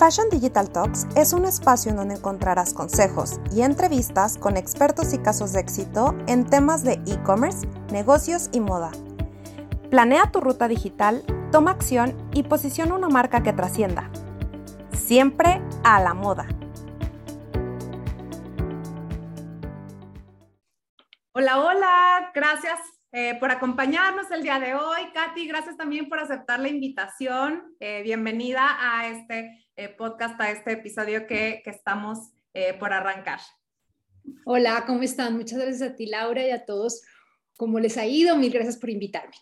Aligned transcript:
Fashion 0.00 0.30
Digital 0.30 0.72
Talks 0.72 1.06
es 1.14 1.34
un 1.34 1.44
espacio 1.44 1.90
en 1.90 1.98
donde 1.98 2.14
encontrarás 2.14 2.72
consejos 2.72 3.38
y 3.52 3.60
entrevistas 3.60 4.38
con 4.38 4.56
expertos 4.56 5.12
y 5.12 5.18
casos 5.18 5.52
de 5.52 5.60
éxito 5.60 6.16
en 6.26 6.48
temas 6.48 6.82
de 6.82 6.92
e-commerce, 7.06 7.68
negocios 7.92 8.48
y 8.50 8.60
moda. 8.60 8.92
Planea 9.90 10.32
tu 10.32 10.40
ruta 10.40 10.68
digital, 10.68 11.22
toma 11.52 11.72
acción 11.72 12.16
y 12.32 12.44
posiciona 12.44 12.94
una 12.94 13.10
marca 13.10 13.42
que 13.42 13.52
trascienda. 13.52 14.10
Siempre 14.94 15.60
a 15.84 16.00
la 16.00 16.14
moda. 16.14 16.48
Hola, 21.34 21.60
hola, 21.60 22.30
gracias 22.34 22.78
eh, 23.12 23.36
por 23.38 23.50
acompañarnos 23.50 24.30
el 24.30 24.42
día 24.42 24.60
de 24.60 24.74
hoy. 24.74 25.10
Katy, 25.12 25.46
gracias 25.46 25.76
también 25.76 26.08
por 26.08 26.20
aceptar 26.20 26.58
la 26.58 26.68
invitación. 26.68 27.74
Eh, 27.80 28.02
bienvenida 28.02 28.78
a 28.80 29.08
este 29.08 29.66
eh, 29.84 29.88
podcast, 29.88 30.40
a 30.40 30.50
este 30.50 30.72
episodio 30.72 31.26
que, 31.26 31.62
que 31.64 31.70
estamos 31.70 32.32
por 32.80 32.92
arrancar. 32.92 33.38
Hola, 34.44 34.82
¿cómo 34.86 35.02
están? 35.02 35.36
Muchas 35.36 35.60
gracias 35.60 35.92
a 35.92 35.94
ti, 35.94 36.06
Laura, 36.06 36.44
y 36.44 36.50
a 36.50 36.64
todos. 36.66 37.00
¿Cómo 37.56 37.78
les 37.78 37.96
ha 37.96 38.04
ido? 38.04 38.36
Mil 38.36 38.52
gracias 38.52 38.76
por 38.76 38.90
invitarme. 38.90 39.34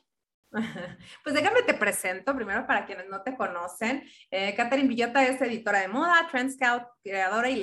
Pues 1.25 1.35
déjame 1.35 1.63
te 1.63 1.75
presento, 1.75 2.35
primero 2.37 2.67
para 2.67 2.85
quienes 2.85 3.09
no 3.09 3.23
te 3.23 3.35
conocen. 3.37 4.05
Catherine 4.31 4.89
Villota 4.89 5.27
es 5.27 5.41
editora 5.41 5.81
de 5.81 5.89
moda, 5.89 6.29
Trend 6.31 6.53
Scout, 6.53 6.85
creadora 7.03 7.49
y, 7.51 7.63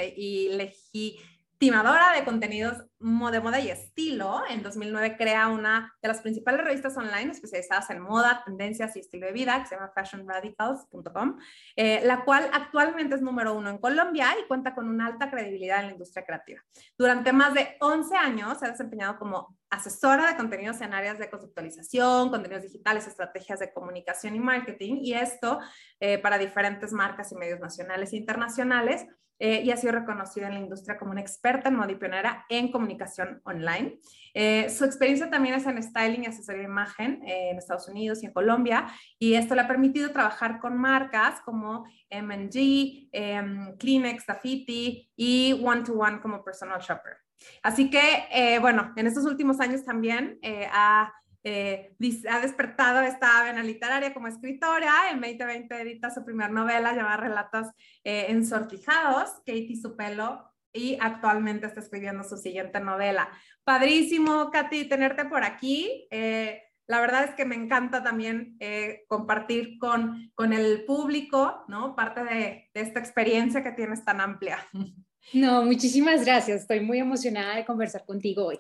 y 0.92 1.20
legitimadora 1.60 2.14
de 2.14 2.26
contenidos 2.26 2.84
de 3.00 3.40
moda 3.40 3.60
y 3.60 3.70
estilo. 3.70 4.42
En 4.50 4.64
2009 4.64 5.16
crea 5.18 5.48
una 5.48 5.94
de 6.02 6.08
las 6.08 6.22
principales 6.22 6.64
revistas 6.64 6.98
online 6.98 7.32
especializadas 7.32 7.90
en 7.92 8.02
moda, 8.02 8.44
tendencias 8.46 8.96
y 8.96 9.00
estilo 9.00 9.28
de 9.28 9.34
vida, 9.34 9.62
que 9.62 9.70
se 9.70 9.76
llama 9.76 9.92
fashionradicals.com, 9.94 11.38
eh, 11.76 12.02
la 12.04 12.26
cual 12.26 12.50
actualmente 12.52 13.16
es 13.16 13.22
número 13.22 13.54
uno 13.54 13.70
en 13.70 13.78
Colombia 13.78 14.36
y 14.42 14.48
cuenta 14.48 14.74
con 14.74 14.90
una 14.90 15.08
alta 15.08 15.30
credibilidad 15.30 15.80
en 15.80 15.88
la 15.88 15.92
industria 15.94 16.26
creativa. 16.26 16.62
Durante 16.98 17.32
más 17.32 17.54
de 17.54 17.78
11 17.80 18.16
años 18.16 18.60
se 18.60 18.66
ha 18.66 18.72
desempeñado 18.72 19.18
como 19.18 19.58
asesora 19.70 20.28
de 20.28 20.38
contenidos 20.38 20.82
en 20.82 20.94
áreas 20.94 21.20
de 21.20 21.30
conceptualización, 21.30 22.30
contenidos 22.30 22.64
digitales, 22.64 23.08
estrategias 23.08 23.60
de 23.60 23.72
comunicación 23.72 24.36
y 24.36 24.40
marketing, 24.40 24.98
y 25.02 25.14
esto 25.14 25.60
eh, 26.00 26.18
para 26.18 26.38
diferentes 26.38 26.92
marcas 26.92 27.32
y 27.32 27.36
medios 27.36 27.60
nacionales 27.60 28.14
e 28.14 28.18
internacionales 28.18 29.06
eh, 29.38 29.62
y 29.66 29.72
ha 29.72 29.78
sido 29.78 29.94
reconocida 29.94 30.48
en 30.48 30.54
la 30.54 30.60
industria 30.60 30.98
como 30.98 31.12
una 31.12 31.22
experta 31.22 31.70
en 31.70 31.76
moda 31.76 31.92
y 31.92 31.96
pionera 31.96 32.46
en 32.50 32.72
comunicación 32.72 33.42
online. 33.44 34.00
Eh, 34.34 34.70
su 34.70 34.86
experiencia 34.86 35.30
también 35.30 35.56
es 35.56 35.66
en 35.66 35.82
styling 35.82 36.24
y 36.24 36.28
asesoría 36.28 36.62
de 36.62 36.68
imagen 36.68 37.22
eh, 37.26 37.50
en 37.52 37.58
Estados 37.58 37.88
Unidos 37.88 38.24
y 38.24 38.28
en 38.28 38.34
Colombia, 38.34 38.88
y 39.20 39.34
esto 39.34 39.56
le 39.56 39.62
ha 39.62 39.68
permitido 39.68 40.12
trabajar 40.12 40.60
con 40.60 40.78
marcas 40.78 41.42
como 41.42 41.86
M&G, 42.10 43.10
em, 43.12 43.76
Kleenex, 43.78 44.26
Dafiti 44.26 45.12
y 45.16 45.60
One 45.64 45.84
to 45.84 45.94
One 45.94 46.22
como 46.22 46.44
personal 46.44 46.80
shopper. 46.80 47.18
Así 47.62 47.90
que, 47.90 48.58
bueno, 48.62 48.94
en 48.96 49.08
estos 49.08 49.26
últimos 49.26 49.60
años 49.60 49.84
también 49.84 50.40
ha 50.72 51.14
eh, 51.46 51.96
ha 52.30 52.40
despertado 52.40 53.02
esta 53.02 53.44
vena 53.44 53.62
literaria 53.62 54.14
como 54.14 54.28
escritora. 54.28 55.12
En 55.12 55.22
2020 55.22 55.82
edita 55.82 56.10
su 56.10 56.26
primera 56.26 56.50
novela 56.50 56.94
llamada 56.94 57.18
Relatos 57.18 57.68
eh, 58.04 58.26
ensortijados, 58.30 59.30
Katie 59.46 59.80
Supelo, 59.80 60.52
y 60.74 60.98
actualmente 61.00 61.68
está 61.68 61.80
escribiendo 61.80 62.24
su 62.24 62.36
siguiente 62.36 62.80
novela. 62.80 63.30
Padrísimo, 63.64 64.50
Katy, 64.52 64.90
tenerte 64.90 65.26
por 65.26 65.44
aquí. 65.44 66.08
Eh, 66.10 66.64
la 66.88 67.00
verdad 67.00 67.26
es 67.26 67.36
que 67.36 67.46
me 67.46 67.56
encanta 67.56 68.04
también 68.04 68.58
eh, 68.60 69.06
compartir 69.08 69.78
con, 69.78 70.32
con 70.34 70.52
el 70.52 70.84
público, 70.86 71.64
¿no? 71.68 71.96
Parte 71.96 72.24
de, 72.24 72.70
de 72.74 72.82
esta 72.82 73.00
experiencia 73.00 73.64
que 73.64 73.72
tienes 73.72 74.04
tan 74.04 74.20
amplia. 74.20 74.60
No, 75.34 75.64
muchísimas 75.64 76.24
gracias. 76.24 76.62
Estoy 76.62 76.82
muy 76.82 77.00
emocionada 77.00 77.56
de 77.56 77.66
conversar 77.66 78.06
contigo 78.06 78.46
hoy. 78.46 78.60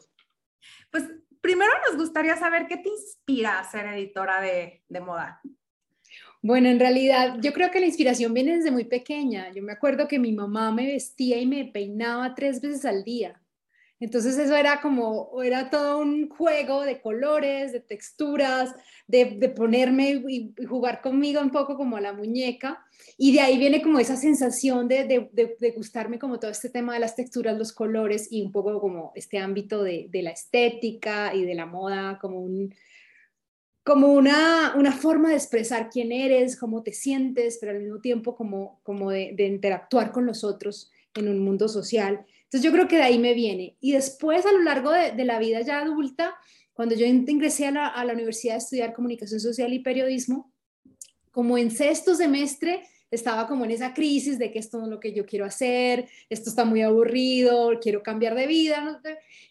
Pues 0.89 1.03
primero 1.45 1.71
nos 1.87 1.95
gustaría 1.95 2.35
saber 2.37 2.65
qué 2.65 2.77
te 2.77 2.89
inspira 2.89 3.59
a 3.59 3.69
ser 3.69 3.85
editora 3.85 4.41
de, 4.41 4.81
moda. 4.99 5.41
Bueno, 6.41 6.69
en 6.69 6.79
realidad 6.79 7.37
yo 7.39 7.53
creo 7.53 7.69
que 7.69 7.79
la 7.79 7.85
inspiración 7.85 8.33
viene 8.33 8.57
desde 8.57 8.71
muy 8.71 8.85
pequeña. 8.85 9.51
Yo 9.53 9.61
me 9.61 9.73
acuerdo 9.73 10.07
que 10.07 10.17
mi 10.17 10.31
mamá 10.31 10.71
me 10.71 10.87
vestía 10.87 11.39
y 11.39 11.45
me 11.45 11.65
peinaba 11.65 12.33
tres 12.33 12.61
veces 12.61 12.83
al 12.85 13.03
día. 13.03 13.39
Entonces 13.99 14.37
eso 14.37 14.55
era 14.55 14.81
como, 14.81 15.41
era 15.41 15.69
todo 15.69 15.99
un 15.99 16.27
juego 16.27 16.81
de 16.81 16.99
colores, 16.99 17.71
de 17.71 17.79
texturas, 17.79 18.75
de, 19.07 19.53
ponerme 19.55 20.21
y, 20.27 20.53
jugar 20.67 21.01
conmigo 21.01 21.39
un 21.39 21.51
poco 21.51 21.77
como 21.77 21.95
a 21.95 22.01
la 22.01 22.11
muñeca. 22.11 22.85
Y 23.17 23.33
de 23.33 23.39
ahí 23.39 23.57
viene 23.57 23.81
como 23.81 23.99
esa 23.99 24.17
sensación 24.17 24.89
de, 24.89 25.29
de, 25.31 25.71
gustarme 25.71 26.19
como 26.19 26.39
todo 26.39 26.51
este 26.51 26.69
tema 26.69 26.93
de 26.93 26.99
las 26.99 27.15
texturas, 27.15 27.57
los 27.57 27.71
colores 27.71 28.27
y 28.31 28.41
un 28.41 28.51
poco 28.51 28.81
como 28.81 29.13
este 29.15 29.37
ámbito 29.37 29.81
de, 29.83 30.09
la 30.11 30.31
estética 30.31 31.33
y 31.33 31.45
de 31.45 31.55
la 31.55 31.65
moda, 31.65 32.19
como 32.19 32.41
un, 32.41 32.73
como 33.83 34.11
una, 34.11 34.73
forma 34.99 35.29
de 35.29 35.35
expresar 35.35 35.89
quién 35.89 36.11
eres, 36.11 36.59
cómo 36.59 36.83
te 36.83 36.91
sientes, 36.91 37.59
pero 37.61 37.71
al 37.71 37.81
mismo 37.81 38.01
tiempo 38.01 38.35
como, 38.35 38.81
como 38.83 39.09
de, 39.09 39.35
interactuar 39.37 40.11
con 40.11 40.25
los 40.25 40.43
otros 40.43 40.91
en 41.13 41.29
un 41.29 41.39
mundo 41.39 41.69
social. 41.69 42.25
Entonces 42.45 42.63
yo 42.63 42.71
creo 42.71 42.87
que 42.87 42.97
de 42.97 43.03
ahí 43.03 43.19
me 43.19 43.33
viene. 43.33 43.75
Y 43.79 43.91
después 43.91 44.45
a 44.45 44.51
lo 44.51 44.61
largo 44.61 44.91
de, 44.91 45.25
la 45.25 45.39
vida 45.39 45.61
ya 45.61 45.79
adulta, 45.79 46.35
cuando 46.73 46.95
yo 46.95 47.05
ingresé 47.05 47.67
a 47.67 47.71
la, 47.71 47.87
a 47.87 48.05
la 48.05 48.13
universidad 48.13 48.55
a 48.55 48.59
estudiar 48.59 48.93
comunicación 48.93 49.39
social 49.39 49.73
y 49.73 49.79
periodismo, 49.79 50.51
como 51.31 51.57
en 51.57 51.71
sexto 51.71 52.15
semestre 52.15 52.83
estaba 53.11 53.47
como 53.47 53.65
en 53.65 53.71
esa 53.71 53.93
crisis 53.93 54.37
de 54.37 54.51
que 54.51 54.59
esto 54.59 54.77
no 54.77 54.85
es 54.85 54.89
lo 54.89 54.99
que 54.99 55.13
yo 55.13 55.25
quiero 55.25 55.45
hacer, 55.45 56.07
esto 56.29 56.49
está 56.49 56.65
muy 56.65 56.81
aburrido, 56.81 57.79
quiero 57.81 58.03
cambiar 58.03 58.35
de 58.35 58.47
vida. 58.47 59.01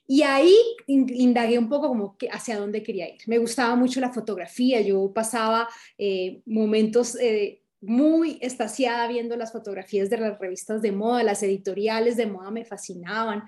Y 0.07 0.23
ahí 0.23 0.55
indagué 0.87 1.59
un 1.59 1.69
poco 1.69 1.89
como 1.89 2.17
que 2.17 2.29
hacia 2.29 2.59
dónde 2.59 2.83
quería 2.83 3.09
ir. 3.09 3.21
Me 3.27 3.39
gustaba 3.39 3.75
mucho 3.75 4.01
la 4.01 4.13
fotografía, 4.13 4.81
yo 4.81 5.13
pasaba 5.13 5.69
eh, 5.99 6.43
momentos 6.47 7.17
eh, 7.21 7.64
muy 7.87 8.39
estaciada 8.41 9.07
viendo 9.09 9.37
las 9.37 9.53
fotografías 9.53 10.11
de 10.11 10.19
las 10.19 10.39
revistas 10.39 10.83
de 10.83 10.93
moda, 10.93 11.23
las 11.23 11.43
editoriales 11.43 12.17
de 12.17 12.27
moda 12.27 12.51
me 12.51 12.65
fascinaban. 12.65 13.45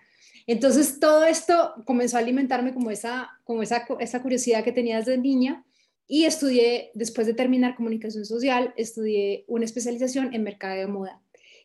Entonces 0.47 1.01
todo 1.01 1.25
esto 1.25 1.75
comenzó 1.85 2.17
a 2.17 2.21
alimentarme 2.21 2.73
como 2.73 2.91
esa, 2.91 3.31
como 3.45 3.63
esa, 3.63 3.87
esa 4.01 4.23
curiosidad 4.23 4.63
que 4.63 4.73
tenía 4.73 4.99
desde 4.99 5.19
niña 5.19 5.65
y 6.07 6.25
estudié, 6.25 6.93
después 6.95 7.27
de 7.27 7.35
terminar 7.35 7.75
comunicación 7.75 8.25
social, 8.25 8.73
estudié 8.77 9.45
una 9.49 9.65
especialización 9.65 10.33
en 10.35 10.45
mercado 10.45 10.77
de 10.77 10.87
moda. 10.87 11.21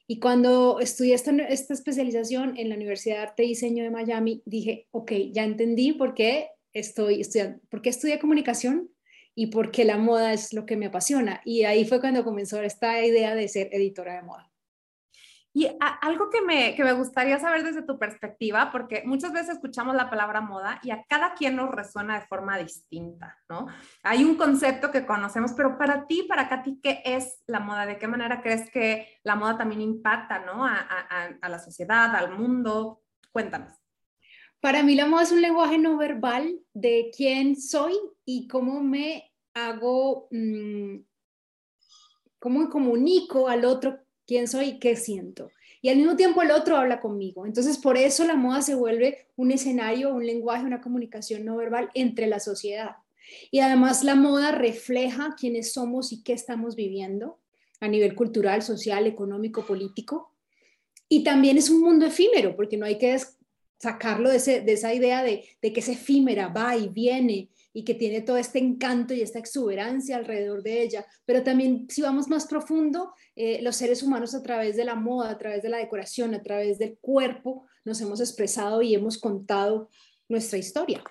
Y 0.07 0.19
cuando 0.19 0.79
estudié 0.79 1.13
esta, 1.13 1.31
esta 1.31 1.73
especialización 1.73 2.57
en 2.57 2.69
la 2.69 2.75
Universidad 2.75 3.17
de 3.17 3.21
Arte 3.21 3.43
y 3.43 3.49
Diseño 3.49 3.83
de 3.83 3.91
Miami, 3.91 4.41
dije, 4.45 4.87
ok, 4.91 5.11
ya 5.31 5.43
entendí 5.43 5.93
por 5.93 6.15
qué 6.15 6.47
estoy 6.73 7.21
estudiando, 7.21 7.59
por 7.69 7.81
qué 7.81 7.89
estudié 7.89 8.19
comunicación 8.19 8.89
y 9.35 9.47
por 9.47 9.71
qué 9.71 9.85
la 9.85 9.97
moda 9.97 10.33
es 10.33 10.53
lo 10.53 10.65
que 10.65 10.77
me 10.77 10.87
apasiona. 10.87 11.41
Y 11.45 11.63
ahí 11.63 11.85
fue 11.85 11.99
cuando 11.99 12.23
comenzó 12.23 12.61
esta 12.61 13.03
idea 13.03 13.35
de 13.35 13.47
ser 13.47 13.69
editora 13.71 14.15
de 14.15 14.23
moda. 14.23 14.51
Y 15.53 15.67
algo 16.01 16.29
que 16.29 16.41
me, 16.41 16.75
que 16.75 16.83
me 16.85 16.93
gustaría 16.93 17.37
saber 17.37 17.63
desde 17.63 17.81
tu 17.81 17.99
perspectiva, 17.99 18.71
porque 18.71 19.03
muchas 19.05 19.33
veces 19.33 19.55
escuchamos 19.55 19.95
la 19.95 20.09
palabra 20.09 20.39
moda 20.39 20.79
y 20.81 20.91
a 20.91 21.03
cada 21.09 21.33
quien 21.33 21.57
nos 21.57 21.71
resuena 21.71 22.17
de 22.17 22.25
forma 22.25 22.57
distinta, 22.57 23.37
¿no? 23.49 23.67
Hay 24.03 24.23
un 24.23 24.35
concepto 24.35 24.91
que 24.91 25.05
conocemos, 25.05 25.51
pero 25.51 25.77
para 25.77 26.07
ti, 26.07 26.23
para 26.23 26.47
Katy, 26.47 26.79
¿qué 26.81 27.01
es 27.03 27.41
la 27.47 27.59
moda? 27.59 27.85
¿De 27.85 27.97
qué 27.97 28.07
manera 28.07 28.41
crees 28.41 28.71
que 28.71 29.19
la 29.23 29.35
moda 29.35 29.57
también 29.57 29.81
impacta, 29.81 30.39
¿no? 30.39 30.65
A, 30.65 30.87
a, 30.87 31.29
a 31.41 31.49
la 31.49 31.59
sociedad, 31.59 32.15
al 32.15 32.31
mundo. 32.31 33.01
Cuéntanos. 33.33 33.73
Para 34.61 34.83
mí 34.83 34.95
la 34.95 35.07
moda 35.07 35.23
es 35.23 35.31
un 35.31 35.41
lenguaje 35.41 35.79
no 35.79 35.97
verbal 35.97 36.59
de 36.73 37.11
quién 37.17 37.59
soy 37.59 37.93
y 38.33 38.47
cómo 38.47 38.81
me 38.81 39.29
hago, 39.53 40.27
mm, 40.31 40.99
cómo 42.39 42.69
comunico 42.69 43.49
al 43.49 43.65
otro 43.65 43.99
quién 44.25 44.47
soy 44.47 44.69
y 44.69 44.79
qué 44.79 44.95
siento. 44.95 45.51
Y 45.81 45.89
al 45.89 45.97
mismo 45.97 46.15
tiempo 46.15 46.41
el 46.41 46.51
otro 46.51 46.77
habla 46.77 47.01
conmigo. 47.01 47.45
Entonces, 47.45 47.77
por 47.77 47.97
eso 47.97 48.23
la 48.23 48.35
moda 48.35 48.61
se 48.61 48.75
vuelve 48.75 49.27
un 49.35 49.51
escenario, 49.51 50.13
un 50.13 50.25
lenguaje, 50.25 50.65
una 50.65 50.79
comunicación 50.79 51.43
no 51.43 51.57
verbal 51.57 51.89
entre 51.93 52.27
la 52.27 52.39
sociedad. 52.39 52.97
Y 53.49 53.59
además 53.59 54.03
la 54.03 54.15
moda 54.15 54.51
refleja 54.51 55.35
quiénes 55.37 55.73
somos 55.73 56.13
y 56.13 56.23
qué 56.23 56.33
estamos 56.33 56.75
viviendo 56.75 57.39
a 57.79 57.87
nivel 57.87 58.15
cultural, 58.15 58.61
social, 58.61 59.07
económico, 59.07 59.65
político. 59.65 60.31
Y 61.09 61.23
también 61.23 61.57
es 61.57 61.69
un 61.69 61.81
mundo 61.81 62.05
efímero, 62.05 62.55
porque 62.55 62.77
no 62.77 62.85
hay 62.85 62.97
que 62.97 63.17
sacarlo 63.77 64.29
de, 64.29 64.37
esa 64.37 64.93
idea 64.93 65.23
de, 65.23 65.43
de 65.61 65.73
que 65.73 65.79
es 65.79 65.89
efímera, 65.89 66.47
va 66.47 66.77
y 66.77 66.87
viene, 66.87 67.49
y 67.73 67.83
que 67.83 67.95
tiene 67.95 68.21
todo 68.21 68.37
este 68.37 68.59
encanto 68.59 69.13
y 69.13 69.21
esta 69.21 69.39
exuberancia 69.39 70.17
alrededor 70.17 70.63
de 70.63 70.81
ella, 70.81 71.05
pero 71.25 71.43
también 71.43 71.87
si 71.89 72.01
vamos 72.01 72.27
más 72.27 72.45
profundo, 72.45 73.13
eh, 73.35 73.61
los 73.61 73.75
seres 73.75 74.03
humanos 74.03 74.35
a 74.35 74.43
través 74.43 74.75
de 74.75 74.85
la 74.85 74.95
moda, 74.95 75.31
a 75.31 75.37
través 75.37 75.61
de 75.63 75.69
la 75.69 75.77
decoración, 75.77 76.33
a 76.35 76.41
través 76.41 76.77
del 76.79 76.97
cuerpo, 76.99 77.67
nos 77.85 78.01
hemos 78.01 78.19
expresado 78.19 78.81
y 78.81 78.93
hemos 78.93 79.17
contado 79.17 79.89
nuestra 80.27 80.57
historia. 80.57 81.03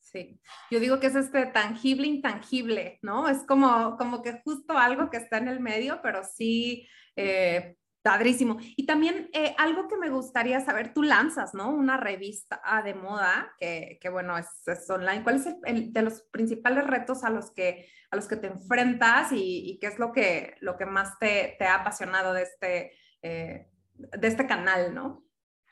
Sí, 0.00 0.40
yo 0.70 0.80
digo 0.80 1.00
que 1.00 1.08
es 1.08 1.16
este 1.16 1.46
tangible, 1.46 2.06
intangible, 2.06 2.98
¿no? 3.02 3.28
Es 3.28 3.38
como, 3.38 3.96
como 3.96 4.22
que 4.22 4.40
justo 4.44 4.78
algo 4.78 5.10
que 5.10 5.16
está 5.16 5.38
en 5.38 5.48
el 5.48 5.60
medio, 5.60 6.00
pero 6.02 6.22
sí, 6.24 6.86
eh, 7.16 7.76
padrísimo. 8.06 8.58
Y 8.76 8.86
también 8.86 9.28
eh, 9.32 9.52
algo 9.58 9.88
que 9.88 9.96
me 9.96 10.10
gustaría 10.10 10.60
saber, 10.60 10.94
tú 10.94 11.02
lanzas, 11.02 11.54
¿no? 11.54 11.70
Una 11.70 11.96
revista 11.96 12.60
de 12.84 12.94
moda 12.94 13.52
que, 13.58 13.98
que 14.00 14.08
bueno, 14.08 14.38
es, 14.38 14.48
online. 14.88 15.24
¿Cuál 15.24 15.36
es 15.36 15.48
el, 15.64 15.92
de 15.92 16.02
los 16.02 16.22
principales 16.30 16.86
retos 16.86 17.24
a 17.24 17.30
los 17.30 17.50
que, 17.50 17.88
a 18.12 18.14
los 18.14 18.28
que 18.28 18.36
te 18.36 18.46
enfrentas 18.46 19.32
y, 19.32 19.70
y 19.70 19.78
qué 19.80 19.88
es 19.88 19.98
lo 19.98 20.12
que, 20.12 20.54
lo 20.60 20.76
que 20.76 20.86
más 20.86 21.18
te, 21.18 21.56
te 21.58 21.64
ha 21.64 21.80
apasionado 21.80 22.32
de 22.32 22.42
este, 22.42 22.92
eh, 23.22 23.66
de 23.94 24.28
este 24.28 24.46
canal, 24.46 24.94
¿no? 24.94 25.24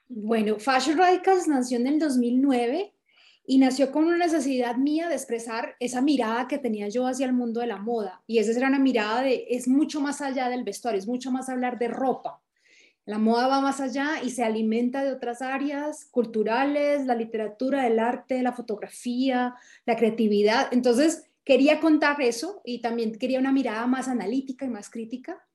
Bueno, 0.08 0.58
Fashion 0.58 0.98
Radicals 0.98 1.46
nació 1.46 1.78
en 1.78 1.86
el 1.86 1.98
2009 2.00 2.96
y 3.46 3.58
nació 3.58 3.92
con 3.92 4.04
una 4.04 4.16
necesidad 4.16 4.76
mía 4.76 5.08
de 5.08 5.14
expresar 5.14 5.76
esa 5.78 6.00
mirada 6.00 6.48
que 6.48 6.58
tenía 6.58 6.88
yo 6.88 7.06
hacia 7.06 7.26
el 7.26 7.32
mundo 7.32 7.60
de 7.60 7.66
la 7.66 7.76
moda. 7.76 8.22
Y 8.26 8.38
esa 8.38 8.52
era 8.52 8.68
una 8.68 8.78
mirada 8.78 9.22
de, 9.22 9.46
es 9.50 9.68
mucho 9.68 10.00
más 10.00 10.20
allá 10.22 10.48
del 10.48 10.64
vestuario, 10.64 10.98
es 10.98 11.06
mucho 11.06 11.30
más 11.30 11.48
hablar 11.48 11.78
de 11.78 11.88
ropa. 11.88 12.40
La 13.06 13.18
moda 13.18 13.48
va 13.48 13.60
más 13.60 13.80
allá 13.80 14.22
y 14.22 14.30
se 14.30 14.44
alimenta 14.44 15.04
de 15.04 15.12
otras 15.12 15.42
áreas 15.42 16.06
culturales, 16.06 17.04
la 17.04 17.14
literatura, 17.14 17.86
el 17.86 17.98
arte, 17.98 18.42
la 18.42 18.54
fotografía, 18.54 19.54
la 19.84 19.96
creatividad. 19.96 20.68
Entonces, 20.72 21.24
quería 21.44 21.80
contar 21.80 22.22
eso 22.22 22.62
y 22.64 22.80
también 22.80 23.18
quería 23.18 23.40
una 23.40 23.52
mirada 23.52 23.86
más 23.86 24.08
analítica 24.08 24.64
y 24.64 24.70
más 24.70 24.88
crítica 24.88 25.46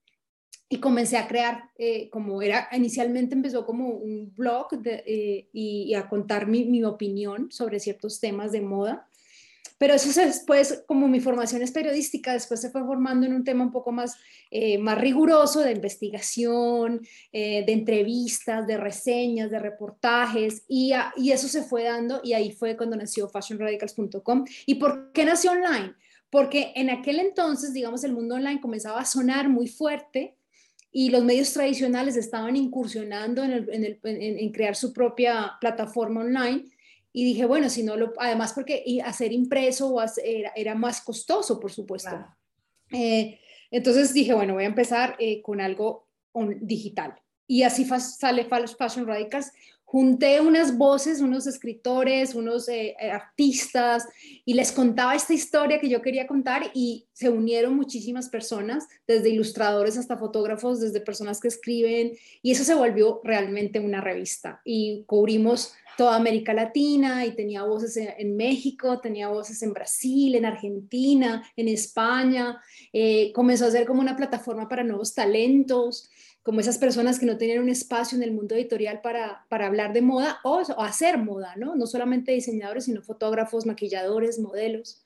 y 0.71 0.77
comencé 0.77 1.17
a 1.17 1.27
crear, 1.27 1.71
eh, 1.79 2.09
como 2.11 2.43
era, 2.43 2.69
inicialmente 2.71 3.33
empezó 3.33 3.65
como 3.65 3.89
un 3.89 4.31
blog 4.35 4.67
eh, 4.85 5.47
y, 5.51 5.95
a 5.95 6.07
contar 6.07 6.45
mi, 6.45 6.63
mi, 6.65 6.83
opinión 6.83 7.51
sobre 7.51 7.79
ciertos 7.79 8.19
temas 8.19 8.51
de 8.51 8.61
moda. 8.61 9.07
Pero 9.79 9.95
eso 9.95 10.07
después, 10.21 10.83
como 10.85 11.07
mi 11.07 11.21
formación 11.21 11.63
es 11.63 11.71
periodística, 11.71 12.33
después 12.33 12.61
se 12.61 12.69
fue 12.69 12.83
formando 12.83 13.25
en 13.25 13.33
un 13.33 13.45
tema 13.45 13.63
un 13.63 13.71
poco 13.71 13.91
más, 13.91 14.17
eh, 14.51 14.77
más 14.77 14.99
riguroso 14.99 15.61
de 15.61 15.71
investigación, 15.71 17.01
de 17.31 17.63
entrevistas, 17.71 18.67
de 18.67 18.77
reseñas, 18.77 19.49
de 19.49 19.57
reportajes, 19.57 20.63
y, 20.67 20.91
y 21.15 21.31
eso 21.31 21.47
se 21.47 21.63
fue 21.63 21.85
dando 21.85 22.19
y 22.23 22.33
ahí 22.33 22.51
fue 22.51 22.75
cuando 22.75 22.97
nació 22.97 23.29
fashionradicals.com. 23.29 24.45
¿Y 24.65 24.75
por 24.75 25.13
qué 25.13 25.23
nació 25.23 25.51
online? 25.51 25.95
Porque 26.29 26.73
en 26.75 26.89
aquel 26.89 27.19
entonces, 27.19 27.73
digamos, 27.73 28.03
el 28.03 28.11
mundo 28.11 28.35
online 28.35 28.61
comenzaba 28.61 28.99
a 28.99 29.05
sonar 29.05 29.47
muy 29.47 29.67
fuerte, 29.67 30.35
y 30.91 31.09
los 31.09 31.23
medios 31.23 31.53
tradicionales 31.53 32.15
estaban 32.15 32.55
incursionando 32.55 33.43
en, 33.43 34.51
crear 34.51 34.75
su 34.75 34.91
propia 34.91 35.53
plataforma 35.61 36.21
online. 36.21 36.65
Y 37.11 37.25
dije, 37.25 37.45
bueno, 37.45 37.69
si 37.69 37.83
no 37.83 37.95
lo, 37.95 38.13
además 38.17 38.53
porque 38.53 38.83
hacer 39.03 39.31
impreso 39.31 39.95
era, 40.55 40.75
más 40.75 41.01
costoso, 41.01 41.59
por 41.59 41.71
supuesto. 41.71 42.25
Eh, 42.91 43.39
entonces 43.71 44.13
dije, 44.13 44.33
bueno, 44.33 44.55
voy 44.55 44.63
a 44.63 44.67
empezar 44.67 45.15
eh, 45.19 45.41
con 45.41 45.61
algo 45.61 46.07
digital. 46.61 47.15
Y 47.45 47.63
así 47.63 47.85
sale 47.85 48.45
Fashion 48.45 49.07
Radicals 49.07 49.51
junté 49.91 50.39
unas 50.39 50.77
voces, 50.77 51.19
unos 51.19 51.47
escritores, 51.47 52.35
unos 52.35 52.69
eh, 52.69 52.95
eh, 52.99 53.09
artistas 53.09 54.07
y 54.45 54.53
les 54.53 54.71
contaba 54.71 55.15
esta 55.15 55.33
historia 55.33 55.79
que 55.79 55.89
yo 55.89 56.03
quería 56.03 56.27
contar 56.27 56.69
y 56.75 57.07
se 57.11 57.27
unieron 57.29 57.75
muchísimas 57.75 58.29
personas, 58.29 58.87
desde 59.07 59.29
ilustradores 59.29 59.97
hasta 59.97 60.15
fotógrafos, 60.15 60.79
desde 60.79 61.01
personas 61.01 61.39
que 61.39 61.47
escriben 61.47 62.11
y 62.43 62.51
eso 62.51 62.63
se 62.63 62.75
volvió 62.75 63.19
realmente 63.23 63.79
una 63.79 63.99
revista. 63.99 64.61
Y 64.63 65.05
cubrimos 65.07 65.73
toda 65.97 66.15
América 66.15 66.53
Latina 66.53 67.25
y 67.25 67.31
tenía 67.31 67.63
voces 67.63 67.97
en, 67.97 68.37
México, 68.37 68.99
tenía 68.99 69.27
voces 69.29 69.63
en 69.63 69.73
Brasil, 69.73 70.35
en 70.35 70.45
Argentina, 70.45 71.43
en 71.57 71.67
España, 71.67 72.61
eh, 72.93 73.33
comenzó 73.33 73.65
a 73.65 73.71
ser 73.71 73.87
como 73.87 74.01
una 74.01 74.15
plataforma 74.15 74.69
para 74.69 74.83
nuevos 74.83 75.15
talentos 75.15 76.09
como 76.43 76.61
esas 76.61 76.77
personas 76.77 77.19
que 77.19 77.25
no 77.25 77.37
tenían 77.37 77.61
un 77.61 77.69
espacio 77.69 78.17
en 78.17 78.23
el 78.23 78.31
mundo 78.31 78.55
editorial 78.55 79.01
para, 79.01 79.45
para 79.49 79.67
hablar 79.67 79.93
de 79.93 80.01
moda 80.01 80.39
o, 80.43 80.59
hacer 80.79 81.17
moda, 81.17 81.55
¿no? 81.57 81.75
No 81.75 81.85
solamente 81.85 82.31
diseñadores, 82.31 82.85
sino 82.85 83.01
fotógrafos, 83.01 83.65
maquilladores, 83.65 84.39
modelos. 84.39 85.03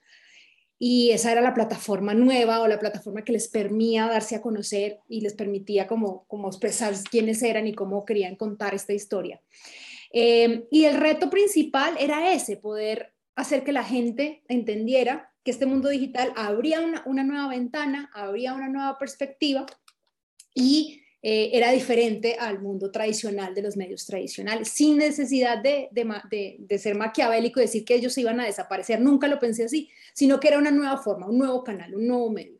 Y 0.78 1.12
esa 1.12 1.32
era 1.32 1.42
la 1.42 1.54
plataforma 1.54 2.14
nueva 2.14 2.62
o 2.62 2.68
la 2.68 2.80
plataforma 2.80 3.24
que 3.24 3.32
les 3.32 3.48
permitía 3.48 4.08
darse 4.08 4.36
a 4.36 4.42
conocer 4.42 5.00
y 5.08 5.22
les 5.22 5.34
permitía 5.34 5.88
como, 5.88 6.26
como 6.28 6.48
expresar 6.50 6.94
quiénes 7.10 7.42
eran 7.42 7.68
y 7.68 7.74
cómo 7.74 8.06
querían 8.06 8.36
contar 8.36 8.76
esta 8.76 8.94
historia. 8.94 9.42
Eh, 10.12 10.68
y 10.70 10.86
el 10.86 10.98
reto 10.98 11.30
principal 11.30 11.96
era 12.00 12.34
ese, 12.34 12.58
poder 12.58 13.14
hacer 13.36 13.64
que 13.64 13.72
la 13.72 13.84
gente 13.84 14.44
entendiera 14.48 15.32
que 15.44 15.52
este 15.52 15.66
mundo 15.66 15.90
digital 15.90 16.32
abría 16.36 16.82
una, 16.82 17.02
una 17.06 17.24
nueva 17.24 17.48
ventana, 17.50 18.10
abría 18.14 18.54
una 18.54 18.70
nueva 18.70 18.98
perspectiva 18.98 19.66
y 20.54 21.03
eh, 21.26 21.52
era 21.54 21.72
diferente 21.72 22.36
al 22.38 22.60
mundo 22.60 22.92
tradicional 22.92 23.56
de 23.56 23.62
los 23.62 23.78
medios 23.78 24.06
tradicionales, 24.06 24.68
sin 24.68 24.98
necesidad 24.98 25.58
de, 25.64 25.90
ser 26.78 26.96
maquiavélico 26.96 27.62
y 27.62 27.64
decir 27.64 27.86
que 27.86 27.96
ellos 27.96 28.12
se 28.12 28.20
iban 28.20 28.42
a 28.42 28.46
desaparecer, 28.46 29.00
nunca 29.00 29.30
lo 29.30 29.40
pensé 29.40 29.64
así, 29.64 29.90
sino 30.14 30.42
que 30.42 30.50
era 30.50 30.58
una 30.58 30.70
nueva 30.70 30.98
forma, 30.98 31.30
un 31.30 31.38
nuevo 31.38 31.64
canal, 31.64 31.96
un 31.96 32.08
nuevo 32.08 32.30
medio. 32.30 32.60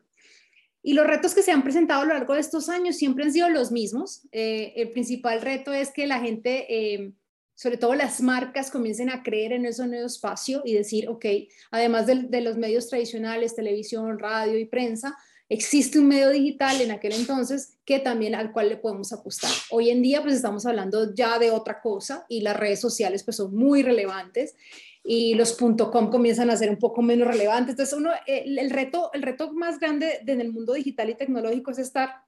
Y 0.82 0.94
los 0.94 1.06
retos 1.06 1.36
que 1.36 1.42
se 1.42 1.52
han 1.52 1.62
presentado 1.62 2.04
a 2.04 2.06
lo 2.06 2.14
largo 2.14 2.36
de 2.36 2.40
estos 2.40 2.70
años 2.70 2.96
siempre 2.96 3.26
han 3.26 3.34
sido 3.34 3.50
los 3.50 3.70
mismos. 3.70 4.22
Eh, 4.32 4.72
el 4.78 4.92
principal 4.92 5.42
reto 5.42 5.74
es 5.74 5.92
que 5.92 6.08
la 6.08 6.22
gente, 6.22 6.66
eh, 6.70 7.12
sobre 7.56 7.76
todo 7.76 7.96
las 7.96 8.22
marcas, 8.22 8.72
comiencen 8.72 9.10
a 9.10 9.24
creer 9.24 9.52
en 9.52 9.66
ese 9.66 9.86
nuevo 9.88 10.06
espacio 10.06 10.62
y 10.64 10.74
decir, 10.74 11.10
ok, 11.10 11.26
además 11.70 12.08
de 12.08 12.42
los 12.42 12.56
medios 12.56 12.88
tradicionales, 12.88 13.56
televisión, 13.56 14.20
radio 14.20 14.58
y 14.58 14.66
prensa, 14.66 15.18
existe 15.50 16.00
un 16.00 16.08
medio 16.08 16.30
digital 16.30 16.82
en 16.82 16.92
aquel 16.92 17.14
entonces 17.14 17.78
que 17.86 18.00
también 18.00 18.36
al 18.36 18.52
cual 18.52 18.70
le 18.70 18.78
podemos 18.78 19.12
apostar. 19.14 19.52
Hoy 19.70 19.90
en 19.90 20.02
día 20.02 20.22
pues 20.22 20.36
estamos 20.36 20.66
hablando 20.66 21.14
ya 21.14 21.38
de 21.40 21.52
otra 21.52 21.82
cosa 21.82 22.26
y 22.30 22.42
las 22.42 22.58
redes 22.58 22.80
sociales 22.80 23.24
pues 23.24 23.38
son 23.38 23.56
muy 23.56 23.84
relevantes 23.84 24.56
y 25.04 25.36
los 25.36 25.54
.com 25.54 26.10
comienzan 26.10 26.50
a 26.50 26.56
ser 26.56 26.70
un 26.70 26.78
poco 26.78 27.02
menos 27.02 27.28
relevantes. 27.28 27.72
Entonces 27.72 27.98
uno, 27.98 28.12
el, 28.26 28.70
reto, 28.70 29.12
el 29.14 29.22
reto 29.22 29.52
más 29.54 29.80
grande 29.80 30.22
en 30.26 30.40
el 30.40 30.52
mundo 30.52 30.74
digital 30.74 31.10
y 31.10 31.16
tecnológico 31.16 31.72
es 31.72 31.80
estar 31.80 32.24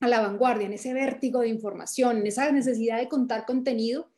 a 0.00 0.08
la 0.08 0.20
vanguardia, 0.20 0.66
en 0.66 0.72
ese 0.72 0.92
vértigo 0.92 1.40
de 1.40 1.48
información, 1.48 2.18
en 2.18 2.26
esa 2.26 2.50
necesidad 2.50 2.98
de 2.98 3.08
contar 3.08 3.46
contenido. 3.46 4.10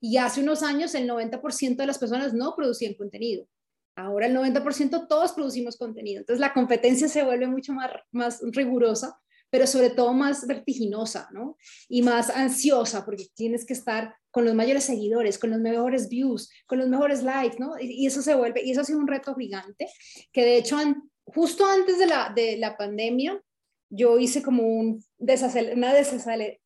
Y 0.00 0.16
hace 0.16 0.40
unos 0.40 0.62
años 0.62 0.94
el 0.94 1.08
90% 1.08 1.76
de 1.76 1.86
las 1.86 1.98
personas 1.98 2.34
no 2.34 2.56
producían 2.56 2.94
contenido. 2.94 3.46
Ahora 3.94 4.26
el 4.26 4.36
90% 4.36 5.06
todos 5.08 5.32
producimos 5.32 5.76
contenido, 5.76 6.20
entonces 6.20 6.40
la 6.40 6.54
competencia 6.54 7.08
se 7.08 7.22
vuelve 7.22 7.46
mucho 7.46 7.72
más, 7.72 7.90
más 8.10 8.40
rigurosa, 8.52 9.18
pero 9.50 9.66
sobre 9.66 9.90
todo 9.90 10.14
más 10.14 10.46
vertiginosa, 10.46 11.28
¿no? 11.30 11.58
Y 11.86 12.00
más 12.00 12.30
ansiosa, 12.30 13.04
porque 13.04 13.26
tienes 13.34 13.66
que 13.66 13.74
estar 13.74 14.16
con 14.30 14.46
los 14.46 14.54
mayores 14.54 14.84
seguidores, 14.84 15.38
con 15.38 15.50
los 15.50 15.60
mejores 15.60 16.08
views, 16.08 16.50
con 16.66 16.78
los 16.78 16.88
mejores 16.88 17.22
likes, 17.22 17.58
¿no? 17.58 17.78
Y, 17.78 18.06
eso 18.06 18.22
se 18.22 18.34
vuelve, 18.34 18.62
y 18.64 18.70
eso 18.70 18.80
ha 18.80 18.84
sido 18.84 18.98
un 18.98 19.06
reto 19.06 19.34
gigante, 19.34 19.90
que 20.32 20.42
de 20.42 20.56
hecho, 20.56 20.78
justo 21.26 21.66
antes 21.66 21.98
de 21.98 22.06
la, 22.06 22.32
de 22.34 22.56
la 22.56 22.78
pandemia, 22.78 23.42
yo 23.90 24.18
hice 24.18 24.42
como 24.42 24.62
un 24.62 25.04
una 25.18 25.92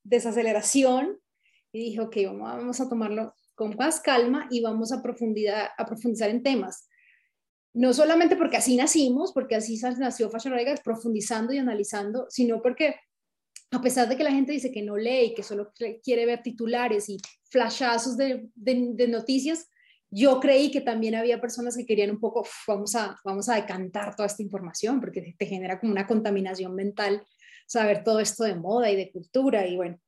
desaceleración 0.05 1.19
y 1.73 1.79
dije, 1.87 2.01
ok, 2.01 2.17
vamos 2.39 2.81
a 2.81 2.89
tomarlo 2.89 3.35
con 3.57 3.75
más 3.75 4.01
calma 4.01 4.47
y 4.49 4.61
vamos 4.61 4.93
a, 4.93 5.03
profundidad, 5.03 5.71
a 5.77 5.87
profundizar 5.87 6.31
en 6.31 6.45
temas 6.45 6.89
no 7.77 7.93
solamente 7.93 8.37
porque 8.37 8.57
así 8.57 8.75
nacimos, 8.75 9.33
porque 9.33 9.55
así 9.55 9.79
nació 9.99 10.31
Fashion 10.31 10.55
Radicals, 10.55 10.81
profundizando 10.81 11.53
y 11.53 11.59
analizando, 11.59 12.27
sino 12.31 12.63
porque 12.63 12.97
a 13.71 13.83
pesar 13.83 14.09
de 14.09 14.17
que 14.17 14.25
la 14.25 14.31
gente 14.31 14.53
dice 14.53 14.73
que 14.73 14.83
no 14.83 14.97
lee 14.97 15.27
y 15.27 15.35
que 15.35 15.43
solo 15.43 15.73
quiere 16.03 16.25
ver 16.25 16.43
titulares 16.43 17.11
y 17.11 17.19
flashazos 17.51 18.17
de, 18.17 18.49
noticias, 19.09 19.69
yo 20.11 20.41
creí 20.41 20.71
que 20.71 20.81
también 20.81 21.17
había 21.17 21.39
personas 21.39 21.77
que 21.77 21.85
querían 21.85 22.13
un 22.13 22.19
poco, 22.19 22.47
vamos, 22.67 22.95
a, 22.95 23.15
vamos 23.23 23.51
a 23.51 23.57
decantar 23.57 24.17
toda 24.17 24.27
esta 24.27 24.43
información, 24.43 24.99
porque 24.99 25.35
te 25.39 25.47
genera 25.47 25.79
como 25.79 25.93
una 25.93 26.07
contaminación 26.07 26.75
mental 26.75 27.27
saber 27.67 28.03
todo 28.03 28.21
esto 28.21 28.45
de 28.45 28.55
moda 28.55 28.91
y 28.91 28.97
de 28.97 29.13
cultura. 29.13 29.67
Y 29.67 29.77
bueno, 29.77 30.01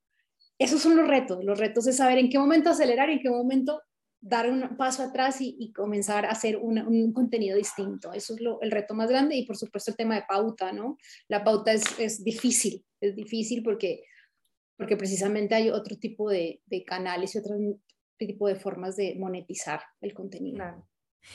esos 0.58 0.80
son 0.80 0.96
los 0.96 1.06
retos. 1.06 1.44
Los 1.44 1.58
retos 1.58 1.86
es 1.86 1.96
saber 1.98 2.16
en 2.16 2.30
qué 2.30 2.38
momento 2.38 2.70
acelerar 2.70 3.10
y 3.10 3.14
en 3.14 3.20
qué 3.20 3.28
momento 3.28 3.82
dar 4.20 4.50
un 4.50 4.76
paso 4.76 5.02
atrás 5.02 5.36
y, 5.40 5.72
comenzar 5.72 6.26
a 6.26 6.30
hacer 6.30 6.56
un 6.56 7.12
contenido 7.12 7.56
distinto. 7.56 8.12
Eso 8.12 8.34
es 8.34 8.40
el 8.60 8.70
reto 8.70 8.94
más 8.94 9.08
grande 9.08 9.36
y 9.36 9.46
por 9.46 9.56
supuesto 9.56 9.90
el 9.90 9.96
tema 9.96 10.16
de 10.16 10.24
pauta, 10.28 10.72
¿no? 10.72 10.98
La 11.28 11.44
pauta 11.44 11.72
es, 11.72 11.98
es 11.98 12.24
difícil, 12.24 12.84
es 13.00 13.14
difícil 13.14 13.62
porque, 13.62 14.02
porque 14.76 14.96
precisamente 14.96 15.54
hay 15.54 15.70
otro 15.70 15.96
tipo 15.96 16.30
de, 16.30 16.60
de, 16.66 16.84
canales 16.84 17.34
y 17.34 17.38
otro 17.38 17.56
tipo 18.16 18.48
de 18.48 18.56
formas 18.56 18.96
de 18.96 19.14
monetizar 19.18 19.80
el 20.00 20.14
contenido. 20.14 20.86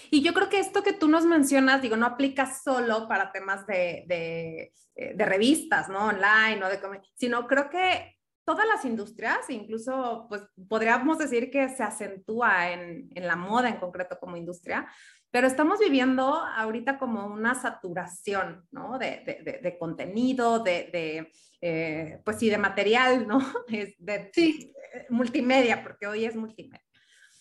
Y 0.09 0.21
yo 0.21 0.33
creo 0.33 0.49
que 0.49 0.59
esto 0.59 0.83
que 0.83 0.93
tú 0.93 1.07
nos 1.07 1.25
mencionas, 1.25 1.81
digo, 1.81 1.95
no 1.95 2.05
aplica 2.05 2.51
solo 2.53 3.07
para 3.07 3.31
temas 3.31 3.65
de, 3.67 4.05
de, 4.07 4.73
eh, 4.95 5.13
de 5.15 5.25
revistas, 5.25 5.89
¿no? 5.89 6.07
Online 6.07 6.63
o 6.63 6.69
de 6.69 6.79
sino 7.15 7.47
creo 7.47 7.69
que 7.69 8.17
todas 8.45 8.67
las 8.67 8.85
industrias, 8.85 9.49
incluso 9.49 10.25
pues 10.29 10.43
podríamos 10.67 11.17
decir 11.17 11.49
que 11.49 11.69
se 11.69 11.83
acentúa 11.83 12.71
en, 12.71 13.09
en, 13.15 13.27
la 13.27 13.35
moda 13.35 13.69
en 13.69 13.77
concreto 13.77 14.17
como 14.19 14.37
industria, 14.37 14.87
pero 15.33 15.47
estamos 15.47 15.79
viviendo 15.79 16.35
ahorita 16.35 16.99
como 16.99 17.25
una 17.25 17.55
saturación, 17.55 18.67
¿no? 18.69 18.99
De, 18.99 19.75
contenido, 19.79 20.59
de, 20.59 21.31
eh, 21.59 22.21
pues 22.23 22.37
sí, 22.37 22.51
de 22.51 22.59
material, 22.59 23.27
¿no? 23.27 23.39
De, 23.97 24.29
sí. 24.31 24.71
multimedia, 25.09 25.81
porque 25.81 26.05
hoy 26.05 26.25
es 26.25 26.35
multimedia. 26.35 26.85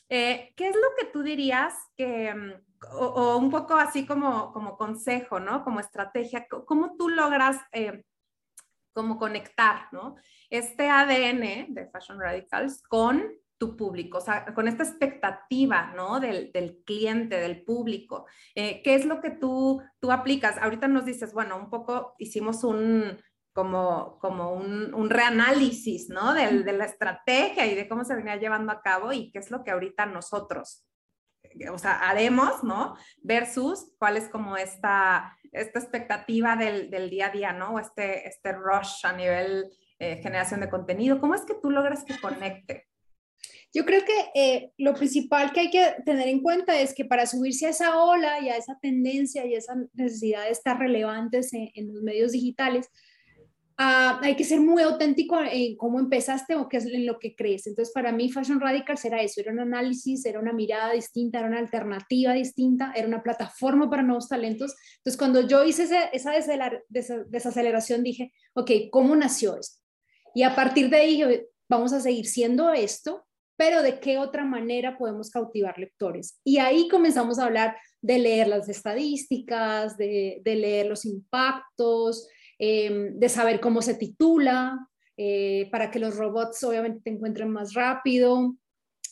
Eh, 0.09 0.54
¿Qué 0.56 0.71
es 0.71 0.75
lo 0.75 0.88
que 0.99 1.04
tú 1.12 1.23
dirías 1.23 1.75
que, 1.94 2.32
mm, 2.35 2.52
o, 2.92 3.37
un 3.37 3.50
poco 3.50 3.75
así 3.75 4.06
como, 4.06 4.54
como 4.54 4.78
consejo, 4.78 5.38
¿no? 5.38 5.62
Como 5.62 5.78
estrategia, 5.78 6.47
¿cómo 6.49 6.97
tú 6.97 7.11
logras 7.11 7.59
eh, 7.73 8.04
como 8.93 9.19
conectar, 9.19 9.89
¿no? 9.93 10.17
Este 10.51 10.89
ADN 10.89 11.75
de 11.75 11.89
Fashion 11.93 12.21
Radicals 12.21 12.83
con 12.83 13.23
tu 13.59 13.77
público, 13.77 14.19
o 14.19 14.21
sea, 14.21 14.53
con 14.55 14.67
esta 14.67 14.83
expectativa, 14.83 15.93
¿no? 15.95 16.19
Del, 16.19 16.51
del 16.53 16.83
cliente, 16.85 17.39
del 17.39 17.63
público. 17.65 18.27
Eh, 18.57 18.83
¿Qué 18.83 18.97
es 18.97 19.05
lo 19.05 19.21
que 19.21 19.31
tú, 19.31 19.81
tú 20.01 20.11
aplicas? 20.11 20.59
Ahorita 20.59 20.89
nos 20.89 21.05
dices, 21.05 21.33
bueno, 21.33 21.57
un 21.57 21.71
poco 21.71 22.17
hicimos 22.19 22.65
un, 22.65 23.19
como, 23.53 24.19
como 24.19 24.53
un, 24.53 24.93
un 24.95 25.11
reanálisis, 25.11 26.09
¿no? 26.09 26.35
De, 26.35 26.65
de 26.65 26.73
la 26.73 26.87
estrategia 26.87 27.67
y 27.67 27.77
de 27.77 27.89
cómo 27.89 28.05
se 28.05 28.17
venía 28.17 28.37
llevando 28.37 28.73
a 28.73 28.83
cabo 28.83 29.13
y 29.13 29.31
qué 29.31 29.39
es 29.39 29.51
lo 29.51 29.63
que 29.63 29.71
ahorita 29.71 30.07
nosotros, 30.07 30.85
o 31.73 31.78
sea, 31.78 32.09
haremos, 32.09 32.62
¿no? 32.64 32.97
Versus 33.23 33.94
cuál 33.99 34.16
es 34.16 34.28
como 34.28 34.56
esta, 34.56 35.37
esta 35.52 35.78
expectativa 35.78 36.56
del, 36.56 36.90
del 36.90 37.11
día 37.11 37.26
a 37.26 37.30
día, 37.30 37.52
¿no? 37.52 37.75
O 37.75 37.78
este, 37.78 38.28
este 38.28 38.52
rush 38.52 39.04
a 39.04 39.12
nivel 39.12 39.66
eh, 39.99 40.21
generación 40.21 40.59
de 40.59 40.68
contenido. 40.68 41.21
¿Cómo 41.21 41.37
es 41.37 41.42
que 41.42 41.54
tú 41.54 41.71
logras 41.71 42.02
que 42.02 42.18
conecte? 42.18 42.88
Yo 43.73 43.85
creo 43.85 44.02
que 44.04 44.30
eh, 44.35 44.73
lo 44.76 44.94
principal 44.94 45.52
que 45.52 45.61
hay 45.61 45.71
que 45.71 45.94
tener 46.04 46.26
en 46.26 46.42
cuenta 46.42 46.78
es 46.80 46.92
que 46.92 47.04
para 47.04 47.25
subirse 47.25 47.66
a 47.66 47.71
esa 47.71 48.02
ola 48.02 48.40
y 48.40 48.49
a 48.49 48.56
esa 48.56 48.78
tendencia 48.82 49.47
y 49.47 49.54
a 49.54 49.59
esa 49.59 49.76
necesidad 49.94 50.42
de 50.44 50.50
estar 50.50 50.76
relevantes 50.76 51.52
en, 51.54 51.94
los 51.94 52.02
medios 52.02 52.32
digitales, 52.32 52.90
hay 53.85 54.37
que 54.37 54.45
ser 54.45 54.61
muy 54.61 54.83
auténtico 54.83 55.39
en 55.41 55.77
cómo 55.77 55.99
empezaste 55.99 56.55
o 56.55 56.69
qué 56.69 56.77
es 56.79 56.87
en 56.87 57.07
lo 57.07 57.19
que 57.19 57.35
crees. 57.35 57.67
Entonces, 57.67 57.93
para 57.93 58.12
mí, 58.12 58.31
Fashion 58.31 58.61
Radical 58.61 58.99
era 59.03 59.23
eso, 59.23 59.41
era 59.41 59.53
un 59.53 59.61
análisis, 59.61 60.25
era 60.25 60.39
una 60.39 60.53
mirada 60.53 60.93
distinta, 60.93 61.39
era 61.39 61.49
una 61.49 61.59
alternativa 61.59 62.33
distinta, 62.33 62.93
era 62.95 63.09
una 63.09 63.23
plataforma 63.23 63.89
para 63.89 64.03
nuevos 64.03 64.29
talentos. 64.29 64.75
Entonces, 64.99 65.19
cuando 65.19 65.47
yo 65.47 65.65
hice 65.65 65.89
esa 66.12 66.33
desaceleración, 67.29 68.03
dije, 68.03 68.33
ok, 68.55 68.71
¿cómo 68.91 69.17
nació 69.17 69.59
esto? 69.59 69.81
Y 70.35 70.43
a 70.43 70.55
partir 70.55 70.89
de 70.91 70.97
ahí, 70.97 71.43
vamos 71.69 71.93
a 71.93 72.01
seguir 72.01 72.27
siendo 72.27 72.73
esto, 72.73 73.25
pero 73.57 73.83
de 73.83 74.01
qué 74.01 74.19
otra 74.19 74.45
manera 74.45 74.99
podemos 74.99 75.31
cautivar 75.31 75.79
lectores. 75.79 76.41
Y 76.45 76.59
ahí 76.59 76.89
comenzamos 76.89 77.39
a 77.39 77.45
hablar 77.45 77.77
de 78.01 78.19
leer 78.19 78.49
las 78.49 78.69
estadísticas, 78.69 79.97
de, 79.97 80.41
leer 80.45 80.87
los 80.87 81.05
impactos, 81.05 82.29
em, 82.64 83.19
de 83.19 83.28
saber 83.28 83.59
cómo 83.59 83.83
se 83.83 83.95
titula, 83.95 84.88
eh, 85.16 85.69
para 85.73 85.90
que 85.90 85.99
los 85.99 86.16
robots 86.16 86.62
obviamente 86.62 87.00
te 87.02 87.11
encuentren 87.11 87.50
más 87.50 87.75
rápido, 87.75 88.57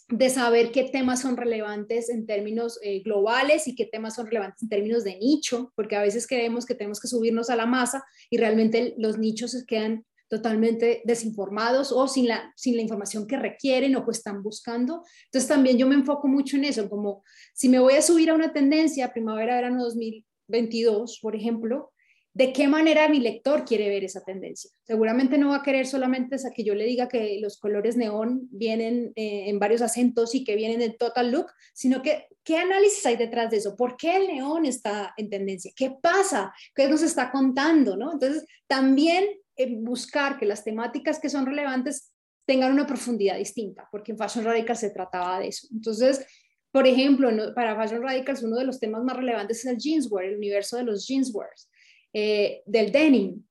de 0.09 0.31
saber 0.31 0.71
qué 0.71 0.85
temas 0.85 1.23
son 1.23 1.37
relevantes 1.37 2.11
en 2.11 2.27
términos 2.27 2.79
eh, 2.81 3.01
globales 3.01 3.67
y 3.67 3.75
qué 3.75 3.87
temas 3.87 4.15
son 4.15 4.27
relevantes 4.27 4.63
en 4.63 4.69
términos 4.69 5.03
de 5.03 5.17
nicho, 5.17 5.73
porque 5.75 5.97
a 5.97 6.03
veces 6.03 6.29
creemos 6.29 6.65
que 6.65 6.77
tenemos 6.77 7.01
que 7.01 7.09
subirnos 7.09 7.51
a 7.51 7.57
la 7.57 7.67
masa 7.67 8.05
y 8.31 8.37
realmente 8.37 8.95
los 8.99 9.19
nichos 9.19 9.51
se 9.51 9.67
quedan 9.67 10.07
totalmente 10.29 11.03
desinformados 11.05 11.91
o 11.91 12.07
sin 12.07 12.29
la, 12.29 12.53
sin 12.55 12.77
la 12.77 12.83
información 12.83 13.27
que 13.27 13.37
requieren 13.37 13.97
o 13.97 14.05
que 14.05 14.13
están 14.13 14.45
buscando. 14.45 15.03
Entonces 15.25 15.49
también 15.49 15.77
yo 15.77 15.89
me 15.89 15.97
enfoco 15.97 16.29
mucho 16.29 16.57
en 16.57 16.67
eso, 16.67 16.89
como 16.89 17.25
si 17.53 17.69
me 17.69 17.81
voy 17.81 17.95
a 17.95 18.03
subir 18.03 18.31
a 18.31 18.35
una 18.35 18.53
tendencia, 18.53 19.13
primavera-verano 19.13 19.83
2022, 19.83 21.19
por 21.21 21.35
ejemplo, 21.35 21.91
¿de 22.41 22.55
qué 22.55 22.69
manera 22.69 23.07
mi 23.07 23.21
lector 23.21 23.67
quiere 23.67 23.91
ver 23.91 24.03
esa 24.03 24.25
tendencia? 24.25 24.71
Seguramente 24.83 25.37
no 25.37 25.51
va 25.51 25.57
a 25.57 25.63
querer 25.63 25.87
solamente 25.87 26.37
esa 26.37 26.51
que 26.51 26.65
yo 26.65 26.75
le 26.75 26.87
diga 26.87 27.07
que 27.07 27.39
los 27.39 27.59
colores 27.59 27.99
neón 27.99 28.49
vienen 28.51 29.13
eh, 29.15 29.51
en 29.51 29.59
varios 29.59 29.83
acentos 29.83 30.35
y 30.35 30.43
que 30.43 30.57
vienen 30.57 30.81
en 30.81 30.97
total 30.97 31.33
look, 31.33 31.49
sino 31.75 32.01
que 32.01 32.29
qué 32.43 32.57
análisis 32.57 33.05
hay 33.05 33.17
detrás 33.17 33.51
de 33.51 33.59
eso, 33.59 33.77
por 33.77 33.95
qué 33.99 34.17
el 34.17 34.29
neón 34.29 34.65
está 34.65 35.13
en 35.19 35.29
tendencia, 35.29 35.71
qué 35.77 35.91
pasa, 36.01 36.55
qué 36.75 36.89
nos 36.89 37.03
está 37.03 37.31
contando, 37.31 37.95
¿no? 37.99 38.11
Entonces, 38.11 38.47
también 38.67 39.27
buscar 39.81 40.39
que 40.39 40.47
las 40.47 40.65
temáticas 40.65 41.21
que 41.21 41.29
son 41.29 41.45
relevantes 41.45 42.11
tengan 42.47 42.73
una 42.73 42.87
profundidad 42.87 43.37
distinta, 43.37 43.87
porque 43.93 44.13
en 44.13 44.19
Fashion 44.19 44.47
Radicals 44.47 44.81
se 44.81 44.89
trataba 44.89 45.41
de 45.41 45.49
eso. 45.49 45.69
Entonces, 45.71 46.25
por 46.73 46.87
ejemplo, 46.87 47.29
para 47.55 47.77
Fashion 47.77 48.01
Radicals 48.03 48.43
uno 48.43 48.57
de 48.57 48.65
los 48.65 48.81
temas 48.81 49.05
más 49.05 49.19
relevantes 49.19 49.59
es 49.59 49.67
el 49.67 49.77
jeanswear, 49.77 50.25
el 50.25 50.37
universo 50.39 50.79
de 50.79 50.85
los 50.85 51.07
jeanswears, 51.07 51.70
eh, 52.13 52.63
del 52.67 52.93
denim. 52.93 53.45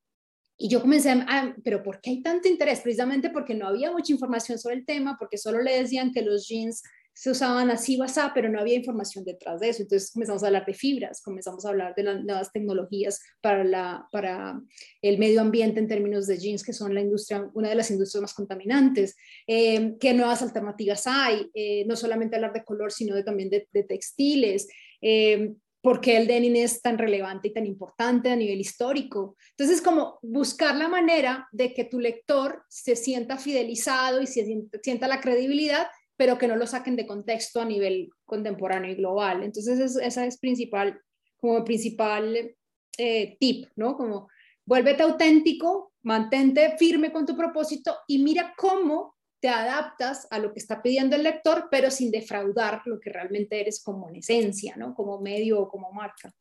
Y 0.58 0.68
yo 0.68 0.82
comencé 0.82 1.12
a, 1.12 1.56
pero 1.64 1.82
¿por 1.82 2.02
qué 2.02 2.10
hay 2.10 2.22
tanto 2.22 2.50
interés? 2.50 2.82
Precisamente 2.82 3.30
porque 3.30 3.56
no 3.56 3.68
había 3.68 3.92
mucha 3.92 4.12
información 4.12 4.60
sobre 4.60 4.76
el 4.76 4.86
tema, 4.86 5.16
porque 5.18 5.38
solo 5.38 5.62
le 5.62 5.82
decían 5.82 6.12
que 6.12 6.22
los 6.22 6.48
jeans 6.48 6.84
se 7.20 7.32
usaban 7.32 7.70
así 7.70 8.00
WhatsApp, 8.00 8.32
pero 8.34 8.48
no 8.48 8.62
había 8.62 8.76
información 8.76 9.26
detrás 9.26 9.60
de 9.60 9.68
eso. 9.68 9.82
Entonces 9.82 10.10
comenzamos 10.10 10.42
a 10.42 10.48
hablar 10.48 10.66
de 10.66 10.74
fibras, 10.74 11.22
comenzamos 11.22 11.66
a 11.66 11.70
hablar 11.70 11.94
de 11.94 12.04
las 12.04 12.24
nuevas 12.24 12.50
tecnologías 12.54 13.20
para, 13.42 13.66
la, 13.66 14.08
para 14.10 14.58
el 15.02 15.18
medio 15.18 15.42
ambiente 15.42 15.82
en 15.82 15.90
términos 15.90 16.28
de 16.28 16.38
jeans, 16.38 16.64
que 16.64 16.72
son 16.72 16.96
la 16.96 17.02
industria, 17.02 17.50
una 17.54 17.68
de 17.68 17.76
las 17.76 17.92
industrias 17.92 18.22
más 18.22 18.34
contaminantes. 18.34 19.18
Eh, 19.48 19.98
¿Qué 20.00 20.14
nuevas 20.14 20.42
alternativas 20.42 21.08
hay? 21.08 21.50
Eh, 21.54 21.84
no 21.88 21.98
solamente 21.98 22.38
hablar 22.38 22.54
de 22.54 22.64
color, 22.64 22.90
sino 22.92 23.22
también 23.24 23.50
de, 23.50 23.68
textiles. 23.84 24.70
Eh, 25.02 25.56
¿Por 25.82 26.02
qué 26.02 26.18
el 26.18 26.28
denim 26.28 26.56
es 26.58 26.82
tan 26.82 26.98
relevante 26.98 27.48
y 27.48 27.54
tan 27.54 27.66
importante 27.66 28.30
a 28.30 28.36
nivel 28.36 28.60
histórico? 28.60 29.36
Entonces, 29.52 29.82
como 29.82 30.20
buscar 30.22 30.76
la 30.76 30.88
manera 30.88 31.48
de 31.52 31.74
que 31.74 31.86
tu 31.86 32.00
lector 32.00 32.64
se 32.68 32.96
sienta 32.96 33.38
fidelizado 33.38 34.22
y 34.22 34.28
se 34.28 34.46
sienta 34.82 35.08
la 35.08 35.22
credibilidad 35.22 35.88
pero 36.20 36.38
que 36.38 36.50
no 36.50 36.58
lo 36.58 36.68
saquen 36.68 36.98
de 36.98 37.08
contexto 37.08 37.62
a 37.62 37.66
nivel 37.66 38.10
contemporáneo 38.26 38.92
y 38.92 38.96
global. 38.96 39.42
Entonces, 39.42 39.80
es, 39.80 39.96
esa 39.96 40.26
es 40.26 40.38
principal, 40.38 41.00
como 41.38 41.64
principal 41.64 42.58
eh, 42.98 43.38
tip, 43.40 43.70
¿no? 43.78 43.96
Como 43.96 44.28
vuélvete 44.66 45.04
auténtico, 45.04 45.94
mantente 46.02 46.76
firme 46.78 47.14
con 47.14 47.26
tu 47.26 47.38
propósito 47.38 47.96
y 48.06 48.22
mira 48.22 48.54
cómo 48.58 49.16
te 49.40 49.50
adaptas 49.50 50.28
a 50.32 50.40
lo 50.40 50.52
que 50.54 50.60
está 50.60 50.82
pidiendo 50.82 51.16
el 51.16 51.24
lector, 51.24 51.68
pero 51.72 51.90
sin 51.90 52.12
defraudar 52.12 52.82
lo 52.86 53.00
que 53.00 53.12
realmente 53.12 53.60
eres 53.60 53.82
como 53.84 54.10
en 54.10 54.18
esencia, 54.18 54.76
¿no? 54.76 54.94
Como 54.94 55.20
medio 55.20 55.62
o 55.62 55.70
como 55.70 55.92
marca. 55.92 56.34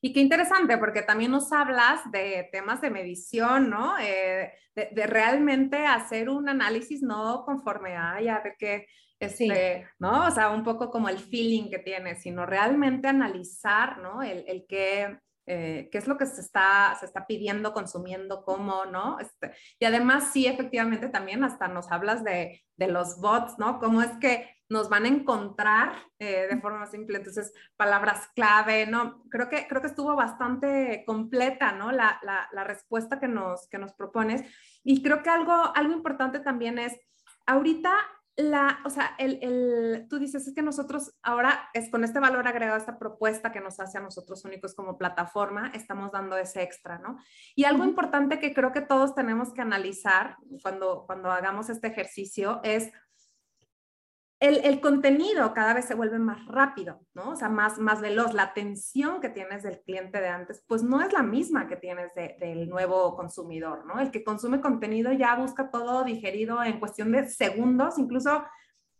Y 0.00 0.12
qué 0.12 0.20
interesante, 0.20 0.78
porque 0.78 1.02
también 1.02 1.30
nos 1.30 1.52
hablas 1.52 2.00
de 2.12 2.48
temas 2.52 2.80
de 2.80 2.90
medición, 2.90 3.70
¿no? 3.70 3.98
Eh, 3.98 4.52
de, 4.74 5.06
realmente 5.06 5.86
hacer 5.86 6.28
un 6.28 6.48
análisis 6.48 7.02
no 7.02 7.42
conforme 7.44 7.96
a, 7.96 8.20
ya 8.20 8.40
ver 8.40 8.54
qué, 8.58 8.86
este, 9.18 9.88
¿no? 9.98 10.26
O 10.26 10.30
sea, 10.30 10.50
un 10.50 10.62
poco 10.62 10.90
como 10.90 11.08
el 11.08 11.18
feeling 11.18 11.68
que 11.68 11.80
tienes, 11.80 12.22
sino 12.22 12.46
realmente 12.46 13.08
analizar, 13.08 13.98
¿no? 13.98 14.22
El, 14.22 14.44
el 14.46 14.66
que 14.68 15.18
eh, 15.48 15.88
qué 15.90 15.98
es 15.98 16.06
lo 16.06 16.16
que 16.16 16.26
se 16.26 16.40
está, 16.40 16.96
se 17.00 17.06
está 17.06 17.26
pidiendo, 17.26 17.72
consumiendo, 17.72 18.44
cómo, 18.44 18.84
¿no? 18.84 19.18
Este, 19.18 19.52
y 19.78 19.84
además, 19.86 20.30
sí, 20.32 20.46
efectivamente, 20.46 21.08
también 21.08 21.42
hasta 21.42 21.68
nos 21.68 21.90
hablas 21.90 22.22
de, 22.22 22.64
de 22.76 22.88
los 22.88 23.20
bots, 23.20 23.58
¿no? 23.58 23.78
Cómo 23.78 24.02
es 24.02 24.10
que 24.20 24.48
nos 24.68 24.90
van 24.90 25.04
a 25.06 25.08
encontrar 25.08 25.94
eh, 26.18 26.46
de 26.50 26.60
forma 26.60 26.86
simple. 26.86 27.18
Entonces, 27.18 27.52
palabras 27.76 28.28
clave, 28.34 28.86
¿no? 28.86 29.24
Creo 29.30 29.48
que, 29.48 29.66
creo 29.66 29.80
que 29.80 29.88
estuvo 29.88 30.14
bastante 30.14 31.04
completa, 31.06 31.72
¿no? 31.72 31.90
La, 31.90 32.20
la, 32.22 32.48
la 32.52 32.64
respuesta 32.64 33.18
que 33.18 33.28
nos, 33.28 33.66
que 33.68 33.78
nos 33.78 33.94
propones. 33.94 34.42
Y 34.84 35.02
creo 35.02 35.22
que 35.22 35.30
algo, 35.30 35.72
algo 35.74 35.94
importante 35.94 36.40
también 36.40 36.78
es, 36.78 36.94
ahorita 37.46 37.94
la, 38.38 38.78
o 38.84 38.90
sea, 38.90 39.16
el, 39.18 39.40
el, 39.42 40.06
tú 40.08 40.20
dices, 40.20 40.46
es 40.46 40.54
que 40.54 40.62
nosotros 40.62 41.12
ahora 41.22 41.68
es 41.74 41.90
con 41.90 42.04
este 42.04 42.20
valor 42.20 42.46
agregado, 42.46 42.78
esta 42.78 42.96
propuesta 42.96 43.50
que 43.50 43.60
nos 43.60 43.80
hace 43.80 43.98
a 43.98 44.00
nosotros 44.00 44.44
únicos 44.44 44.76
como 44.76 44.96
plataforma, 44.96 45.72
estamos 45.74 46.12
dando 46.12 46.36
ese 46.36 46.62
extra, 46.62 46.98
¿no? 46.98 47.18
Y 47.56 47.64
algo 47.64 47.84
importante 47.84 48.38
que 48.38 48.54
creo 48.54 48.70
que 48.70 48.80
todos 48.80 49.16
tenemos 49.16 49.52
que 49.52 49.60
analizar 49.60 50.36
cuando, 50.62 51.04
cuando 51.04 51.32
hagamos 51.32 51.68
este 51.68 51.88
ejercicio 51.88 52.60
es 52.62 52.92
el, 54.40 54.80
contenido 54.80 55.52
cada 55.52 55.74
vez 55.74 55.86
se 55.86 55.94
vuelve 55.94 56.18
más 56.18 56.46
rápido, 56.46 57.00
¿no? 57.14 57.30
O 57.30 57.36
sea, 57.36 57.48
más, 57.48 57.78
más 57.78 58.00
veloz. 58.00 58.34
La 58.34 58.44
atención 58.44 59.20
que 59.20 59.28
tienes 59.28 59.64
del 59.64 59.80
cliente 59.80 60.20
de 60.20 60.28
antes, 60.28 60.62
pues 60.66 60.82
no 60.82 61.00
es 61.00 61.12
la 61.12 61.22
misma 61.22 61.66
que 61.66 61.76
tienes 61.76 62.12
del 62.14 62.68
nuevo 62.68 63.16
consumidor, 63.16 63.84
¿no? 63.84 63.98
El 63.98 64.10
que 64.10 64.22
consume 64.22 64.60
contenido 64.60 65.12
ya 65.12 65.34
busca 65.34 65.70
todo 65.70 66.04
digerido 66.04 66.62
en 66.62 66.78
cuestión 66.78 67.10
de 67.12 67.28
segundos, 67.28 67.98
incluso 67.98 68.44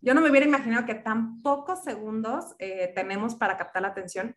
yo 0.00 0.14
no 0.14 0.20
me 0.20 0.30
hubiera 0.30 0.46
imaginado 0.46 0.86
que 0.86 0.94
tan 0.94 1.42
pocos 1.42 1.82
segundos 1.82 2.54
eh, 2.58 2.92
tenemos 2.94 3.34
para 3.34 3.56
captar 3.56 3.82
la 3.82 3.88
atención. 3.88 4.36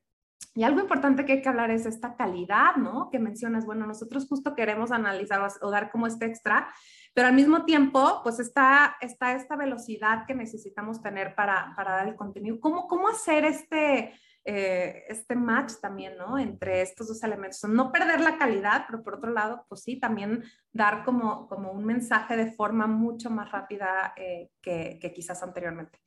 Y 0.53 0.63
algo 0.63 0.81
importante 0.81 1.25
que 1.25 1.33
hay 1.33 1.41
que 1.41 1.50
hablar 1.50 1.71
es 1.71 1.86
esta 1.86 2.15
calidad, 2.15 2.75
¿no? 2.75 3.10
Que 3.10 3.19
mencionas, 3.19 3.65
bueno, 3.65 3.88
nosotros 3.88 4.27
justo 4.27 4.53
queremos 4.53 4.91
analizar 4.91 5.48
o 5.62 5.71
dar 5.71 5.89
como 5.91 6.07
este 6.07 6.25
extra, 6.25 6.67
pero 7.13 7.27
al 7.27 7.33
mismo 7.33 7.65
tiempo, 7.65 8.21
pues 8.24 8.39
está, 8.39 8.95
está 9.01 9.33
esta 9.33 9.55
velocidad 9.55 10.25
que 10.25 10.33
necesitamos 10.33 11.01
tener 11.01 11.36
para, 11.36 11.74
para 11.75 11.91
dar 11.91 12.07
el 12.07 12.15
contenido. 12.15 12.60
¿Cómo, 12.60 12.88
cómo 12.88 13.07
hacer 13.07 13.45
este, 13.45 14.13
eh, 14.43 15.03
este 15.07 15.36
match 15.36 15.74
también, 15.81 16.17
¿no? 16.17 16.39
Entre 16.39 16.81
estos 16.81 17.07
dos 17.07 17.21
elementos. 17.24 17.63
No 17.65 17.91
perder 17.91 18.21
la 18.21 18.38
calidad, 18.38 18.86
pero 18.88 19.03
por 19.03 19.15
otro 19.15 19.31
lado, 19.31 19.65
pues 19.69 19.83
sí, 19.83 20.00
también 20.00 20.43
dar 20.71 21.03
como, 21.03 21.48
como 21.48 21.71
un 21.71 21.86
mensaje 21.86 22.36
de 22.36 22.51
forma 22.51 22.88
mucho 22.88 23.29
más 23.29 23.51
rápida 23.51 24.13
eh, 24.15 24.50
que, 24.62 24.98
que, 25.01 25.13
quizás 25.13 25.43
anteriormente. 25.43 26.00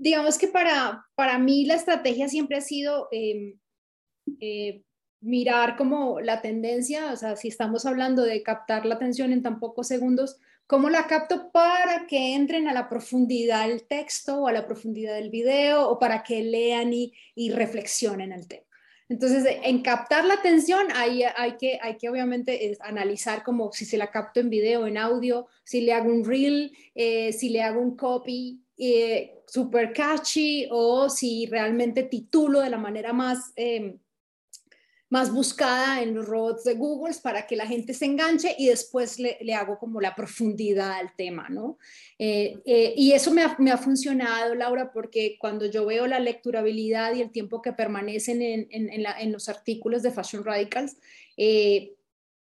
Digamos 0.00 0.38
que 0.38 0.48
para, 0.48 1.06
para 1.14 1.38
mí 1.38 1.66
la 1.66 1.74
estrategia 1.74 2.28
siempre 2.28 2.56
ha 2.56 2.62
sido 2.62 3.08
em, 3.12 3.58
eh, 4.40 4.82
mirar 5.20 5.76
como 5.76 6.20
la 6.20 6.40
tendencia, 6.40 7.12
o 7.12 7.16
sea, 7.16 7.36
si 7.36 7.48
estamos 7.48 7.84
hablando 7.84 8.22
de 8.22 8.42
captar 8.42 8.86
la 8.86 8.94
atención 8.94 9.32
en 9.32 9.42
tan 9.42 9.60
pocos 9.60 9.88
segundos, 9.88 10.40
¿Cómo 10.70 10.88
la 10.88 11.08
capto 11.08 11.50
para 11.50 12.06
que 12.06 12.36
entren 12.36 12.68
a 12.68 12.72
la 12.72 12.88
profundidad 12.88 13.66
del 13.66 13.88
texto 13.88 14.42
o 14.42 14.46
a 14.46 14.52
la 14.52 14.66
profundidad 14.66 15.16
del 15.16 15.28
video 15.28 15.88
o 15.88 15.98
para 15.98 16.22
que 16.22 16.44
lean 16.44 16.92
y, 16.92 17.12
y 17.34 17.50
reflexionen 17.50 18.30
el 18.30 18.46
tema? 18.46 18.66
Entonces, 19.08 19.44
en 19.64 19.82
captar 19.82 20.24
la 20.24 20.34
atención, 20.34 20.86
hay, 20.94 21.24
hay, 21.24 21.56
que, 21.56 21.80
hay 21.82 21.96
que 21.96 22.08
obviamente 22.08 22.78
analizar 22.82 23.42
como 23.42 23.72
si 23.72 23.84
se 23.84 23.96
la 23.96 24.12
capto 24.12 24.38
en 24.38 24.48
video, 24.48 24.86
en 24.86 24.96
audio, 24.96 25.48
si 25.64 25.80
le 25.80 25.92
hago 25.92 26.08
un 26.08 26.24
reel, 26.24 26.70
eh, 26.94 27.32
si 27.32 27.48
le 27.48 27.62
hago 27.62 27.80
un 27.80 27.96
copy 27.96 28.62
eh, 28.80 29.42
super 29.46 29.92
catchy 29.92 30.66
o 30.70 31.08
si 31.08 31.46
realmente 31.46 32.02
titulo 32.04 32.60
de 32.60 32.70
la 32.70 32.78
manera 32.78 33.12
más... 33.12 33.52
Eh, 33.56 33.98
más 35.10 35.32
buscada 35.32 36.02
en 36.02 36.14
los 36.14 36.26
robots 36.26 36.62
de 36.62 36.74
Google 36.74 37.14
para 37.20 37.46
que 37.46 37.56
la 37.56 37.66
gente 37.66 37.92
se 37.94 38.04
enganche 38.04 38.54
y 38.56 38.68
después 38.68 39.18
le, 39.18 39.54
hago 39.54 39.76
como 39.76 40.00
la 40.00 40.14
profundidad 40.14 40.92
al 40.92 41.14
tema, 41.16 41.48
¿no? 41.48 41.78
Eh, 42.16 42.60
eh, 42.64 42.94
y 42.96 43.10
eso 43.10 43.32
me 43.32 43.42
ha, 43.42 43.56
me 43.58 43.72
ha, 43.72 43.76
funcionado, 43.76 44.54
Laura, 44.54 44.92
porque 44.92 45.36
cuando 45.40 45.66
yo 45.66 45.84
veo 45.84 46.06
la 46.06 46.20
lecturabilidad 46.20 47.12
y 47.14 47.22
el 47.22 47.32
tiempo 47.32 47.60
que 47.60 47.72
permanecen 47.72 48.40
en, 48.40 48.68
en, 48.70 48.88
en, 48.88 49.04
en 49.18 49.32
los 49.32 49.48
artículos 49.48 50.02
de 50.02 50.12
Fashion 50.12 50.44
Radicals, 50.44 50.96
eh, 51.36 51.96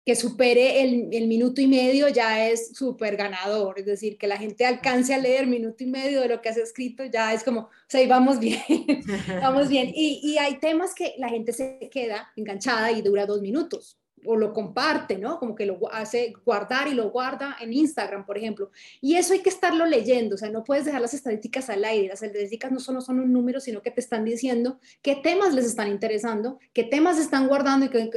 que 0.10 0.16
supere 0.16 0.82
el, 0.82 1.28
minuto 1.28 1.62
y 1.62 1.68
medio 1.68 2.08
ya 2.08 2.50
es 2.50 2.76
súper 2.76 3.16
ganador, 3.16 3.78
es 3.78 3.86
decir, 3.86 4.18
que 4.18 4.26
la 4.26 4.38
gente 4.38 4.66
alcance 4.66 5.14
a 5.14 5.20
leer 5.20 5.46
minuto 5.46 5.84
y 5.84 5.86
medio 5.86 6.22
de 6.22 6.28
lo 6.28 6.42
que 6.42 6.50
has 6.50 6.58
escrito 6.58 7.06
ya 7.06 7.32
es 7.32 7.44
como, 7.44 7.60
o 7.60 7.70
sea, 7.88 8.02
y 8.02 8.08
vamos 8.08 8.40
bien, 8.40 8.60
vamos 9.40 9.70
bien. 9.70 9.92
Y, 9.94 10.20
y 10.24 10.40
hay 10.40 10.58
temas 10.58 10.96
que 10.96 11.14
la 11.20 11.30
gente 11.30 11.54
se 11.54 11.92
queda 11.92 12.32
enganchada 12.36 12.92
y 12.92 13.04
dura 13.04 13.28
dos 13.28 13.44
minutos, 13.44 14.00
o 14.26 14.36
lo 14.36 14.54
comparte, 14.54 15.18
¿no? 15.18 15.40
Como 15.40 15.56
que 15.56 15.66
lo 15.66 15.80
hace 15.92 16.34
guardar 16.46 16.88
y 16.88 16.94
lo 16.94 17.12
guarda 17.12 17.58
en 17.60 17.74
Instagram, 17.74 18.26
por 18.26 18.38
ejemplo. 18.38 18.72
Y 19.02 19.16
eso 19.16 19.34
hay 19.34 19.40
que 19.40 19.50
estarlo 19.50 19.86
leyendo, 19.86 20.36
o 20.36 20.38
sea, 20.38 20.50
no 20.50 20.64
puedes 20.64 20.86
dejar 20.86 21.02
las 21.02 21.14
estadísticas 21.14 21.70
al 21.70 21.84
aire. 21.84 22.08
Las 22.08 22.24
estadísticas 22.24 22.72
no 22.72 22.80
solo 22.80 23.02
son 23.02 23.20
un 23.20 23.32
número, 23.32 23.60
sino 23.60 23.82
que 23.82 23.92
te 23.92 24.02
están 24.02 24.26
diciendo 24.26 24.80
qué 25.02 25.16
temas 25.16 25.54
les 25.54 25.66
están 25.66 25.88
interesando, 25.88 26.60
qué 26.74 26.84
temas 26.84 27.20
están 27.20 27.48
guardando 27.48 27.86
y 27.86 27.90
qué, 27.90 28.10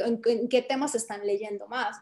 qué 0.49 0.61
temas 0.61 0.95
están 0.95 1.25
leyendo 1.25 1.67
más. 1.67 1.97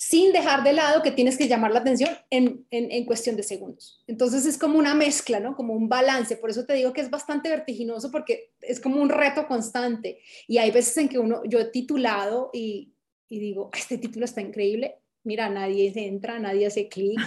Sin 0.00 0.32
dejar 0.32 0.62
de 0.62 0.74
lado 0.74 1.02
que 1.02 1.10
tienes 1.10 1.36
que 1.36 1.48
llamar 1.48 1.72
la 1.72 1.80
atención 1.80 2.10
en, 2.30 2.64
en, 2.70 2.92
en 2.92 3.04
cuestión 3.04 3.34
de 3.34 3.42
segundos. 3.42 4.04
Entonces 4.06 4.46
es 4.46 4.56
como 4.56 4.78
una 4.78 4.94
mezcla, 4.94 5.40
¿no? 5.40 5.56
Como 5.56 5.74
un 5.74 5.88
balance. 5.88 6.36
Por 6.36 6.50
eso 6.50 6.64
te 6.64 6.74
digo 6.74 6.92
que 6.92 7.00
es 7.00 7.10
bastante 7.10 7.48
vertiginoso 7.48 8.12
porque 8.12 8.52
es 8.60 8.78
como 8.78 9.02
un 9.02 9.08
reto 9.08 9.48
constante. 9.48 10.20
Y 10.46 10.58
hay 10.58 10.70
veces 10.70 10.96
en 10.98 11.08
que 11.08 11.18
uno, 11.18 11.42
yo 11.46 11.58
he 11.58 11.64
titulado 11.64 12.50
y 12.52 12.92
y 13.28 13.40
digo, 13.40 13.70
este 13.74 13.98
título 13.98 14.24
está 14.24 14.40
increíble, 14.40 14.96
mira, 15.24 15.50
nadie 15.50 15.92
se 15.92 16.06
entra, 16.06 16.38
nadie 16.38 16.66
hace 16.66 16.88
clic, 16.88 17.20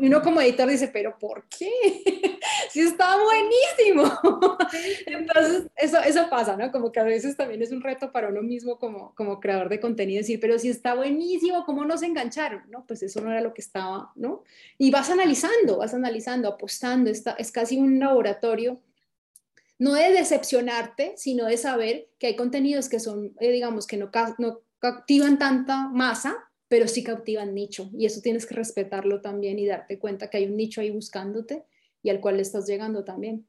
y 0.00 0.06
uno, 0.06 0.22
como 0.22 0.40
editor 0.40 0.68
dice, 0.68 0.88
pero 0.88 1.18
¿por 1.18 1.48
qué? 1.48 1.70
si 2.70 2.80
está 2.80 3.16
buenísimo. 3.20 4.04
Entonces, 5.06 5.66
eso, 5.76 6.00
eso 6.00 6.30
pasa, 6.30 6.56
¿no? 6.56 6.70
Como 6.70 6.92
que 6.92 7.00
a 7.00 7.04
veces 7.04 7.36
también 7.36 7.60
es 7.60 7.72
un 7.72 7.82
reto 7.82 8.12
para 8.12 8.28
uno 8.28 8.42
mismo 8.42 8.78
como, 8.78 9.14
como 9.14 9.40
creador 9.40 9.68
de 9.68 9.80
contenido, 9.80 10.18
decir, 10.18 10.38
pero 10.40 10.58
si 10.58 10.68
está 10.68 10.94
buenísimo, 10.94 11.64
¿cómo 11.64 11.84
no 11.84 11.98
se 11.98 12.06
engancharon? 12.06 12.62
No, 12.70 12.86
pues 12.86 13.02
eso 13.02 13.20
no 13.20 13.30
era 13.32 13.40
lo 13.40 13.52
que 13.54 13.60
estaba, 13.60 14.12
¿no? 14.14 14.44
Y 14.78 14.90
vas 14.90 15.10
analizando, 15.10 15.78
vas 15.78 15.94
analizando, 15.94 16.48
apostando, 16.48 17.10
está, 17.10 17.32
es 17.32 17.50
casi 17.50 17.76
un 17.78 17.98
laboratorio 17.98 18.80
no 19.78 19.94
de 19.94 20.12
decepcionarte, 20.12 21.14
sino 21.16 21.46
de 21.46 21.56
saber 21.56 22.08
que 22.20 22.28
hay 22.28 22.36
contenidos 22.36 22.88
que 22.88 23.00
son, 23.00 23.34
eh, 23.40 23.50
digamos, 23.50 23.88
que 23.88 23.96
no, 23.96 24.12
no 24.38 24.60
captivan 24.82 25.38
tanta 25.38 25.88
masa, 25.88 26.34
pero 26.66 26.88
sí 26.88 27.04
cautivan 27.04 27.54
nicho. 27.54 27.88
Y 27.96 28.04
eso 28.04 28.20
tienes 28.20 28.46
que 28.46 28.56
respetarlo 28.56 29.20
también 29.20 29.58
y 29.60 29.66
darte 29.66 30.00
cuenta 30.00 30.28
que 30.28 30.38
hay 30.38 30.46
un 30.46 30.56
nicho 30.56 30.80
ahí 30.80 30.90
buscándote 30.90 31.64
y 32.02 32.10
al 32.10 32.20
cual 32.20 32.36
le 32.36 32.42
estás 32.42 32.66
llegando 32.66 33.04
también. 33.04 33.48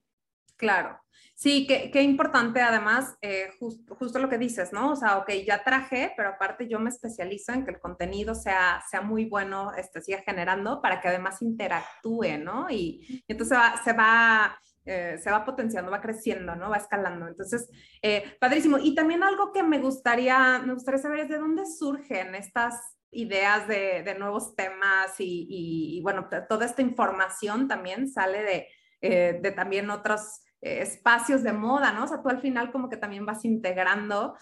Claro. 0.58 1.00
Sí, 1.34 1.66
qué, 1.66 2.02
importante 2.04 2.62
además, 2.62 3.18
eh, 3.22 3.50
justo 3.60 4.20
lo 4.20 4.30
que 4.30 4.38
dices, 4.38 4.72
¿no? 4.72 4.92
O 4.92 4.96
sea, 4.96 5.18
ok, 5.18 5.32
ya 5.46 5.64
traje, 5.64 6.14
pero 6.16 6.30
aparte 6.30 6.68
yo 6.70 6.80
me 6.80 6.92
especializo 6.92 7.52
en 7.52 7.66
que 7.66 7.72
el 7.72 7.80
contenido 7.80 8.36
sea, 8.36 8.84
sea 8.88 9.02
muy 9.02 9.26
bueno, 9.26 9.74
este, 9.74 10.02
siga 10.02 10.22
generando 10.22 10.82
para 10.82 11.02
que 11.02 11.08
además 11.08 11.42
interactúe, 11.42 12.38
¿no? 12.38 12.70
Y, 12.70 13.24
entonces 13.28 13.58
se 13.84 13.94
va 13.94 14.56
eh, 14.86 15.18
se 15.18 15.32
va 15.32 15.46
potenciando, 15.46 15.92
va 15.92 16.02
creciendo, 16.02 16.56
¿no? 16.56 16.70
Va 16.70 16.78
escalando. 16.78 17.28
Entonces, 17.28 17.70
eh, 18.02 18.36
padrísimo. 18.40 18.78
Y 18.78 18.94
también 18.96 19.24
algo 19.24 19.54
que 19.54 19.64
me 19.64 19.80
gustaría, 19.80 20.60
me 20.60 20.74
gustaría 20.74 21.00
saber 21.00 21.20
es 21.20 21.30
de 21.30 21.38
dónde 21.38 21.66
surgen 21.66 22.36
estas 22.36 22.98
ideas 23.10 23.68
de, 23.68 24.16
nuevos 24.20 24.56
temas 24.56 25.16
y, 25.20 26.02
bueno, 26.04 26.28
toda 26.50 26.66
esta 26.66 26.82
información 26.82 27.68
también 27.68 28.10
sale 28.10 28.44
de, 28.44 28.68
eh, 29.02 29.54
también 29.56 29.90
otros 29.90 30.42
espacios 30.60 31.44
de 31.44 31.54
moda, 31.54 31.92
¿no? 31.92 32.06
O 32.06 32.08
sea, 32.08 32.22
tú 32.22 32.30
al 32.30 32.42
final 32.42 32.72
como 32.72 32.90
que 32.90 32.98
también 32.98 33.26
vas 33.26 33.44
integrando 33.46 34.36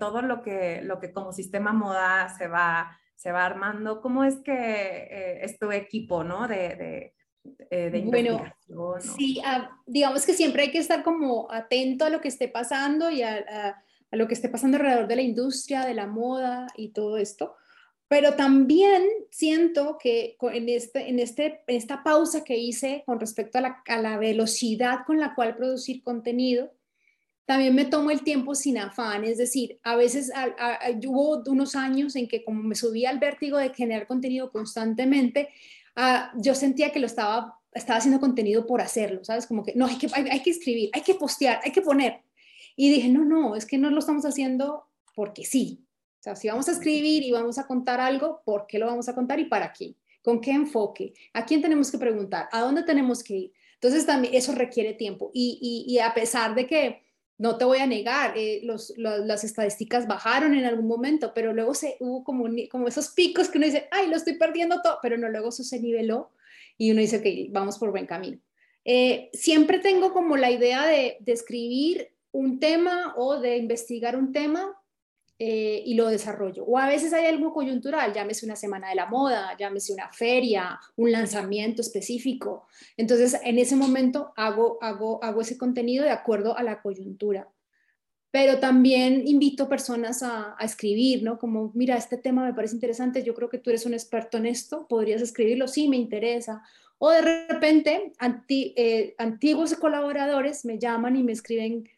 todo 0.00 0.20
lo 0.20 0.42
que, 0.42 0.82
lo 0.82 0.98
que 0.98 1.12
como 1.12 1.32
sistema 1.32 1.72
moda 1.72 2.28
se 2.28 2.48
va, 2.48 2.98
se 3.14 3.32
va 3.32 3.46
armando. 3.46 4.00
¿Cómo 4.02 4.24
es 4.24 4.40
que 4.44 5.40
es 5.42 5.58
tu 5.58 5.70
equipo, 5.72 6.24
¿no? 6.24 6.46
Eh, 7.70 7.90
de 7.90 8.00
bueno, 8.02 8.42
sí, 9.16 9.40
ah, 9.44 9.70
digamos 9.86 10.26
que 10.26 10.34
siempre 10.34 10.64
hay 10.64 10.70
que 10.70 10.78
estar 10.78 11.02
como 11.02 11.50
atento 11.50 12.04
a 12.04 12.10
lo 12.10 12.20
que 12.20 12.28
esté 12.28 12.48
pasando 12.48 13.10
y 13.10 13.22
a, 13.22 13.82
a, 14.10 14.16
lo 14.16 14.26
que 14.28 14.34
esté 14.34 14.48
pasando 14.48 14.76
alrededor 14.76 15.06
de 15.06 15.16
la 15.16 15.22
industria, 15.22 15.84
de 15.84 15.94
la 15.94 16.06
moda 16.06 16.66
y 16.76 16.88
todo 16.88 17.16
esto. 17.16 17.54
Pero 18.08 18.34
también 18.34 19.04
siento 19.30 19.96
que 20.02 20.36
en, 20.40 20.68
este, 20.68 21.08
en, 21.08 21.20
este, 21.20 21.62
en 21.66 21.76
esta 21.76 22.02
pausa 22.02 22.42
que 22.42 22.58
hice 22.58 23.04
con 23.06 23.20
respecto 23.20 23.58
a 23.58 23.60
la, 23.60 23.82
a 23.86 23.98
la 23.98 24.18
velocidad 24.18 25.00
con 25.06 25.20
la 25.20 25.34
cual 25.34 25.56
producir 25.56 26.02
contenido, 26.02 26.72
también 27.50 27.74
me 27.74 27.84
tomo 27.84 28.12
el 28.12 28.22
tiempo 28.22 28.54
sin 28.54 28.78
afán, 28.78 29.24
es 29.24 29.36
decir, 29.36 29.80
a 29.82 29.96
veces 29.96 30.30
hubo 31.04 31.42
unos 31.50 31.74
años 31.74 32.14
en 32.14 32.28
que 32.28 32.44
como 32.44 32.62
me 32.62 32.76
subía 32.76 33.10
al 33.10 33.18
vértigo 33.18 33.58
de 33.58 33.74
generar 33.74 34.06
contenido 34.06 34.52
constantemente, 34.52 35.48
Ah, 35.96 36.32
yo 36.36 36.54
sentía 36.54 36.92
que 36.92 37.00
lo 37.00 37.06
estaba, 37.06 37.58
estaba 37.72 37.98
haciendo 37.98 38.20
contenido 38.20 38.66
por 38.66 38.80
hacerlo, 38.80 39.24
¿sabes? 39.24 39.46
Como 39.46 39.62
que 39.62 39.74
no, 39.74 39.86
hay 39.86 39.98
que, 39.98 40.08
hay, 40.14 40.40
que 40.42 40.50
escribir, 40.50 40.90
hay 40.92 41.02
que 41.02 41.14
postear, 41.14 41.60
hay 41.64 41.72
que 41.72 41.82
poner. 41.82 42.22
Y 42.76 42.90
dije, 42.90 43.08
no, 43.08 43.24
no, 43.24 43.56
es 43.56 43.66
que 43.66 43.78
no 43.78 43.90
lo 43.90 43.98
estamos 43.98 44.24
haciendo 44.24 44.86
porque 45.14 45.44
sí. 45.44 45.84
O 46.20 46.22
sea, 46.22 46.36
si 46.36 46.48
vamos 46.48 46.68
a 46.68 46.72
escribir 46.72 47.22
y 47.22 47.30
vamos 47.30 47.58
a 47.58 47.66
contar 47.66 48.00
algo, 48.00 48.42
¿por 48.44 48.66
qué 48.66 48.78
lo 48.78 48.86
vamos 48.86 49.08
a 49.08 49.14
contar 49.14 49.40
y 49.40 49.46
para 49.46 49.72
qué? 49.72 49.96
¿Con 50.22 50.40
qué 50.40 50.52
enfoque? 50.52 51.14
¿A 51.32 51.44
quién 51.46 51.62
tenemos 51.62 51.90
que 51.90 51.98
preguntar? 51.98 52.48
¿A 52.52 52.60
dónde 52.60 52.82
tenemos 52.82 53.22
que 53.24 53.34
ir? 53.34 53.52
Entonces 53.74 54.04
también 54.04 54.34
eso 54.34 54.54
requiere 54.54 54.92
tiempo. 54.92 55.30
Y, 55.32 55.86
y, 55.88 55.94
y 55.94 55.98
a 55.98 56.12
pesar 56.12 56.54
de 56.54 56.66
que 56.66 57.02
no 57.40 57.56
te 57.56 57.64
voy 57.64 57.78
a 57.78 57.86
negar, 57.86 58.36
eh, 58.36 58.60
los, 58.64 58.92
las 58.98 59.44
estadísticas 59.44 60.06
bajaron 60.06 60.52
en 60.52 60.66
algún 60.66 60.86
momento, 60.86 61.32
pero 61.34 61.54
luego 61.54 61.72
se, 61.72 61.96
hubo 61.98 62.22
como, 62.22 62.44
como 62.70 62.86
esos 62.86 63.08
picos 63.08 63.48
que 63.48 63.56
uno 63.56 63.66
dice, 63.66 63.88
ay, 63.90 64.08
lo 64.08 64.16
estoy 64.16 64.34
perdiendo 64.34 64.82
todo, 64.82 64.98
pero 65.00 65.16
no, 65.16 65.26
luego 65.30 65.48
eso 65.48 65.64
se 65.64 65.80
niveló 65.80 66.32
y 66.76 66.90
uno 66.90 67.00
dice, 67.00 67.16
ok, 67.16 67.50
vamos 67.50 67.78
por 67.78 67.92
buen 67.92 68.04
camino. 68.04 68.38
Eh, 68.84 69.30
siempre 69.32 69.78
tengo 69.78 70.12
como 70.12 70.36
la 70.36 70.50
idea 70.50 70.86
de, 70.86 71.16
de 71.20 72.10
un 72.30 72.60
tema 72.60 73.14
o 73.16 73.40
de 73.40 73.56
investigar 73.56 74.16
un 74.16 74.32
tema 74.32 74.78
eh, 75.42 75.82
y 75.86 75.94
lo 75.94 76.08
desarrollo. 76.08 76.64
O 76.66 76.76
a 76.76 76.86
veces 76.86 77.14
hay 77.14 77.24
algo 77.24 77.54
coyuntural, 77.54 78.12
llámese 78.12 78.44
una 78.44 78.56
semana 78.56 78.90
de 78.90 78.94
la 78.94 79.06
moda, 79.06 79.56
llámese 79.58 79.90
una 79.94 80.12
feria, 80.12 80.78
un 80.96 81.10
lanzamiento 81.10 81.80
específico. 81.80 82.66
Entonces, 82.98 83.40
en 83.42 83.58
ese 83.58 83.74
momento 83.74 84.34
hago, 84.36 84.76
hago, 84.82 85.18
hago 85.24 85.40
ese 85.40 85.56
contenido 85.56 86.04
de 86.04 86.10
acuerdo 86.10 86.58
a 86.58 86.62
la 86.62 86.82
coyuntura. 86.82 87.48
Pero 88.30 88.58
también 88.60 89.26
invito 89.26 89.66
personas 89.66 90.22
a, 90.22 90.56
escribir, 90.60 91.22
¿no? 91.22 91.38
Como, 91.38 91.72
mira, 91.74 91.96
este 91.96 92.18
tema 92.18 92.44
me 92.44 92.52
parece 92.52 92.74
interesante, 92.74 93.22
yo 93.22 93.32
creo 93.34 93.48
que 93.48 93.56
tú 93.56 93.70
eres 93.70 93.86
un 93.86 93.94
experto 93.94 94.36
en 94.36 94.44
esto, 94.44 94.86
podrías 94.88 95.22
escribirlo, 95.22 95.68
sí, 95.68 95.88
me 95.88 95.96
interesa. 95.96 96.62
O 96.98 97.08
de 97.08 97.46
repente, 97.48 98.12
eh, 98.50 99.14
antiguos 99.16 99.74
colaboradores 99.76 100.66
me 100.66 100.78
llaman 100.78 101.16
y 101.16 101.22
me 101.22 101.32
escriben 101.32 101.88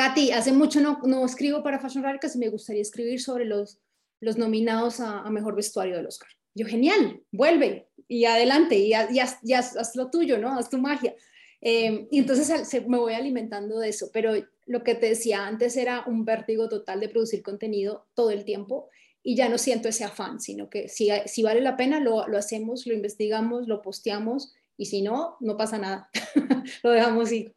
Katy, 0.00 0.32
hace 0.32 0.52
mucho 0.52 0.80
no, 0.80 0.98
no 1.04 1.26
escribo 1.26 1.62
para 1.62 1.78
Fashion 1.78 2.02
Radicals 2.02 2.34
y 2.34 2.38
me 2.38 2.48
gustaría 2.48 2.80
escribir 2.80 3.20
sobre 3.20 3.44
los, 3.44 3.82
los 4.20 4.38
nominados 4.38 4.98
a, 4.98 5.28
Mejor 5.28 5.54
Vestuario 5.54 5.94
del 5.94 6.06
Oscar. 6.06 6.30
Yo, 6.54 6.66
genial, 6.66 7.20
vuelve 7.30 7.90
y 8.08 8.24
adelante 8.24 8.78
y, 8.78 8.92
ya 8.92 9.58
haz, 9.58 9.96
lo 9.96 10.08
tuyo, 10.08 10.38
¿no? 10.38 10.58
Haz 10.58 10.70
tu 10.70 10.78
magia. 10.78 11.14
Em, 11.60 12.08
y 12.10 12.18
entonces 12.18 12.50
me 12.88 12.96
voy 12.96 13.12
alimentando 13.12 13.78
de 13.78 13.90
eso, 13.90 14.08
pero 14.10 14.32
lo 14.64 14.82
que 14.82 14.94
te 14.94 15.10
decía 15.10 15.46
antes 15.46 15.76
era 15.76 16.04
un 16.06 16.24
vértigo 16.24 16.70
total 16.70 16.98
de 16.98 17.10
producir 17.10 17.42
contenido 17.42 18.06
todo 18.14 18.30
el 18.30 18.46
tiempo 18.46 18.88
y 19.22 19.36
ya 19.36 19.50
no 19.50 19.58
siento 19.58 19.90
ese 19.90 20.04
afán, 20.04 20.40
sino 20.40 20.70
que 20.70 20.88
si, 20.88 21.10
si 21.26 21.42
vale 21.42 21.60
la 21.60 21.76
pena, 21.76 22.00
lo, 22.00 22.26
lo 22.26 22.38
hacemos, 22.38 22.86
lo 22.86 22.94
investigamos, 22.94 23.68
lo 23.68 23.82
posteamos 23.82 24.54
y 24.78 24.86
si 24.86 25.02
no, 25.02 25.36
no 25.40 25.58
pasa 25.58 25.76
nada, 25.76 26.08
lo 26.82 26.90
dejamos 26.90 27.30
ir. 27.32 27.54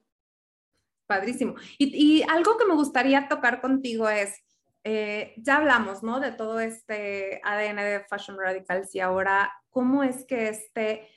Padrísimo. 1.07 1.55
Y, 1.77 2.23
algo 2.29 2.57
que 2.57 2.65
me 2.65 2.75
gustaría 2.75 3.27
tocar 3.27 3.61
contigo 3.61 4.09
es, 4.09 4.41
eh, 4.83 5.33
ya 5.37 5.57
hablamos, 5.57 6.03
¿no? 6.03 6.19
De 6.19 6.31
todo 6.31 6.59
este 6.59 7.41
ADN 7.43 7.77
de 7.77 8.05
Fashion 8.09 8.37
Radicals 8.39 8.93
y 8.95 8.99
ahora, 8.99 9.53
¿cómo 9.69 10.03
es 10.03 10.25
que 10.25 10.49
este 10.49 11.07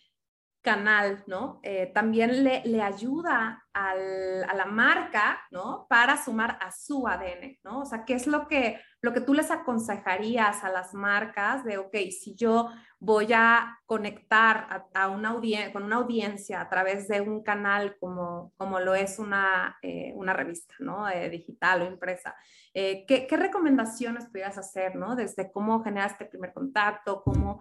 canal, 0.62 1.22
¿no? 1.26 1.60
Eh, 1.62 1.90
también 1.94 2.42
le, 2.42 2.62
le 2.64 2.82
ayuda 2.82 3.65
a 3.76 4.54
la 4.54 4.64
marca, 4.64 5.38
¿no? 5.50 5.86
Para 5.88 6.22
sumar 6.22 6.58
a 6.62 6.72
su 6.72 7.06
ADN, 7.06 7.58
¿no? 7.62 7.80
O 7.80 7.84
sea, 7.84 8.04
¿qué 8.06 8.14
es 8.14 8.26
lo 8.26 8.48
que, 8.48 8.80
lo 9.02 9.12
que 9.12 9.20
tú 9.20 9.34
les 9.34 9.50
aconsejarías 9.50 10.64
a 10.64 10.70
las 10.70 10.94
marcas 10.94 11.62
de, 11.62 11.76
ok, 11.76 11.94
si 12.10 12.34
yo 12.34 12.70
voy 12.98 13.34
a 13.34 13.78
conectar 13.84 14.82
a, 14.94 15.08
una 15.08 15.36
con 15.72 15.82
una 15.82 15.96
audiencia 15.96 16.62
a 16.62 16.70
través 16.70 17.06
de 17.08 17.20
un 17.20 17.42
canal 17.42 17.98
como, 18.00 18.54
como 18.56 18.80
lo 18.80 18.94
es 18.94 19.18
una, 19.18 19.76
eh, 19.82 20.12
una 20.16 20.32
revista, 20.32 20.74
¿no? 20.78 21.06
Eh, 21.10 21.28
digital 21.28 21.82
o 21.82 21.86
impresa, 21.86 22.34
¿qué, 22.72 23.26
¿qué, 23.28 23.36
recomendaciones 23.36 24.26
pudieras 24.26 24.56
hacer, 24.56 24.96
¿no? 24.96 25.14
Desde 25.16 25.52
cómo 25.52 25.82
generar 25.82 26.12
este 26.12 26.24
primer 26.24 26.54
contacto, 26.54 27.22
cómo 27.22 27.60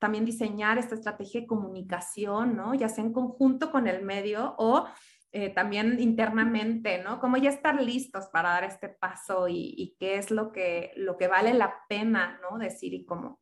también 0.00 0.24
diseñar 0.24 0.78
esta 0.78 0.94
estrategia 0.94 1.40
de 1.40 1.46
comunicación, 1.46 2.56
¿no? 2.56 2.74
Ya 2.74 2.88
sea 2.88 3.04
en 3.04 3.12
conjunto 3.12 3.72
con 3.72 3.88
el 3.88 4.02
medio 4.02 4.54
o 4.58 4.86
eh, 5.32 5.50
también 5.50 6.00
internamente, 6.00 7.02
¿no? 7.02 7.20
Cómo 7.20 7.36
ya 7.36 7.50
estar 7.50 7.82
listos 7.82 8.26
para 8.32 8.50
dar 8.50 8.64
este 8.64 8.88
paso 8.88 9.48
y, 9.48 9.94
qué 9.98 10.16
es 10.16 10.30
lo 10.30 10.52
que, 10.52 10.92
lo 10.96 11.16
que 11.16 11.28
vale 11.28 11.52
la 11.54 11.74
pena, 11.88 12.40
¿no? 12.42 12.58
Decir 12.58 12.94
y 12.94 13.04
cómo. 13.04 13.40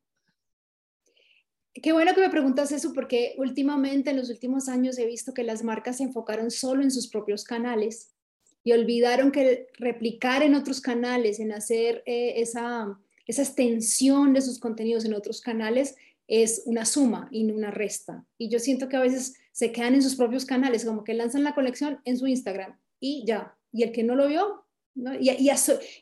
Qué 1.73 1.93
bueno 1.93 2.15
que 2.15 2.21
me 2.21 2.31
preguntas 2.31 2.73
eso 2.73 2.93
porque 2.93 3.35
últimamente, 3.39 4.11
en 4.11 4.17
los 4.17 4.31
últimos 4.31 4.69
años, 4.69 4.99
he 4.99 5.07
visto 5.07 5.35
que 5.35 5.43
las 5.43 5.63
marcas 5.65 5.99
se 5.99 6.05
enfocaron 6.05 6.51
solo 6.51 6.83
en 6.83 6.91
sus 6.91 7.09
propios 7.09 7.45
canales 7.45 8.15
y 8.63 8.73
olvidaron 8.73 9.31
que 9.31 9.67
replicar 9.75 10.43
en 10.43 10.55
otros 10.55 10.81
canales, 10.81 11.39
en 11.39 11.53
hacer 11.53 12.03
eh, 12.07 12.41
esa, 12.41 12.99
esa 13.27 13.43
extensión 13.43 14.33
de 14.33 14.41
sus 14.41 14.59
contenidos 14.59 15.05
en 15.05 15.15
otros 15.15 15.41
canales, 15.41 15.97
es 16.29 16.63
una 16.67 16.85
suma 16.85 17.29
y 17.31 17.45
no 17.45 17.55
una 17.55 17.71
resta. 17.71 18.25
Y 18.39 18.49
yo 18.49 18.59
siento 18.59 18.89
que 18.89 18.97
a 18.97 19.01
veces 19.01 19.35
se 19.53 19.73
quedan 19.73 19.95
en 19.95 20.03
sus 20.03 20.17
propios 20.17 20.45
canales, 20.45 20.85
como 20.85 21.05
que 21.05 21.15
lanzan 21.15 21.45
la 21.45 21.55
colección 21.55 22.01
en 22.05 22.17
su 22.17 22.27
Instagram 22.27 22.79
y 23.01 23.25
ya. 23.27 23.57
Y 23.73 23.83
el 23.83 23.93
que 23.93 24.05
no 24.05 24.15
lo 24.15 24.29
vio, 24.29 24.65
Y, 25.21 25.51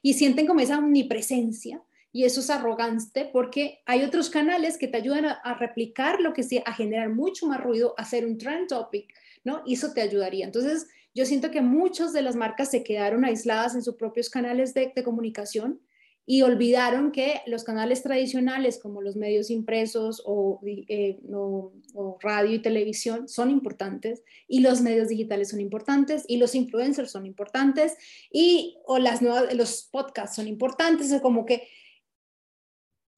y, 0.02 0.12
sienten 0.14 0.46
como 0.46 0.60
esa 0.60 0.78
omnipresencia. 0.78 1.82
Y 2.12 2.24
eso 2.24 2.40
es 2.40 2.50
arrogante 2.50 3.24
porque 3.32 3.80
hay 3.86 4.02
otros 4.02 4.28
canales 4.28 4.76
que 4.76 4.86
te 4.86 4.98
ayudan 4.98 5.24
a, 5.24 5.54
replicar 5.58 6.20
lo 6.20 6.34
que 6.34 6.42
sea, 6.42 6.62
a 6.66 6.74
generar 6.74 7.08
mucho 7.08 7.46
más 7.46 7.62
ruido, 7.62 7.94
a 7.96 8.02
hacer 8.02 8.26
un 8.26 8.36
trend 8.36 8.68
topic, 8.68 9.14
¿no? 9.44 9.62
Eso 9.66 9.94
te 9.94 10.02
ayudaría. 10.02 10.44
Entonces, 10.44 10.88
yo 11.14 11.24
siento 11.24 11.50
que 11.50 11.62
muchas 11.62 12.12
de 12.12 12.20
las 12.20 12.36
marcas 12.36 12.70
se 12.70 12.84
quedaron 12.84 13.24
aisladas 13.24 13.74
en 13.74 13.82
sus 13.82 13.94
propios 13.94 14.28
canales 14.28 14.74
de 14.74 14.92
comunicación 15.02 15.80
y 16.24 16.42
olvidaron 16.42 17.10
que 17.10 17.42
los 17.46 17.64
canales 17.64 18.02
tradicionales 18.02 18.78
como 18.78 19.02
los 19.02 19.16
medios 19.16 19.50
impresos 19.50 20.22
eh, 20.64 21.18
o, 21.32 21.72
radio 22.20 22.54
y 22.54 22.62
televisión 22.62 23.28
son 23.28 23.50
importantes 23.50 24.22
y 24.46 24.60
los 24.60 24.80
medios 24.80 25.08
digitales 25.08 25.50
son 25.50 25.60
importantes 25.60 26.24
y 26.28 26.36
los 26.36 26.54
influencers 26.54 27.10
son 27.10 27.26
importantes 27.26 27.96
y 28.30 28.78
o 28.84 28.98
las 28.98 29.20
nuevas, 29.20 29.52
los 29.54 29.88
podcasts 29.90 30.36
son 30.36 30.46
importantes, 30.46 31.10
es 31.10 31.20
como 31.20 31.44
que 31.44 31.66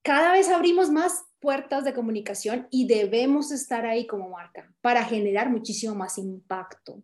cada 0.03 0.33
vez 0.33 0.49
abrimos 0.49 0.91
más 0.91 1.25
puertas 1.41 1.85
de 1.85 1.95
comunicación 1.95 2.69
y 2.71 2.87
debemos 2.87 3.53
estar 3.53 3.85
ahí 3.85 4.07
como 4.07 4.31
marca 4.31 4.73
para 4.81 5.05
generar 5.05 5.51
muchísimo 5.51 5.95
más 5.95 6.17
impacto. 6.19 7.03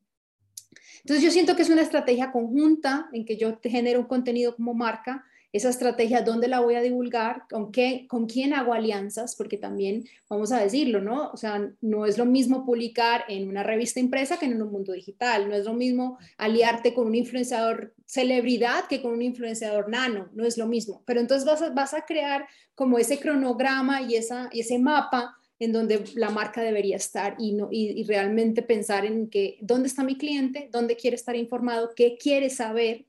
Entonces 1.02 1.24
yo 1.24 1.30
siento 1.30 1.56
que 1.56 1.62
es 1.62 1.70
una 1.70 1.82
estrategia 1.82 2.32
conjunta 2.32 3.08
en 3.12 3.24
que 3.24 3.36
yo 3.36 3.58
genero 3.62 4.00
un 4.00 4.06
contenido 4.06 4.54
como 4.54 4.74
marca, 4.74 5.24
esa 5.52 5.68
estrategia, 5.68 6.22
dónde 6.22 6.48
la 6.48 6.60
voy 6.60 6.74
a 6.74 6.80
divulgar, 6.80 7.42
con, 7.50 7.72
qué, 7.72 8.06
con 8.08 8.26
quién 8.26 8.54
hago 8.54 8.72
alianzas, 8.72 9.34
porque 9.36 9.56
también 9.56 10.04
vamos 10.28 10.52
a 10.52 10.60
decirlo, 10.60 11.00
¿no? 11.00 11.30
O 11.32 11.36
sea, 11.36 11.70
no 11.80 12.06
es 12.06 12.18
lo 12.18 12.24
mismo 12.24 12.64
publicar 12.64 13.24
en 13.28 13.48
una 13.48 13.62
revista 13.62 14.00
impresa 14.00 14.38
que 14.38 14.46
en 14.46 14.62
un 14.62 14.70
mundo 14.70 14.92
digital, 14.92 15.48
no 15.48 15.54
es 15.54 15.64
lo 15.64 15.74
mismo 15.74 16.18
aliarte 16.38 16.94
con 16.94 17.08
un 17.08 17.14
influenciador 17.14 17.94
celebridad 18.06 18.86
que 18.88 19.00
con 19.02 19.12
un 19.12 19.22
influenciador 19.22 19.88
nano, 19.88 20.28
no 20.34 20.44
es 20.44 20.58
lo 20.58 20.66
mismo, 20.66 21.02
pero 21.06 21.20
entonces 21.20 21.46
vas 21.46 21.62
a, 21.62 21.70
vas 21.70 21.94
a 21.94 22.04
crear 22.04 22.46
como 22.74 22.98
ese 22.98 23.20
cronograma 23.20 24.02
y, 24.02 24.16
esa, 24.16 24.48
ese 24.52 24.78
mapa 24.78 25.36
en 25.60 25.72
donde 25.72 26.02
la 26.14 26.30
marca 26.30 26.62
debería 26.62 26.96
estar 26.96 27.36
y, 27.38 27.52
no, 27.52 27.68
y, 27.70 28.02
realmente 28.04 28.62
pensar 28.62 29.04
en 29.04 29.28
que 29.28 29.58
dónde 29.60 29.88
está 29.88 30.02
mi 30.02 30.16
cliente, 30.16 30.70
dónde 30.72 30.96
quiere 30.96 31.14
estar 31.14 31.36
informado, 31.36 31.90
qué 31.94 32.16
quiere 32.20 32.48
saber 32.50 33.04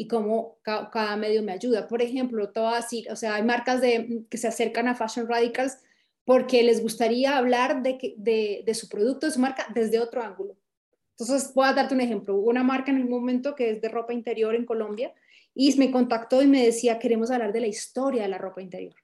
y 0.00 0.08
cómo 0.08 0.56
cada, 0.62 1.14
medio 1.16 1.42
me 1.42 1.52
ayuda. 1.52 1.86
Por 1.86 2.00
ejemplo, 2.00 2.48
todo 2.48 2.68
así, 2.68 3.06
o 3.10 3.16
sea, 3.16 3.34
hay 3.34 3.42
marcas 3.42 3.82
de, 3.82 4.24
que 4.30 4.38
se 4.38 4.48
acercan 4.48 4.88
a 4.88 4.94
Fashion 4.94 5.28
Radicals 5.28 5.76
porque 6.24 6.62
les 6.62 6.80
gustaría 6.80 7.36
hablar 7.36 7.82
de, 7.82 8.14
de, 8.16 8.62
de 8.64 8.74
su 8.74 8.88
producto, 8.88 9.26
de 9.26 9.32
su 9.32 9.40
marca, 9.40 9.66
desde 9.74 10.00
otro 10.00 10.22
ángulo. 10.22 10.56
Entonces, 11.18 11.52
voy 11.52 11.68
a 11.68 11.74
darte 11.74 11.94
un 11.94 12.00
ejemplo. 12.00 12.34
Hubo 12.34 12.48
una 12.48 12.62
marca 12.62 12.90
en 12.90 13.02
un 13.02 13.10
momento 13.10 13.54
que 13.54 13.72
es 13.72 13.82
de 13.82 13.90
ropa 13.90 14.14
interior 14.14 14.54
en 14.54 14.64
Colombia 14.64 15.12
y 15.54 15.76
me 15.76 15.90
contactó 15.90 16.40
y 16.40 16.46
me 16.46 16.64
decía, 16.64 16.98
queremos 16.98 17.30
hablar 17.30 17.52
de 17.52 17.60
la 17.60 17.66
historia 17.66 18.22
de 18.22 18.28
la 18.28 18.38
ropa 18.38 18.62
interior. 18.62 18.94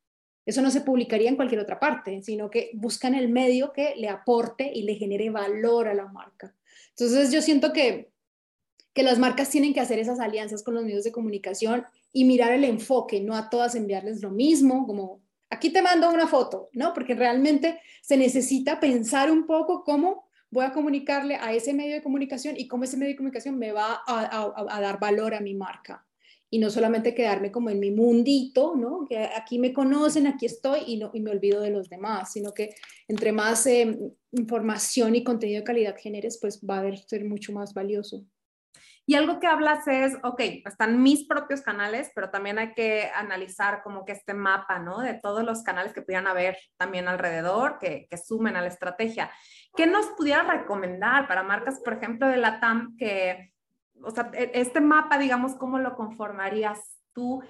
Eso 0.47 0.63
no 0.63 0.71
se 0.71 0.81
publicaría 0.81 1.29
en 1.29 1.37
cualquier 1.37 1.61
otra 1.61 1.79
parte, 1.79 2.23
sino 2.23 2.49
que 2.49 2.71
buscan 2.73 3.15
el 3.15 3.29
medio 3.29 3.71
que 3.71 3.97
le 3.97 4.09
aporte 4.09 4.71
y 4.73 4.85
le 4.85 4.95
genere 4.95 5.29
valor 5.29 5.89
a 5.89 5.95
la 5.95 6.07
marca. 6.07 6.55
Entonces, 6.89 7.31
yo 7.31 7.43
siento 7.43 7.75
que 7.75 8.16
que 8.97 9.03
las 9.03 9.19
marcas 9.19 9.51
tienen 9.51 9.75
que 9.75 9.81
hacer 9.81 9.99
esas 9.99 10.21
alianzas 10.21 10.63
con 10.63 10.73
los 10.73 10.83
medios 10.83 11.05
de 11.05 11.13
comunicación 11.13 11.85
y 12.15 12.25
mirar 12.25 12.53
el 12.53 12.65
enfoque, 12.65 13.21
no 13.21 13.37
a 13.37 13.51
todas 13.51 13.75
enviarles 13.75 14.23
lo 14.23 14.31
mismo, 14.31 14.87
como 14.87 15.21
aquí 15.51 15.69
te 15.69 15.83
mando 15.83 16.09
una 16.09 16.27
foto, 16.27 16.71
¿no? 16.73 16.95
Porque 16.95 17.15
realmente 17.15 17.79
se 18.01 18.17
necesita 18.17 18.81
pensar 18.81 19.31
un 19.31 19.47
poco 19.47 19.85
cómo 19.85 20.25
voy 20.51 20.65
a 20.65 20.73
comunicarle 20.73 21.35
a 21.35 21.53
ese 21.53 21.75
medio 21.75 21.93
de 21.93 22.03
comunicación 22.03 22.55
y 22.57 22.69
cómo 22.69 22.85
ese 22.85 22.97
medio 22.97 23.13
de 23.13 23.19
comunicación 23.19 23.59
me 23.59 23.71
va 23.71 24.01
a, 24.07 24.81
dar 24.81 24.99
valor 24.99 25.35
a 25.35 25.41
mi 25.41 25.53
marca. 25.55 26.07
Y 26.49 26.59
no 26.59 26.71
solamente 26.71 27.15
quedarme 27.15 27.53
como 27.53 27.69
en 27.69 27.81
mi 27.81 27.91
mundito, 27.91 28.77
¿no? 28.77 29.05
Que 29.07 29.19
aquí 29.19 29.59
me 29.59 29.75
conocen, 29.75 30.27
aquí 30.27 30.47
estoy 30.47 30.85
y, 30.87 30.97
no, 30.97 31.11
y 31.13 31.21
me 31.21 31.33
olvido 31.33 31.61
de 31.61 31.69
los 31.69 31.91
demás, 31.91 32.33
sino 32.33 32.55
que 32.55 32.75
entre 33.09 33.31
más 33.33 33.67
eh, 33.67 33.95
información 34.33 35.15
y 35.17 35.23
contenido 35.23 35.61
de 35.61 35.65
calidad 35.65 35.97
generes, 35.99 36.39
pues 36.41 36.61
va 36.63 36.79
a 36.79 36.97
ser 36.97 37.27
mucho 37.27 37.53
más 37.53 37.75
valioso. 37.75 38.25
Y 39.07 39.15
algo 39.15 39.39
que 39.39 39.47
hablas 39.47 39.87
es, 39.87 40.17
ok, 40.25 40.41
están 40.67 41.01
mis 41.01 41.27
propios 41.27 41.63
canales, 41.63 42.11
pero 42.15 42.31
también 42.31 42.59
hay 42.59 42.75
que 42.75 43.09
analizar 43.15 43.83
como 43.85 44.05
que 44.05 44.13
este 44.13 44.35
mapa, 44.35 44.81
¿no? 44.81 44.99
De 44.99 45.15
todos 45.15 45.45
los 45.45 45.63
canales 45.63 45.93
que 45.93 46.03
pudieran 46.03 46.27
haber 46.27 46.59
también 46.77 47.07
alrededor, 47.07 47.79
que, 47.79 48.09
que 48.11 48.19
sumen 48.19 48.57
a 48.57 48.63
la 48.63 48.69
estrategia. 48.69 49.31
¿Qué 49.77 49.87
nos 49.87 50.07
pudiera 50.09 50.43
recomendar 50.43 51.29
para 51.29 51.45
marcas, 51.45 51.81
por 51.85 51.95
ejemplo, 51.95 52.27
de 52.27 52.37
la 52.37 52.59
TAM, 52.59 52.97
que, 52.97 53.53
o 54.03 54.11
sea, 54.11 54.31
e, 54.35 54.51
este 54.55 54.81
mapa, 54.81 55.19
digamos, 55.19 55.55
¿cómo 55.55 55.79
lo 55.79 55.95
conformarías 55.95 56.99
tú? 57.13 57.43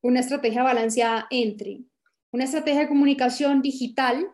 Una 0.00 0.20
estrategia 0.20 0.62
balanceada 0.62 1.26
entre 1.30 1.82
una 2.30 2.44
estrategia 2.44 2.80
de 2.80 2.88
comunicación 2.88 3.62
digital 3.62 4.30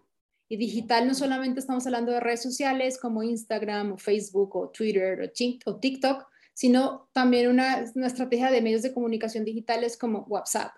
y 0.49 0.57
digital 0.57 1.07
no 1.07 1.15
solamente 1.15 1.61
estamos 1.61 1.87
hablando 1.87 2.13
de 2.13 2.21
redes 2.21 2.43
sociales 2.43 2.99
como 2.99 3.23
Instagram 3.23 3.93
o 3.93 3.99
Facebook 3.99 4.55
o 4.57 4.69
Twitter 4.71 5.33
o 5.67 5.79
TikTok, 5.79 6.27
sino 6.53 7.09
también 7.13 7.49
una, 7.49 7.81
estrategia 7.81 8.51
de 8.51 8.63
medios 8.63 8.83
de 8.83 8.93
comunicación 8.93 9.45
digitales 9.45 9.97
como 9.97 10.21
WhatsApp. 10.29 10.73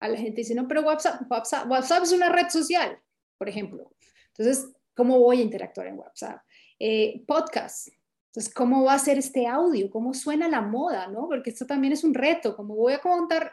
A 0.00 0.08
la 0.08 0.16
gente 0.16 0.42
dice, 0.42 0.54
no, 0.54 0.66
pero 0.68 0.82
WhatsApp, 0.82 1.22
WhatsApp, 1.30 1.70
WhatsApp 1.70 2.02
es 2.04 2.12
una 2.12 2.30
red 2.30 2.48
social, 2.48 2.98
por 3.38 3.48
ejemplo. 3.48 3.90
Entonces, 4.36 4.72
¿cómo 4.94 5.18
voy 5.18 5.40
a 5.40 5.42
interactuar 5.42 5.88
en 5.88 5.98
WhatsApp? 5.98 6.40
Eh, 6.78 7.22
podcast. 7.26 7.88
Entonces, 8.28 8.52
¿cómo 8.52 8.84
va 8.84 8.94
a 8.94 8.98
ser 8.98 9.18
este 9.18 9.46
audio? 9.46 9.90
¿Cómo 9.90 10.12
suena 10.12 10.48
la 10.48 10.60
moda? 10.60 11.06
¿no? 11.08 11.28
Porque 11.28 11.50
esto 11.50 11.66
también 11.66 11.92
es 11.92 12.02
un 12.02 12.14
reto. 12.14 12.56
¿Cómo 12.56 12.74
voy 12.74 12.94
a 12.94 12.98
contar 12.98 13.52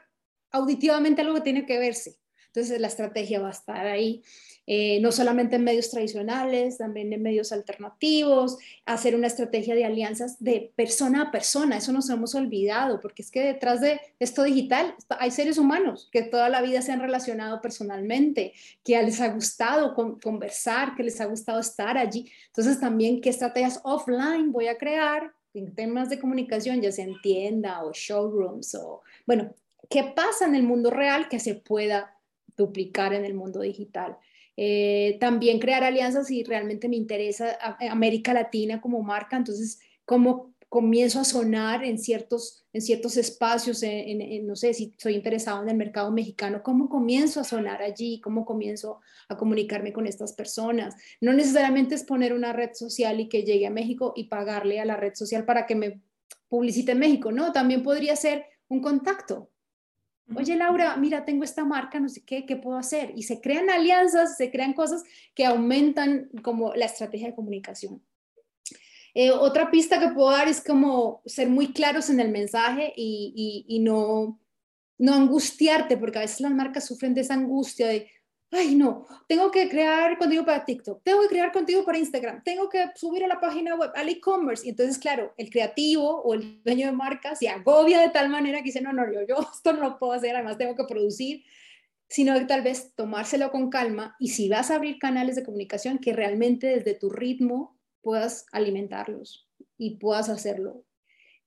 auditivamente 0.52 1.22
algo 1.22 1.36
que 1.36 1.42
tiene 1.42 1.66
que 1.66 1.78
verse? 1.78 2.18
Entonces 2.54 2.82
la 2.82 2.88
estrategia 2.88 3.40
va 3.40 3.48
a 3.48 3.52
estar 3.52 3.88
ahí. 3.88 4.24
Eh, 4.68 5.00
no 5.02 5.12
solamente 5.12 5.56
en 5.56 5.64
medios 5.64 5.90
tradicionales, 5.90 6.78
también 6.78 7.12
en 7.12 7.22
medios 7.22 7.52
alternativos, 7.52 8.58
hacer 8.86 9.16
una 9.16 9.28
estrategia 9.28 9.74
de 9.74 9.86
alianzas 9.86 10.42
de 10.44 10.72
persona 10.76 11.24
a 11.24 11.32
persona, 11.32 11.78
eso 11.78 11.92
nos 11.92 12.10
hemos 12.10 12.36
olvidado, 12.36 13.00
porque 13.00 13.24
es 13.24 13.32
que 13.32 13.42
detrás 13.42 13.82
de 13.82 14.00
esto 14.20 14.44
digital 14.44 14.96
hay 15.20 15.32
seres 15.32 15.58
humanos 15.58 16.10
que 16.12 16.22
toda 16.22 16.48
la 16.48 16.62
vida 16.62 16.82
se 16.82 16.92
han 16.92 17.00
relacionado 17.00 17.60
personalmente, 17.60 18.54
que 18.84 19.02
les 19.02 19.20
ha 19.20 19.30
gustado 19.30 19.96
conversar, 20.22 20.96
que 20.96 21.04
les 21.04 21.20
ha 21.22 21.26
gustado 21.26 21.60
estar 21.60 21.98
allí. 21.98 22.32
Entonces 22.48 22.80
también 22.80 23.20
qué 23.20 23.30
estrategias 23.30 23.80
offline 23.84 24.52
voy 24.52 24.68
a 24.68 24.78
crear 24.78 25.34
en 25.54 25.74
temas 25.74 26.10
de 26.10 26.20
comunicación, 26.20 26.82
ya 26.82 26.92
sea 26.92 27.06
en 27.06 27.20
tienda 27.22 27.84
o 27.84 27.92
showrooms 27.94 28.76
o, 28.76 29.02
bueno, 29.26 29.54
¿qué 29.90 30.04
pasa 30.16 30.46
en 30.46 30.56
el 30.56 30.64
mundo 30.64 30.92
real 30.92 31.28
que 31.28 31.40
se 31.40 31.56
pueda 31.56 32.16
duplicar 32.62 33.14
en 33.14 33.26
el 33.26 33.34
mundo 33.34 33.62
digital? 33.62 34.18
Eh, 34.58 35.18
también 35.20 35.60
crear 35.60 35.84
alianzas 35.84 36.28
si 36.28 36.44
realmente 36.44 36.88
me 36.90 36.96
interesa 36.96 37.58
América 37.90 38.34
Latina 38.34 38.82
como 38.82 39.02
marca, 39.02 39.38
entonces 39.38 39.80
cómo 40.06 40.54
comienzo 40.72 41.20
a 41.20 41.26
sonar 41.26 41.84
en 41.84 41.98
ciertos, 41.98 42.66
en 42.72 42.82
ciertos 42.82 43.18
espacios, 43.18 43.84
en, 43.84 44.48
no 44.48 44.56
sé 44.56 44.74
si 44.74 44.94
soy 44.98 45.16
interesado 45.16 45.62
en 45.62 45.68
el 45.68 45.76
mercado 45.76 46.12
mexicano, 46.12 46.64
cómo 46.64 46.88
comienzo 46.88 47.42
a 47.42 47.44
sonar 47.44 47.82
allí, 47.82 48.22
cómo 48.22 48.46
comienzo 48.46 49.02
a 49.28 49.36
comunicarme 49.36 49.92
con 49.92 50.08
estas 50.08 50.32
personas. 50.32 50.96
No 51.20 51.34
necesariamente 51.34 51.96
es 51.96 52.06
poner 52.06 52.32
una 52.32 52.54
red 52.54 52.70
social 52.74 53.20
y 53.20 53.28
que 53.28 53.44
llegue 53.44 53.68
a 53.68 53.70
México 53.70 54.14
y 54.16 54.30
pagarle 54.30 54.80
a 54.80 54.86
la 54.86 54.96
red 54.96 55.14
social 55.14 55.44
para 55.44 55.66
que 55.66 55.76
me 55.76 56.02
publicite 56.48 56.94
en 56.94 57.00
México, 57.00 57.34
no, 57.34 57.52
también 57.52 57.84
podría 57.84 58.16
ser 58.16 58.46
un 58.70 58.82
contacto, 58.82 59.50
Oye, 60.36 60.56
Laura, 60.56 60.96
mira, 60.98 61.26
tengo 61.26 61.44
esta 61.44 61.66
marca, 61.66 62.00
no 62.00 62.08
sé 62.10 62.24
qué, 62.24 62.46
¿qué 62.46 62.56
puedo 62.56 62.78
hacer? 62.78 63.14
Y 63.16 63.24
se 63.24 63.42
crean 63.42 63.70
alianzas, 63.70 64.38
se 64.38 64.52
crean 64.52 64.74
cosas 64.74 65.04
que 65.36 65.46
aumentan 65.46 66.30
como 66.42 66.74
la 66.74 66.86
estrategia 66.86 67.28
de 67.28 67.36
comunicación. 67.36 68.02
Eh, 69.14 69.32
otra 69.32 69.70
pista 69.72 70.00
que 70.00 70.10
puedo 70.10 70.32
dar 70.32 70.48
es 70.48 70.64
como 70.64 71.22
ser 71.26 71.50
muy 71.50 71.74
claros 71.74 72.10
en 72.10 72.20
el 72.20 72.30
mensaje 72.30 72.94
y, 72.96 73.80
no, 73.84 74.40
no 74.98 75.14
angustiarte, 75.14 75.98
porque 75.98 76.20
a 76.20 76.22
veces 76.22 76.40
las 76.40 76.54
marcas 76.54 76.86
sufren 76.86 77.14
de 77.14 77.22
esa 77.22 77.34
angustia 77.34 77.88
de, 77.88 78.10
ay 78.52 78.76
no, 78.76 79.06
tengo 79.28 79.50
que 79.50 79.70
crear 79.70 80.18
contenido 80.18 80.46
para 80.46 80.66
TikTok, 80.66 81.02
tengo 81.04 81.22
que 81.22 81.30
crear 81.30 81.52
contenido 81.52 81.86
para 81.86 81.98
Instagram, 81.98 82.44
tengo 82.44 82.68
que 82.70 82.92
subir 82.96 83.24
a 83.24 83.28
la 83.28 83.40
página 83.40 83.76
web, 83.76 83.92
al 83.96 84.10
e-commerce. 84.10 84.66
Y 84.66 84.72
entonces, 84.72 84.98
claro, 84.98 85.34
el 85.38 85.50
creativo 85.50 86.22
o 86.22 86.34
el 86.34 86.62
dueño 86.64 86.88
de 86.88 86.92
marca 86.92 87.36
se 87.36 87.48
agobia 87.48 88.02
de 88.02 88.10
tal 88.10 88.30
manera 88.30 88.60
que 88.60 88.66
dice, 88.66 88.82
no, 88.82 88.92
no, 88.92 89.12
yo, 89.12 89.22
yo 89.28 89.36
esto 89.54 89.74
no 89.74 89.82
lo 89.82 89.98
puedo 89.98 90.14
hacer, 90.14 90.36
además 90.36 90.58
tengo 90.58 90.76
que 90.76 90.84
producir, 90.84 91.46
sino 92.10 92.38
que 92.38 92.46
tal 92.46 92.62
vez 92.62 92.94
tomárselo 92.96 93.52
con 93.52 93.70
calma 93.70 94.16
y 94.20 94.30
si 94.30 94.50
vas 94.50 94.70
a 94.70 94.76
abrir 94.76 95.00
canales 95.00 95.38
de 95.38 95.44
comunicación, 95.44 96.00
que 96.00 96.12
realmente 96.12 96.68
desde 96.68 96.94
tu 96.94 97.10
ritmo 97.10 97.80
puedas 98.02 98.48
alimentarlos 98.52 99.48
y 99.78 99.98
puedas 99.98 100.28
hacerlo 100.28 100.84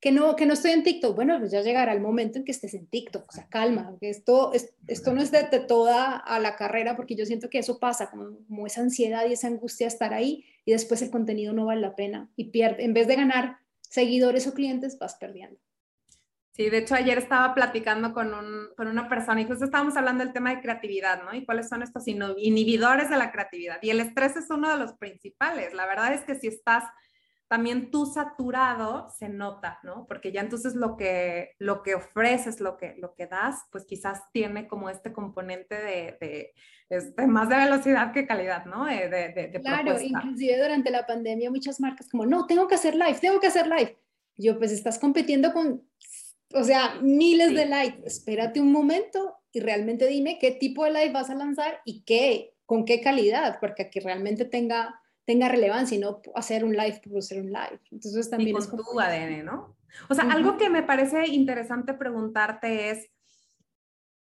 que 0.05 0.13
no, 0.13 0.37
que 0.37 0.45
no 0.45 0.53
estoy 0.53 0.73
en 0.73 0.83
TikTok. 0.83 1.17
Bueno, 1.17 1.39
pues 1.39 1.51
ya 1.51 1.63
llegará 1.63 1.95
el 1.95 2.03
momento 2.03 2.39
en 2.39 2.45
que 2.45 2.53
estés 2.53 2.75
en 2.75 2.87
TikTok. 2.87 3.27
O 3.27 3.33
sea, 3.33 3.49
calma, 3.49 3.97
esto, 4.03 4.53
esto 4.87 5.15
no 5.15 5.23
es 5.23 5.31
de, 5.31 5.45
toda 5.67 6.19
a 6.19 6.39
la 6.41 6.57
carrera, 6.57 6.95
porque 6.95 7.17
yo 7.17 7.25
siento 7.25 7.49
que 7.49 7.59
eso 7.59 7.79
pasa, 7.79 8.11
como, 8.11 8.67
esa 8.67 8.83
ansiedad 8.83 9.25
y 9.27 9.33
esa 9.33 9.47
angustia 9.47 9.87
de 9.87 9.95
estar 9.95 10.13
ahí 10.13 10.45
y 10.67 10.73
después 10.73 11.01
el 11.01 11.11
contenido 11.11 11.55
no 11.55 11.65
vale 11.65 11.81
la 11.81 11.97
pena 11.97 12.31
y 12.37 12.51
pierde, 12.51 12.85
en 12.85 12.93
vez 12.93 13.09
de 13.09 13.17
ganar 13.17 13.61
seguidores 13.81 14.47
o 14.47 14.53
clientes, 14.53 14.99
vas 14.99 15.15
perdiendo. 15.15 15.59
Sí, 16.53 16.69
de 16.69 16.77
hecho 16.77 16.97
ayer 16.97 17.17
estaba 17.17 17.55
platicando 17.55 18.13
con, 18.13 18.35
un, 18.35 18.75
con 18.77 18.89
una 18.89 19.09
persona 19.09 19.41
y 19.41 19.47
justo 19.47 19.65
estábamos 19.65 19.97
hablando 19.97 20.23
del 20.23 20.35
tema 20.35 20.55
de 20.55 20.61
creatividad, 20.61 21.23
¿no? 21.23 21.35
Y 21.35 21.47
cuáles 21.47 21.67
son 21.71 21.83
estos 21.83 22.07
inhibidores 22.07 23.09
de 23.09 23.17
la 23.17 23.33
creatividad. 23.33 23.79
Y 23.81 23.89
el 23.89 24.01
estrés 24.01 24.37
es 24.37 24.51
uno 24.51 24.71
de 24.71 24.77
los 24.77 24.93
principales. 24.99 25.73
La 25.73 25.87
verdad 25.87 26.13
es 26.13 26.21
que 26.25 26.35
si 26.35 26.49
estás 26.49 26.85
también 27.49 27.91
tú 27.91 28.07
saturado 28.07 29.09
se 29.11 29.29
nota, 29.29 29.79
¿no? 29.83 30.07
Porque 30.07 30.33
ya 30.33 30.41
entonces 30.41 30.75
lo 30.75 30.97
que, 30.97 31.53
lo 31.59 31.83
que 31.83 31.95
ofreces, 31.95 32.61
lo 32.61 32.77
que, 32.77 32.95
lo 32.99 33.15
que 33.15 33.27
das, 33.27 33.65
pues 33.71 33.85
quizás 33.85 34.23
tiene 34.33 34.67
como 34.67 34.89
este 34.89 35.13
componente 35.13 35.75
de, 35.75 36.17
de 36.21 36.55
este, 36.89 37.27
más 37.27 37.49
de 37.49 37.57
velocidad 37.57 38.13
que 38.13 38.27
calidad, 38.27 38.65
¿no? 38.67 38.87
De, 38.87 39.09
de, 39.09 39.61
claro, 39.61 40.01
inclusive 40.01 40.59
durante 40.59 40.91
la 40.91 41.07
pandemia 41.07 41.51
muchas 41.51 41.81
marcas 41.81 42.09
como, 42.09 42.27
no, 42.27 42.47
tengo 42.47 42.69
que 42.69 42.75
hacer 42.75 42.95
live, 42.95 43.19
tengo 43.21 43.41
que 43.41 43.49
hacer 43.49 43.67
live. 43.67 43.97
Yo, 44.37 44.59
pues 44.59 44.73
estás 44.73 44.99
compitiendo 44.99 45.53
con, 45.53 45.87
o 46.53 46.65
sea, 46.65 46.97
miles 47.01 47.55
de 47.55 47.67
live. 47.67 48.01
Espérate 48.05 48.61
un 48.61 48.73
momento 48.73 49.37
y 49.53 49.61
realmente 49.61 50.07
dime 50.07 50.39
qué 50.41 50.51
tipo 50.51 50.85
de 50.85 50.91
live 50.91 51.13
vas 51.13 51.31
a 51.31 51.35
lanzar 51.35 51.81
y 51.85 52.03
qué, 52.05 52.55
con 52.67 52.85
qué 52.85 53.01
calidad, 53.01 53.59
porque 53.61 53.85
aquí 53.85 54.01
realmente 54.01 54.45
tenga 54.45 55.01
tenga 55.25 55.49
relevancia 55.49 55.97
y 55.97 56.01
no 56.01 56.21
hacer 56.35 56.65
un 56.65 56.73
live 56.73 57.01
por 57.05 57.19
hacer 57.19 57.43
un 57.43 57.53
live. 57.53 57.81
Entonces 57.91 58.31
también 58.31 58.57
es 58.57 58.69
tu 58.69 59.01
ADN, 59.01 59.45
¿no? 59.45 59.77
O 60.09 60.15
sea, 60.15 60.25
algo 60.25 60.57
que 60.57 60.71
me 60.71 60.83
parece 60.83 61.27
interesante 61.29 61.95
preguntarte 61.95 62.91
es, 62.91 63.11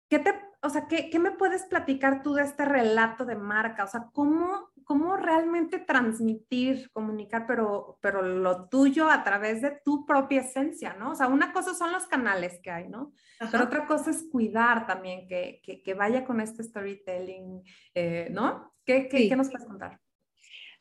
¿qué 0.08 0.18
te, 0.18 0.34
o 0.62 0.68
sea, 0.68 0.88
¿qué, 0.88 1.08
¿qué, 1.10 1.18
me 1.18 1.30
puedes 1.30 1.64
platicar 1.64 2.22
tú 2.22 2.34
de 2.34 2.42
este 2.42 2.64
relato 2.64 3.24
de 3.24 3.36
marca? 3.36 3.84
O 3.84 3.86
sea, 3.86 4.08
¿cómo, 4.12 4.70
cómo 4.84 5.16
realmente 5.16 5.78
transmitir, 5.78 6.90
comunicar, 6.90 7.46
pero, 7.46 7.98
pero 8.02 8.20
lo 8.20 8.68
tuyo 8.68 9.08
a 9.08 9.22
través 9.22 9.62
de 9.62 9.80
tu 9.84 10.04
propia 10.04 10.40
esencia, 10.40 10.94
¿no? 10.94 11.12
O 11.12 11.14
sea, 11.14 11.28
una 11.28 11.52
cosa 11.52 11.74
son 11.74 11.92
los 11.92 12.06
canales 12.06 12.60
que 12.62 12.70
hay, 12.70 12.88
¿no? 12.88 13.12
Pero 13.50 13.64
otra 13.64 13.86
cosa 13.86 14.10
es 14.10 14.26
cuidar 14.30 14.86
también, 14.86 15.26
que, 15.28 15.60
que, 15.62 15.82
que 15.82 15.94
vaya 15.94 16.24
con 16.24 16.40
este 16.40 16.62
storytelling, 16.62 17.62
eh, 17.94 18.28
¿no? 18.32 18.74
¿Qué, 18.84 19.08
qué, 19.08 19.28
¿Qué 19.28 19.36
nos 19.36 19.48
puedes 19.48 19.66
contar? 19.66 20.00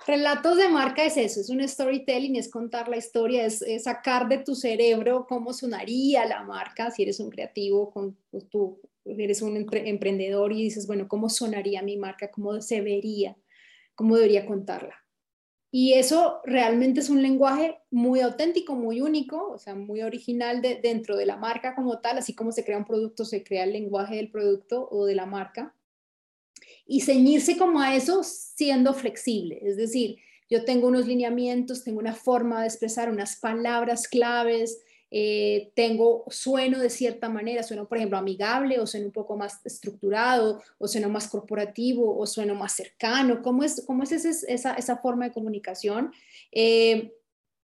Relatos 0.07 0.57
de 0.57 0.69
marca 0.69 1.03
es 1.03 1.17
eso, 1.17 1.41
es 1.41 1.49
un 1.49 1.67
storytelling, 1.67 2.37
es 2.37 2.49
contar 2.49 2.87
la 2.87 2.97
historia, 2.97 3.45
es, 3.45 3.63
sacar 3.83 4.29
de 4.29 4.37
tu 4.37 4.55
cerebro 4.55 5.25
cómo 5.27 5.53
sonaría 5.53 6.25
la 6.25 6.43
marca, 6.43 6.89
si 6.89 7.03
eres 7.03 7.19
un 7.19 7.29
creativo, 7.29 7.91
con, 7.91 8.17
pues, 8.31 8.47
tú 8.49 8.79
eres 9.05 9.41
un 9.41 9.57
emprendedor 9.57 10.53
y 10.53 10.63
dices, 10.63 10.87
bueno, 10.87 11.07
¿cómo 11.07 11.29
sonaría 11.29 11.81
mi 11.81 11.97
marca? 11.97 12.31
¿Cómo 12.31 12.61
se 12.61 12.81
vería? 12.81 13.35
¿Cómo 13.93 14.15
debería 14.15 14.45
contarla? 14.45 14.95
Y 15.71 15.93
eso 15.93 16.41
realmente 16.45 17.01
es 17.01 17.09
un 17.09 17.21
lenguaje 17.21 17.77
muy 17.91 18.21
auténtico, 18.21 18.75
muy 18.75 19.01
único, 19.01 19.51
o 19.51 19.59
sea, 19.59 19.75
muy 19.75 20.01
original 20.01 20.61
dentro 20.61 21.17
de 21.17 21.25
la 21.25 21.37
marca 21.37 21.75
como 21.75 21.99
tal, 21.99 22.17
así 22.17 22.33
como 22.33 22.51
se 22.51 22.63
crea 22.63 22.77
un 22.77 22.85
producto, 22.85 23.25
se 23.25 23.43
crea 23.43 23.65
el 23.65 23.73
lenguaje 23.73 24.15
del 24.15 24.31
producto 24.31 24.87
o 24.89 25.05
de 25.05 25.15
la 25.15 25.25
marca 25.25 25.75
y 26.89 27.01
ceñirse 27.01 27.55
como 27.55 27.79
a 27.79 27.95
eso 27.95 28.23
siendo 28.23 28.95
flexible. 28.95 29.59
Es 29.61 29.77
decir, 29.77 30.17
yo 30.49 30.65
tengo 30.65 30.87
unos 30.87 31.05
lineamientos, 31.05 31.83
tengo 31.83 31.99
una 31.99 32.15
forma 32.15 32.61
de 32.61 32.67
expresar 32.67 33.11
unas 33.11 33.35
palabras 33.35 34.07
claves, 34.07 34.81
eh, 35.11 35.71
tengo, 35.75 36.25
sueno 36.29 36.79
de 36.79 36.89
cierta 36.89 37.29
manera, 37.29 37.61
sueno, 37.61 37.87
por 37.87 37.99
ejemplo, 37.99 38.17
amigable 38.17 38.79
o 38.79 38.87
sueno 38.87 39.05
un 39.05 39.11
poco 39.11 39.37
más 39.37 39.63
estructurado 39.63 40.63
o 40.79 40.87
sueno 40.87 41.09
más 41.09 41.27
corporativo 41.27 42.17
o 42.17 42.25
sueno 42.25 42.55
más 42.55 42.73
cercano, 42.73 43.43
¿cómo 43.43 43.63
es, 43.63 43.83
cómo 43.85 44.01
es 44.01 44.11
esa, 44.11 44.73
esa, 44.73 44.97
forma 44.97 45.25
de 45.25 45.31
comunicación? 45.31 46.11
Eh, 46.51 47.13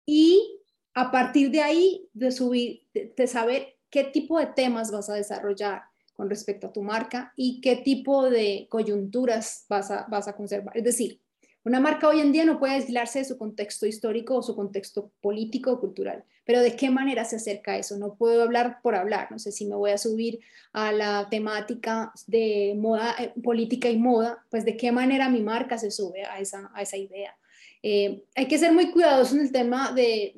y 0.05 0.59
a 0.93 1.13
partir 1.13 1.53
de 1.53 1.61
ahí, 1.61 2.09
de, 2.15 2.33
subir, 2.33 2.83
de 2.93 3.27
saber 3.29 3.77
qué 3.91 4.03
tipo 4.03 4.41
de 4.41 4.47
temas 4.47 4.91
vas 4.91 5.09
a 5.09 5.15
desarrollar 5.15 5.94
con 6.15 6.31
respecto 6.31 6.69
a 6.69 6.73
tu 6.73 6.83
marca 6.83 7.33
y 7.37 7.61
qué 7.61 7.77
tipo 7.77 8.31
de 8.31 8.67
coyunturas 8.71 9.67
vas 9.69 9.91
a, 9.91 10.07
vas 10.09 10.29
a 10.29 10.37
conservar. 10.37 10.77
Es 10.77 10.85
decir, 10.85 11.21
una 11.65 11.81
marca 11.81 12.09
hoy 12.09 12.21
en 12.21 12.31
día 12.31 12.45
no 12.45 12.59
puede 12.59 12.75
aislarse 12.75 13.21
de 13.21 13.25
su 13.25 13.39
contexto 13.39 13.87
histórico 13.87 14.37
o 14.37 14.43
su 14.43 14.55
contexto 14.55 15.13
político 15.23 15.73
o 15.73 15.81
cultural, 15.81 16.25
pero 16.45 16.61
¿de 16.61 16.77
qué 16.77 16.91
manera 16.91 17.25
se 17.25 17.37
acerca 17.37 17.73
a 17.73 17.79
eso? 17.79 17.97
No 17.97 18.17
puedo 18.17 18.43
hablar 18.43 18.81
por 18.83 18.95
hablar, 18.95 19.31
no 19.31 19.39
sé 19.39 19.51
si 19.51 19.65
me 19.65 19.75
voy 19.75 19.91
a 19.91 19.99
subir 19.99 20.41
a 20.75 20.93
la 20.93 21.29
temática 21.31 22.13
de 22.27 22.75
moda, 22.77 23.15
eh, 23.19 23.33
política 23.43 23.89
y 23.89 23.97
moda, 23.97 24.45
pues 24.51 24.67
de 24.67 24.77
qué 24.77 24.93
manera 24.93 25.31
mi 25.31 25.41
marca 25.41 25.79
se 25.79 25.91
sube 25.91 26.25
a 26.25 26.39
esa, 26.39 26.71
a 26.75 26.83
esa 26.83 26.99
idea. 26.99 27.35
Eh, 27.87 28.25
hay 28.35 28.49
que 28.49 28.57
ser 28.57 28.73
muy 28.73 28.91
cuidadoso 28.93 29.35
en 29.35 29.43
el 29.43 29.53
tema 29.53 29.93
de, 29.93 30.33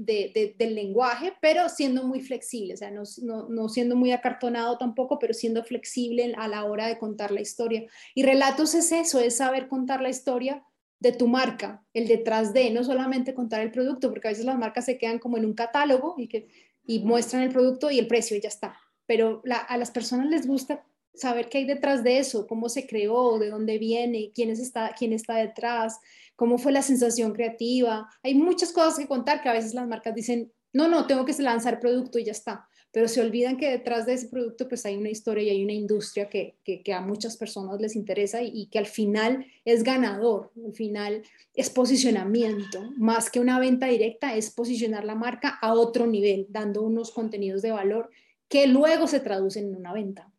del 0.58 0.74
lenguaje, 0.74 1.32
pero 1.40 1.68
siendo 1.68 2.02
muy 2.02 2.20
flexible, 2.20 2.74
o 2.74 2.76
sea, 2.76 2.90
no, 2.90 3.04
no, 3.48 3.68
siendo 3.68 3.94
muy 3.94 4.10
acartonado 4.10 4.76
tampoco, 4.78 5.20
pero 5.20 5.32
siendo 5.32 5.62
flexible 5.62 6.34
a 6.36 6.48
la 6.48 6.64
hora 6.64 6.88
de 6.88 6.98
contar 6.98 7.30
la 7.30 7.40
historia. 7.40 7.86
Y 8.16 8.24
relatos 8.24 8.74
es 8.74 8.90
eso, 8.90 9.20
es 9.20 9.36
saber 9.36 9.68
contar 9.68 10.00
la 10.00 10.08
historia 10.08 10.64
de 10.98 11.12
tu 11.12 11.28
marca, 11.28 11.86
el 11.94 12.08
detrás 12.08 12.52
de, 12.52 12.68
no 12.70 12.82
solamente 12.82 13.32
contar 13.32 13.60
el 13.60 13.70
producto, 13.70 14.10
porque 14.10 14.26
a 14.26 14.32
veces 14.32 14.44
las 14.44 14.58
marcas 14.58 14.84
se 14.84 14.98
quedan 14.98 15.20
como 15.20 15.36
en 15.36 15.44
un 15.44 15.54
catálogo 15.54 16.16
y, 16.18 16.26
que, 16.26 16.48
y 16.84 16.98
muestran 17.04 17.44
el 17.44 17.52
producto 17.52 17.92
y 17.92 18.00
el 18.00 18.08
precio 18.08 18.36
y 18.36 18.40
ya 18.40 18.48
está. 18.48 18.76
Pero 19.06 19.42
a 19.44 19.78
las 19.78 19.92
personas 19.92 20.26
les 20.26 20.48
gusta 20.48 20.84
saber 21.16 21.48
qué 21.48 21.58
hay 21.58 21.64
detrás 21.64 22.04
de 22.04 22.18
eso, 22.18 22.46
cómo 22.46 22.68
se 22.68 22.86
creó, 22.86 23.38
de 23.38 23.50
dónde 23.50 23.78
viene, 23.78 24.30
quién, 24.34 24.50
está, 24.50 24.94
quién 24.96 25.12
está 25.12 25.36
detrás, 25.36 26.00
cómo 26.36 26.58
fue 26.58 26.72
la 26.72 26.82
sensación 26.82 27.32
creativa. 27.32 28.08
Hay 28.22 28.34
muchas 28.34 28.72
cosas 28.72 28.98
que 28.98 29.08
contar 29.08 29.42
que 29.42 29.48
a 29.48 29.54
veces 29.54 29.74
las 29.74 29.88
marcas 29.88 30.14
dicen, 30.14 30.52
no, 30.72 30.88
no, 30.88 31.06
tengo 31.06 31.24
que 31.24 31.32
lanzar 31.42 31.80
producto 31.80 32.18
y 32.18 32.24
ya 32.24 32.32
está. 32.32 32.68
pero 32.92 33.08
se 33.08 33.20
olvidan 33.20 33.58
que 33.58 33.70
detrás 33.70 34.06
de 34.06 34.14
ese 34.14 34.28
producto 34.28 34.68
pues 34.68 34.86
hay 34.86 34.96
una 34.96 35.10
historia 35.10 35.44
y 35.44 35.50
hay 35.50 35.62
una 35.62 35.74
industria 35.74 36.30
que, 36.30 36.56
que, 36.64 36.94
a 36.94 37.00
muchas 37.00 37.36
personas 37.36 37.78
les 37.78 37.94
interesa 37.94 38.42
y, 38.42 38.68
que 38.68 38.78
al 38.78 38.86
final 38.86 39.44
es 39.66 39.82
ganador, 39.82 40.50
al 40.64 40.72
final 40.72 41.22
es 41.52 41.68
posicionamiento, 41.68 42.90
más 42.96 43.30
que 43.30 43.40
una 43.40 43.58
venta 43.58 43.86
directa, 43.86 44.34
es 44.34 44.50
posicionar 44.50 45.04
la 45.04 45.14
marca 45.14 45.58
a 45.60 45.74
otro 45.74 46.06
nivel, 46.06 46.46
dando 46.48 46.82
unos 46.82 47.10
contenidos 47.10 47.60
de 47.60 47.72
valor 47.72 48.10
que 48.48 48.66
luego 48.66 49.06
se 49.06 49.20
traducen 49.20 49.66
en 49.66 49.76
una 49.76 49.92
venta. 49.92 50.32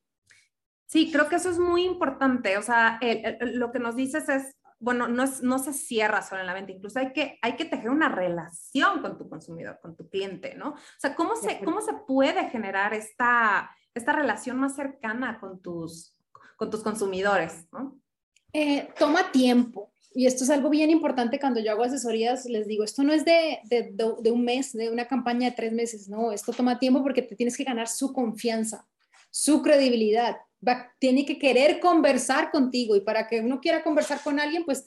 Sí, 0.87 1.11
creo 1.11 1.27
que 1.27 1.35
eso 1.35 1.49
es 1.49 1.59
muy 1.59 1.83
importante. 1.83 2.57
O 2.57 2.61
sea, 2.61 2.99
lo 3.41 3.71
que 3.71 3.79
nos 3.79 3.95
dices 3.95 4.29
es, 4.29 4.55
bueno, 4.79 5.07
no, 5.07 5.57
se 5.59 5.73
cierra 5.73 6.21
solo 6.21 6.41
en 6.41 6.47
la 6.47 6.53
venta, 6.53 6.71
incluso 6.71 6.99
hay 6.99 7.11
que, 7.11 7.39
hay 7.41 7.55
tejer 7.57 7.89
una 7.89 8.09
relación 8.09 9.01
con 9.01 9.17
tu 9.17 9.27
consumidor, 9.27 9.79
con 9.81 9.95
tu 9.95 10.07
cliente, 10.07 10.53
¿no? 10.55 10.69
O 10.69 10.99
sea, 10.99 11.15
¿cómo 11.15 11.35
se, 11.35 11.59
puede 12.07 12.49
generar 12.49 12.93
esta, 12.93 13.71
relación 13.95 14.57
más 14.57 14.75
cercana 14.75 15.39
con 15.39 15.59
tus, 15.61 16.13
con 16.55 16.69
tus 16.69 16.83
consumidores. 16.83 17.65
Eh, 18.53 18.89
toma 18.97 19.31
tiempo. 19.31 19.91
Y 20.13 20.25
esto 20.25 20.43
es 20.43 20.49
algo 20.49 20.69
bien 20.69 20.89
importante 20.89 21.39
cuando 21.39 21.59
yo 21.59 21.71
hago 21.71 21.83
asesorías, 21.83 22.45
les 22.45 22.67
digo, 22.67 22.83
esto 22.83 23.03
no 23.03 23.13
es 23.13 23.25
de, 23.25 23.59
de 23.63 24.31
un 24.31 24.43
mes, 24.43 24.73
de 24.73 24.89
una 24.89 25.07
campaña 25.07 25.49
de 25.49 25.55
tres 25.55 25.73
meses, 25.73 26.07
no, 26.09 26.31
esto 26.31 26.53
toma 26.53 26.79
tiempo 26.79 27.03
porque 27.03 27.21
te 27.21 27.35
tienes 27.35 27.55
que 27.55 27.63
ganar 27.63 27.87
su 27.87 28.13
confianza, 28.13 28.87
su 29.29 29.61
credibilidad, 29.61 30.37
tiene 30.99 31.25
que 31.25 31.37
querer 31.37 31.79
conversar 31.79 32.51
contigo 32.51 32.95
y 32.95 33.01
para 33.01 33.27
que 33.27 33.41
uno 33.41 33.59
quiera 33.59 33.83
conversar 33.83 34.21
con 34.23 34.39
alguien, 34.39 34.65
pues 34.65 34.85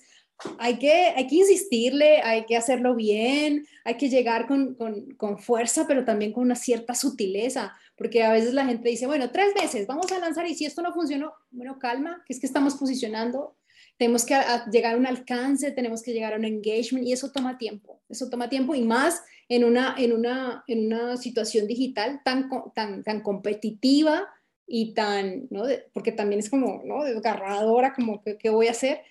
hay 0.59 0.79
que, 0.79 0.93
hay 0.93 1.27
que 1.27 1.37
insistirle, 1.37 2.23
hay 2.23 2.47
que 2.47 2.57
hacerlo 2.57 2.95
bien, 2.95 3.67
hay 3.85 3.97
que 3.97 4.09
llegar 4.09 4.47
con, 4.47 4.75
con, 4.75 5.15
con, 5.15 5.39
fuerza, 5.39 5.87
pero 5.87 6.05
también 6.05 6.33
con 6.33 6.45
una 6.45 6.55
cierta 6.55 6.95
sutileza, 6.95 7.75
porque 7.97 8.23
a 8.23 8.33
veces 8.33 8.55
la 8.55 8.65
gente 8.65 8.89
dice, 8.89 9.07
bueno, 9.07 9.31
tres 9.31 9.53
veces, 9.55 9.87
vamos 9.87 10.11
a 10.13 10.19
lanzar 10.19 10.47
y 10.47 10.55
si 10.55 10.65
esto 10.65 10.83
no 10.83 10.93
funcionó, 10.93 11.33
bueno, 11.51 11.79
calma, 11.79 12.23
que 12.27 12.33
es 12.33 12.41
que 12.41 12.47
estamos 12.47 12.75
posicionando, 12.77 13.57
tenemos 13.99 14.25
que 14.25 14.35
llegar 14.73 14.95
a 14.95 14.99
un 14.99 15.07
alcance, 15.07 15.73
tenemos 15.73 16.03
que 16.03 16.13
llegar 16.13 16.33
a 16.33 16.37
un 16.37 16.45
engagement 16.47 17.07
y 17.07 17.13
eso 17.13 17.31
toma 17.33 17.59
tiempo, 17.59 18.01
eso 18.09 18.31
toma 18.31 18.49
tiempo 18.49 18.75
y 18.75 18.83
más 18.83 19.23
en 19.49 19.65
una, 19.65 19.95
en 19.99 20.13
una, 20.13 20.65
en 20.67 20.87
una 20.87 21.17
situación 21.19 21.67
digital 21.67 22.23
tan, 22.25 22.49
tan, 22.75 23.03
tan 23.05 23.21
competitiva 23.21 24.27
y 24.73 24.95
tan, 24.95 25.49
¿no? 25.51 25.65
porque 25.93 26.13
también 26.13 26.39
es 26.39 26.49
como, 26.49 26.83
¿no? 26.85 27.03
Desgarradora, 27.03 27.93
como, 27.93 28.23
¿qué, 28.23 28.51
voy 28.51 28.69
a 28.69 28.71
hacer? 28.71 29.03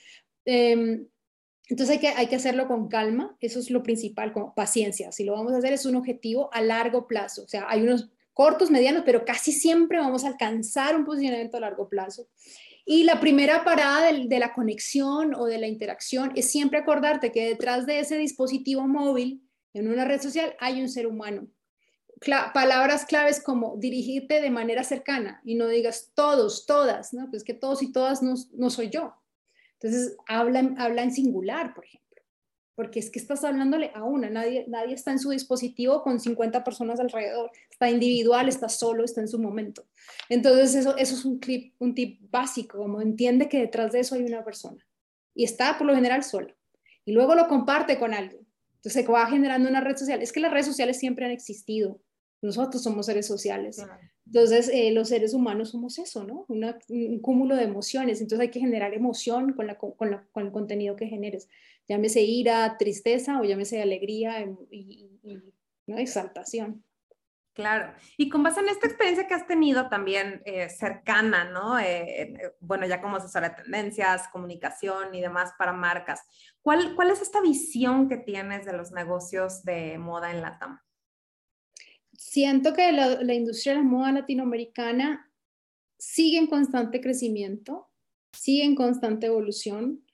Em, 0.45 1.05
entonces 1.67 1.97
hay 1.97 1.99
que, 1.99 2.07
hay 2.07 2.27
que 2.27 2.37
hacerlo 2.37 2.65
con 2.67 2.87
calma, 2.87 3.35
eso 3.41 3.59
es 3.59 3.69
lo 3.69 3.83
principal, 3.83 4.31
con 4.31 4.55
paciencia. 4.55 5.11
Si 5.11 5.25
lo 5.25 5.33
vamos 5.33 5.51
a 5.51 5.57
hacer 5.57 5.73
es 5.73 5.85
un 5.85 5.97
objetivo 5.97 6.49
a 6.53 6.61
largo 6.61 7.07
plazo, 7.07 7.43
o 7.43 7.47
sea, 7.49 7.65
hay 7.67 7.81
unos 7.81 8.09
cortos, 8.33 8.71
medianos, 8.71 9.03
pero 9.05 9.25
casi 9.25 9.51
siempre 9.51 9.99
vamos 9.99 10.23
a 10.23 10.29
alcanzar 10.29 10.95
un 10.95 11.03
posicionamiento 11.03 11.57
a 11.57 11.59
largo 11.59 11.89
plazo. 11.89 12.29
Y 12.85 13.03
la 13.03 13.19
primera 13.19 13.65
parada 13.65 14.11
de, 14.11 14.27
de 14.29 14.39
la 14.39 14.53
conexión 14.53 15.35
o 15.35 15.45
de 15.45 15.57
la 15.57 15.67
interacción 15.67 16.31
es 16.35 16.49
siempre 16.49 16.79
acordarte 16.79 17.33
que 17.33 17.49
detrás 17.49 17.85
de 17.85 17.99
ese 17.99 18.17
dispositivo 18.17 18.87
móvil, 18.87 19.43
en 19.73 19.89
una 19.89 20.05
red 20.05 20.21
social, 20.21 20.55
hay 20.59 20.81
un 20.81 20.87
ser 20.87 21.05
humano 21.05 21.49
palabras 22.53 23.05
claves 23.05 23.41
como 23.41 23.77
dirigirte 23.77 24.41
de 24.41 24.49
manera 24.49 24.83
cercana 24.83 25.41
y 25.45 25.55
no 25.55 25.67
digas 25.67 26.11
todos, 26.13 26.65
todas, 26.65 27.13
¿no? 27.13 27.29
Pues 27.29 27.43
que 27.43 27.53
todos 27.53 27.81
y 27.81 27.91
todas 27.91 28.21
no, 28.21 28.33
no 28.53 28.69
soy 28.69 28.89
yo. 28.89 29.15
Entonces, 29.73 30.17
habla, 30.27 30.75
habla 30.77 31.03
en 31.03 31.13
singular, 31.13 31.73
por 31.73 31.85
ejemplo, 31.85 32.21
porque 32.75 32.99
es 32.99 33.09
que 33.09 33.19
estás 33.19 33.45
hablándole 33.45 33.91
a 33.95 34.03
una, 34.03 34.29
nadie, 34.29 34.65
nadie 34.67 34.93
está 34.93 35.11
en 35.11 35.19
su 35.19 35.29
dispositivo 35.29 36.01
con 36.01 36.19
50 36.19 36.63
personas 36.65 36.99
alrededor, 36.99 37.51
está 37.71 37.89
individual, 37.89 38.49
está 38.49 38.67
solo, 38.67 39.05
está 39.05 39.21
en 39.21 39.29
su 39.29 39.39
momento. 39.39 39.85
Entonces, 40.27 40.75
eso, 40.75 40.97
eso 40.97 41.15
es 41.15 41.23
un, 41.23 41.39
clip, 41.39 41.73
un 41.79 41.95
tip 41.95 42.19
básico, 42.29 42.77
como 42.77 43.01
entiende 43.01 43.47
que 43.47 43.59
detrás 43.59 43.93
de 43.93 44.01
eso 44.01 44.15
hay 44.15 44.23
una 44.23 44.43
persona 44.43 44.85
y 45.33 45.45
está 45.45 45.77
por 45.77 45.87
lo 45.87 45.95
general 45.95 46.23
solo. 46.23 46.53
Y 47.05 47.13
luego 47.13 47.33
lo 47.33 47.47
comparte 47.47 47.97
con 47.97 48.13
alguien. 48.13 48.45
Entonces, 48.75 49.05
se 49.05 49.09
va 49.09 49.25
generando 49.27 49.69
una 49.69 49.81
red 49.81 49.95
social. 49.95 50.21
Es 50.21 50.31
que 50.31 50.39
las 50.39 50.51
redes 50.51 50.65
sociales 50.65 50.99
siempre 50.99 51.25
han 51.25 51.31
existido 51.31 52.01
nosotros 52.41 52.81
somos 52.81 53.05
seres 53.05 53.27
sociales. 53.27 53.83
Entonces, 54.25 54.69
eh, 54.71 54.91
los 54.91 55.09
seres 55.09 55.33
humanos 55.33 55.71
somos 55.71 55.97
eso, 55.99 56.23
¿no? 56.23 56.45
un 56.47 57.19
cúmulo 57.19 57.55
de 57.55 57.63
emociones. 57.63 58.21
Entonces, 58.21 58.47
hay 58.47 58.51
que 58.51 58.59
generar 58.59 58.93
emoción 58.93 59.53
con, 59.53 59.67
la, 59.67 59.77
con, 59.77 60.11
la, 60.11 60.25
con, 60.31 60.45
el 60.45 60.51
contenido 60.51 60.95
que 60.95 61.07
generes. 61.07 61.49
Llámese 61.87 62.21
ira, 62.21 62.77
tristeza 62.77 63.39
o 63.39 63.43
llámese 63.43 63.81
alegría 63.81 64.41
y, 64.71 65.09
¿no? 65.87 65.97
exaltación. 65.97 66.83
Claro. 67.53 67.93
Y 68.15 68.29
con 68.29 68.41
base 68.41 68.61
en 68.61 68.69
esta 68.69 68.87
experiencia 68.87 69.27
que 69.27 69.33
has 69.33 69.45
tenido 69.45 69.89
también 69.89 70.41
eh, 70.45 70.69
cercana, 70.69 71.43
¿no? 71.43 71.77
Eh, 71.77 72.53
bueno, 72.61 72.85
ya 72.85 73.01
como 73.01 73.17
asesora 73.17 73.49
de 73.49 73.63
tendencias, 73.63 74.29
comunicación 74.29 75.13
y 75.13 75.19
demás 75.19 75.51
para 75.57 75.73
marcas, 75.73 76.21
¿cuál, 76.61 76.95
¿cuál 76.95 77.09
es 77.09 77.21
esta 77.21 77.41
visión 77.41 78.07
que 78.07 78.15
tienes 78.15 78.65
de 78.65 78.71
los 78.71 78.91
negocios 78.93 79.63
de 79.65 79.97
moda 79.97 80.31
en 80.31 80.41
la 80.41 80.57
TAM? 80.57 80.79
Siento 82.19 82.73
que 82.73 82.91
la, 82.91 83.33
industria 83.33 83.73
de 83.73 83.79
la 83.79 83.85
moda 83.85 84.11
latinoamericana 84.11 85.31
sigue 85.97 86.37
en 86.37 86.47
constante 86.47 86.99
crecimiento, 86.99 87.87
sigue 88.33 88.65
en 88.65 88.75
constante 88.75 89.27
evolución. 89.27 90.05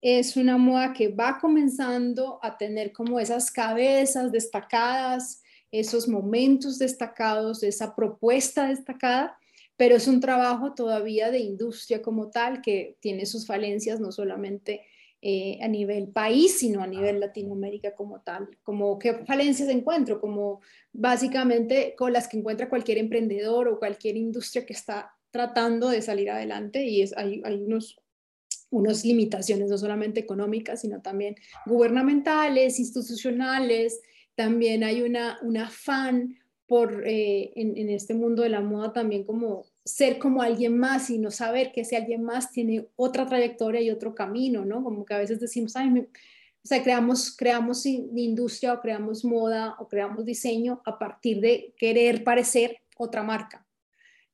Es 0.00 0.36
una 0.36 0.58
moda 0.58 0.92
que 0.92 1.08
va 1.08 1.38
comenzando 1.40 2.40
a 2.42 2.58
tener 2.58 2.92
como 2.92 3.20
esas 3.20 3.52
cabezas 3.52 4.32
destacadas, 4.32 5.40
esos 5.70 6.08
momentos 6.08 6.78
destacados, 6.78 7.62
esa 7.62 7.94
propuesta 7.94 8.66
destacada, 8.66 9.38
pero 9.76 9.94
es 9.94 10.08
un 10.08 10.20
trabajo 10.20 10.74
todavía 10.74 11.30
de 11.30 11.38
industria 11.38 12.02
como 12.02 12.30
tal 12.30 12.60
que 12.60 12.96
tiene 13.00 13.24
sus 13.24 13.46
falencias, 13.46 14.00
no 14.00 14.10
solamente 14.10 14.82
eh, 15.24 15.60
a 15.62 15.68
nivel 15.68 16.08
país, 16.08 16.58
sino 16.58 16.82
a 16.82 16.86
nivel 16.88 17.20
Latinoamérica 17.20 17.94
como 17.94 18.22
tal. 18.22 18.48
Como 18.64 18.98
qué 18.98 19.24
falencias 19.24 19.68
encuentro, 19.68 20.20
como 20.20 20.60
básicamente 20.92 21.94
con 21.96 22.12
las 22.12 22.26
que 22.26 22.38
encuentra 22.38 22.68
cualquier 22.68 22.98
emprendedor 22.98 23.68
o 23.68 23.78
cualquier 23.78 24.16
industria 24.16 24.66
que 24.66 24.72
está 24.72 25.12
tratando 25.30 25.90
de 25.90 26.02
salir 26.02 26.28
adelante 26.28 26.84
y 26.84 27.02
es, 27.02 27.16
hay, 27.16 27.40
hay 27.44 27.62
unos 27.62 28.02
unas 28.70 29.04
limitaciones 29.04 29.70
no 29.70 29.78
solamente 29.78 30.18
económicas, 30.18 30.80
sino 30.80 31.00
también 31.02 31.36
gubernamentales, 31.66 32.80
institucionales. 32.80 34.00
También 34.34 34.82
hay 34.82 35.02
una, 35.02 35.38
un 35.42 35.58
afán 35.58 36.38
por, 36.66 37.06
eh, 37.06 37.52
en, 37.54 37.76
en, 37.76 37.90
este 37.90 38.14
mundo 38.14 38.42
de 38.42 38.48
la 38.48 38.62
moda 38.62 38.92
también 38.92 39.24
como 39.24 39.66
ser 39.84 40.18
como 40.18 40.42
alguien 40.42 40.78
más 40.78 41.10
y 41.10 41.18
no 41.18 41.30
saber 41.30 41.72
que 41.72 41.80
ese 41.80 41.96
alguien 41.96 42.22
más 42.22 42.52
tiene 42.52 42.86
otra 42.96 43.26
trayectoria 43.26 43.80
y 43.80 43.90
otro 43.90 44.14
camino, 44.14 44.64
¿no? 44.64 44.82
Como 44.82 45.04
que 45.04 45.14
a 45.14 45.18
veces 45.18 45.40
decimos, 45.40 45.74
ay, 45.76 45.88
o 46.64 46.68
sea, 46.68 46.82
creamos, 46.82 47.36
creamos 47.36 47.84
industria 47.86 48.74
o 48.74 48.80
creamos 48.80 49.24
moda 49.24 49.74
o 49.80 49.88
creamos 49.88 50.24
diseño 50.24 50.80
a 50.84 50.98
partir 50.98 51.40
de 51.40 51.74
querer 51.76 52.22
parecer 52.22 52.78
otra 52.96 53.24
marca. 53.24 53.66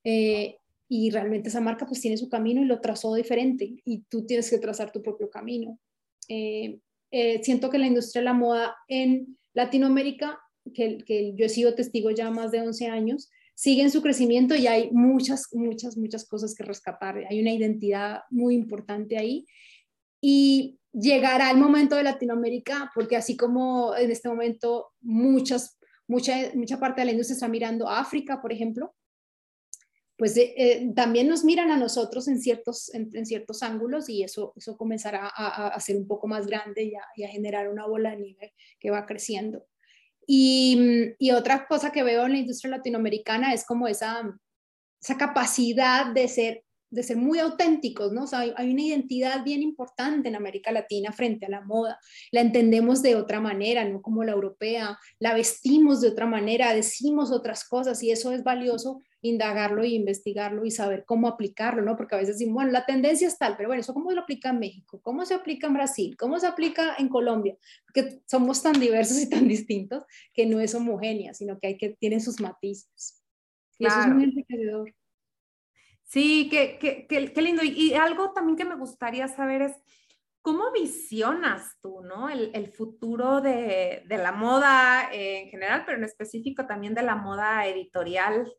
Eh, 0.05 0.59
y 0.91 1.11
realmente 1.11 1.49
esa 1.49 1.61
marca 1.61 1.87
pues 1.87 2.01
tiene 2.01 2.17
su 2.17 2.29
camino 2.29 2.63
y 2.63 2.67
lo 2.67 2.81
trazó 2.81 3.15
diferente 3.15 3.77
y 3.85 4.01
tú 4.09 4.27
tienes 4.27 4.51
que 4.51 4.59
trazar 4.59 4.93
tu 4.93 5.03
propio 5.03 5.31
camino. 5.31 5.79
Eh, 6.29 6.79
eh, 7.11 7.43
siento 7.43 7.71
que 7.71 7.79
la 7.79 7.87
industria 7.87 8.21
de 8.21 8.27
la 8.27 8.35
moda 8.35 8.77
en 8.89 9.39
Latinoamérica, 9.55 10.39
que, 10.75 10.99
que 10.99 11.35
yo 11.35 11.47
he 11.47 11.49
sido 11.49 11.75
testigo 11.75 12.11
ya 12.11 12.31
más 12.31 12.51
de 12.51 12.61
11 12.61 12.89
años, 12.89 13.31
siguen 13.59 13.91
su 13.91 14.03
crecimiento 14.03 14.55
y 14.55 14.69
hay 14.69 14.89
muchas, 14.93 15.49
muchas, 15.51 15.97
muchas 15.97 16.25
cosas 16.29 16.55
que 16.55 16.63
rescatar. 16.63 17.17
Hay 17.29 17.41
una 17.41 17.51
identidad 17.51 18.21
muy 18.31 18.55
importante 18.55 19.19
ahí. 19.19 19.47
Y 20.21 20.79
llegará 20.93 21.51
el 21.51 21.57
momento 21.57 21.97
de 21.97 22.05
Latinoamérica, 22.05 22.93
porque 22.95 23.17
así 23.17 23.37
como 23.37 23.97
en 23.97 24.13
este 24.13 24.29
momento 24.29 24.93
muchas, 25.01 25.77
mucha, 26.07 26.37
mucha 26.55 26.79
parte 26.79 27.01
de 27.01 27.07
la 27.07 27.11
industria 27.11 27.35
está 27.35 27.49
mirando 27.49 27.89
a 27.89 27.99
África, 27.99 28.41
por 28.41 28.53
ejemplo, 28.53 28.95
pues 30.17 30.37
eh, 30.37 30.55
eh, 30.57 30.93
también 30.95 31.27
nos 31.27 31.43
miran 31.43 31.73
a 31.73 31.77
nosotros 31.77 32.29
en 32.29 32.41
ciertos, 32.41 32.95
en, 32.95 33.27
ciertos 33.27 33.65
ángulos 33.65 34.09
y 34.09 34.23
eso, 34.23 34.53
eso 34.55 34.77
comenzará 34.77 35.33
a, 35.35 35.67
a, 35.67 35.81
ser 35.81 35.97
un 35.97 36.07
poco 36.07 36.29
más 36.29 36.47
grande 36.47 36.85
y 36.85 36.95
a, 36.95 37.03
y 37.17 37.25
a 37.25 37.29
generar 37.29 37.69
una 37.69 37.89
bola 37.89 38.11
de 38.11 38.19
nieve 38.19 38.55
que 38.79 38.93
va 38.93 39.05
creciendo. 39.05 39.67
Y, 40.31 41.15
y, 41.19 41.31
otra 41.31 41.67
cosa 41.67 41.91
que 41.91 42.03
veo 42.03 42.27
en 42.27 42.33
la 42.33 42.39
industria 42.39 42.77
latinoamericana 42.77 43.55
es 43.55 43.65
como 43.65 43.89
esa, 43.89 44.39
esa 45.01 45.17
capacidad 45.17 46.13
de 46.13 46.29
ser, 46.29 46.65
de 46.91 47.03
ser 47.03 47.17
muy 47.17 47.39
auténticos, 47.39 48.13
¿no? 48.13 48.25
O 48.25 48.27
sea, 48.27 48.41
hay, 48.41 48.53
hay, 48.57 48.71
una 48.71 48.83
identidad 48.83 49.45
bien 49.45 49.63
importante 49.63 50.29
en 50.29 50.37
América 50.37 50.73
Latina 50.73 51.13
frente 51.13 51.47
a 51.47 51.51
la 51.51 51.61
moda. 51.61 51.99
La 52.33 52.41
entendemos 52.41 53.03
de 53.03 53.17
otra 53.17 53.41
manera, 53.41 53.85
no 53.85 54.01
como 54.03 54.25
la 54.25 54.33
europea. 54.33 54.99
La 55.19 55.35
vestimos 55.35 56.01
de 56.01 56.09
otra 56.09 56.27
manera, 56.27 56.75
decimos 56.75 57.31
otras 57.31 57.65
cosas 57.69 58.03
y 58.03 58.11
eso 58.11 58.33
es 58.33 58.43
valioso 58.43 59.01
indagarlo 59.21 59.85
y 59.85 59.95
investigarlo 59.95 60.65
y 60.65 60.71
saber 60.71 61.05
cómo 61.05 61.27
aplicarlo, 61.27 61.83
¿no? 61.83 61.97
Porque 61.97 62.15
a 62.15 62.19
veces 62.19 62.37
decimos, 62.37 62.55
bueno, 62.55 62.71
la 62.71 62.87
tendencia 62.87 63.27
es 63.27 63.37
tal, 63.37 63.57
pero 63.57 63.69
bueno, 63.69 63.81
¿eso 63.81 63.93
cómo 63.95 64.13
lo 64.13 64.21
aplica 64.21 64.51
en 64.51 64.61
México? 64.61 65.01
¿Cómo 65.03 65.25
se 65.25 65.35
aplica 65.35 65.67
en 65.67 65.75
Brasil? 65.75 66.17
¿Cómo 66.17 66.39
se 66.39 66.47
aplica 66.47 66.95
en 66.99 67.09
Colombia? 67.09 67.57
Porque 67.87 68.21
somos 68.27 68.63
tan 68.63 68.79
diversos 68.79 69.19
y 69.19 69.29
tan 69.29 69.49
distintos 69.49 70.05
que 70.33 70.47
no 70.47 70.61
es 70.61 70.75
homogénea, 70.75 71.35
sino 71.35 71.59
que 71.59 71.69
hay 71.69 71.77
que, 71.77 71.91
tiene 71.99 72.21
sus 72.21 72.41
matices. 72.41 73.23
eso 73.79 74.01
es 74.01 74.07
muy 74.09 74.25
enriquecedor. 74.25 74.95
Sí, 76.09 76.49
qué, 76.51 76.79
qué, 76.81 77.07
qué, 77.07 77.43
lindo. 77.43 77.63
Y, 77.63 77.93
algo 77.93 78.33
también 78.33 78.57
que 78.57 78.65
me 78.65 78.77
gustaría 78.77 79.29
saber 79.29 79.61
es, 79.61 79.73
¿cómo 80.41 80.73
visionas 80.73 81.77
tú, 81.83 82.01
no? 82.01 82.31
El, 82.31 82.51
el 82.55 82.69
futuro 82.69 83.43
de, 83.43 84.05
de, 84.07 84.17
la 84.17 84.33
moda 84.33 85.11
en 85.13 85.51
general, 85.51 85.83
pero 85.85 85.99
en 85.99 86.05
específico 86.05 86.67
también 86.67 86.95
de 86.95 87.03
la 87.03 87.15
moda 87.15 87.67
editorial, 87.67 88.51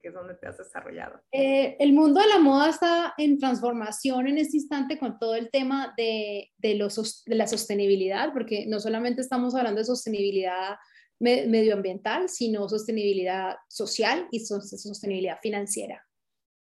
que 0.00 0.08
es 0.08 0.14
donde 0.14 0.34
te 0.34 0.48
has 0.48 0.58
desarrollado. 0.58 1.22
Eh, 1.30 1.76
el 1.78 1.92
mundo 1.92 2.20
de 2.20 2.26
la 2.26 2.40
moda 2.40 2.70
está 2.70 3.14
en 3.16 3.38
transformación 3.38 4.26
en 4.26 4.38
este 4.38 4.56
instante 4.56 4.98
con 4.98 5.20
todo 5.20 5.36
el 5.36 5.50
tema 5.52 5.94
de, 5.96 6.50
de, 6.58 6.74
los, 6.74 7.22
de 7.24 7.36
la 7.36 7.46
sostenibilidad, 7.46 8.32
porque 8.32 8.66
no 8.66 8.80
solamente 8.80 9.20
estamos 9.20 9.54
hablando 9.54 9.78
de 9.78 9.84
sostenibilidad 9.84 10.74
medioambiental, 11.20 12.28
sino 12.28 12.68
sostenibilidad 12.68 13.54
social 13.68 14.26
y 14.32 14.40
sostenibilidad 14.40 15.38
financiera. 15.40 16.04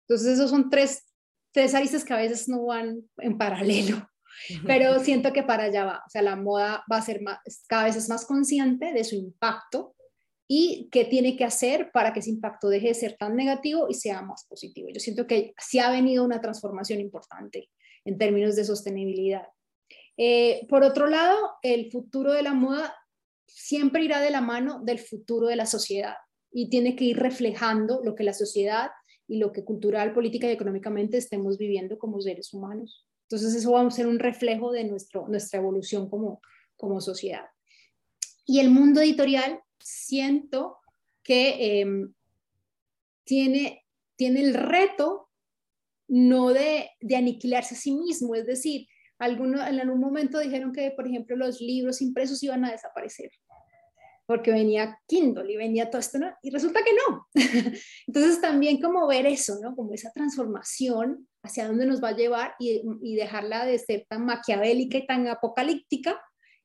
Entonces, 0.09 0.35
esos 0.35 0.51
son 0.51 0.71
tres, 0.71 1.05
tres 1.53 1.75
aristas 1.75 2.05
que 2.05 2.15
a 2.15 2.19
veces 2.19 2.49
no 2.49 2.65
van 2.65 3.03
en 3.19 3.37
paralelo, 3.37 4.09
pero 4.67 4.99
siento 5.01 5.33
que 5.33 5.43
para 5.43 5.65
allá 5.65 5.85
va. 5.85 6.03
O 6.07 6.11
sea, 6.11 6.23
la 6.23 6.37
moda 6.37 6.85
va 6.91 6.97
a 6.97 7.03
ser 7.03 7.21
más, 7.21 7.39
cada 7.69 7.85
vez 7.85 7.97
es 7.97 8.09
más 8.09 8.25
consciente 8.25 8.93
de 8.93 9.05
su 9.05 9.17
impacto 9.17 9.95
y 10.51 10.89
qué 10.91 11.05
tiene 11.05 11.37
que 11.37 11.45
hacer 11.45 11.91
para 11.93 12.15
que 12.15 12.21
ese 12.21 12.31
impacto 12.31 12.71
deje 12.71 12.89
de 12.89 12.95
ser 12.95 13.17
tan 13.19 13.37
negativo 13.37 13.87
y 13.91 13.95
sea 13.95 14.23
más 14.23 14.47
positivo. 14.49 14.89
Yo 14.91 14.99
siento 14.99 15.27
que 15.27 15.53
sí 15.59 15.79
ha 15.79 15.91
venido 15.91 16.25
una 16.25 16.41
transformación 16.41 17.01
importante 17.01 17.69
en 18.07 18.17
términos 18.17 18.57
de 18.57 18.65
sostenibilidad. 18.65 19.47
Eh, 20.17 20.67
por 20.71 20.85
otro 20.85 21.07
lado, 21.07 21.37
el 21.63 21.91
futuro 21.93 22.33
de 22.33 22.43
la 22.43 22.55
moda 22.55 22.97
siempre 23.47 24.05
irá 24.05 24.21
de 24.21 24.31
la 24.31 24.41
mano 24.41 24.81
del 24.83 24.99
futuro 24.99 25.49
de 25.49 25.57
la 25.57 25.67
sociedad 25.67 26.15
y 26.51 26.71
tiene 26.71 26.97
que 26.97 27.05
ir 27.05 27.19
reflejando 27.19 28.01
lo 28.03 28.15
que 28.15 28.25
la 28.25 28.33
sociedad 28.33 28.91
y 29.29 29.39
lo 29.39 29.53
que 29.53 29.63
cultural, 29.63 30.15
política 30.15 30.49
y 30.49 30.53
económicamente 30.53 31.19
estemos 31.19 31.59
viviendo 31.59 31.99
como 31.99 32.21
seres 32.21 32.53
humanos. 32.55 33.07
Entonces 33.25 33.55
eso 33.55 33.73
va 33.73 33.83
a 33.83 33.91
ser 33.91 34.07
un 34.07 34.19
reflejo 34.19 34.73
de 34.73 34.85
nuestro, 34.85 35.29
nuestra 35.29 35.61
evolución 35.61 36.09
como, 36.09 36.41
como 36.77 37.01
sociedad. 37.03 37.45
Y 38.47 38.61
el 38.61 38.71
mundo 38.71 39.03
editorial 39.03 39.61
siento 39.79 40.79
que 41.23 41.81
em, 41.81 42.15
tiene, 43.25 43.85
tiene 44.17 44.41
el 44.41 44.55
reto 44.55 45.29
no 46.09 46.55
de, 46.55 46.89
de, 47.01 47.17
aniquilarse 47.17 47.75
a 47.75 47.79
sí 47.79 47.93
mismo, 47.93 48.35
es 48.35 48.47
decir, 48.47 48.87
algunos 49.19 49.61
en 49.69 49.79
algún 49.79 50.01
momento 50.01 50.39
dijeron 50.39 50.73
que, 50.73 50.91
por 50.93 51.07
ejemplo, 51.07 51.37
los 51.37 51.61
libros 51.61 52.01
impresos 52.01 52.43
iban 52.43 52.65
a 52.65 52.73
desaparecer 52.73 53.31
porque 54.29 54.53
venía 54.53 55.01
Kindle 55.07 55.51
y 55.51 55.57
venía 55.57 55.89
todo 55.89 56.01
esto, 56.01 56.19
¿no? 56.19 56.31
Y 56.43 56.51
resulta 56.51 56.81
que 56.85 56.91
no. 56.93 57.27
Entonces 58.07 58.43
también 58.43 58.79
como 58.79 59.07
ver 59.07 59.25
eso, 59.25 59.59
¿no? 59.63 59.75
Como 59.75 59.95
esa 59.95 60.13
transformación 60.13 61.27
hacia 61.43 61.67
dónde 61.67 61.87
nos 61.87 62.05
va 62.05 62.11
a 62.11 62.17
llevar 62.17 62.53
y, 62.59 62.83
y 63.01 63.15
dejarla 63.15 63.65
de 63.65 63.79
ser 63.79 64.05
tan 64.07 64.27
maquiavélica 64.27 64.99
y 64.99 65.07
tan 65.07 65.27
apocalíptica 65.29 66.21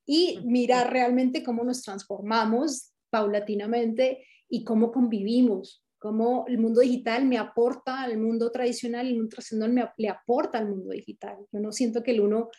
y 0.06 0.42
mirar 0.44 0.92
realmente 0.92 1.42
cómo 1.42 1.64
nos 1.64 1.84
transformamos 1.84 2.92
paulatinamente 3.10 4.26
y 4.50 4.66
cómo 4.66 4.92
convivimos, 4.92 5.86
cómo 6.00 6.44
el 6.50 6.58
mundo 6.58 6.82
digital 6.82 7.26
me 7.26 7.38
aporta 7.38 8.02
al 8.02 8.18
mundo 8.18 8.52
tradicional 8.52 9.06
y 9.06 9.12
el 9.12 9.16
mundo 9.20 9.30
tradicional 9.30 9.72
me, 9.72 9.90
le 9.96 10.10
aporta 10.10 10.58
al 10.58 10.68
mundo 10.68 10.90
digital. 10.90 11.38
Yo 11.50 11.62
no 11.62 11.72
siento 11.72 12.04
que 12.04 12.12
el 12.12 12.20
uno 12.20 12.50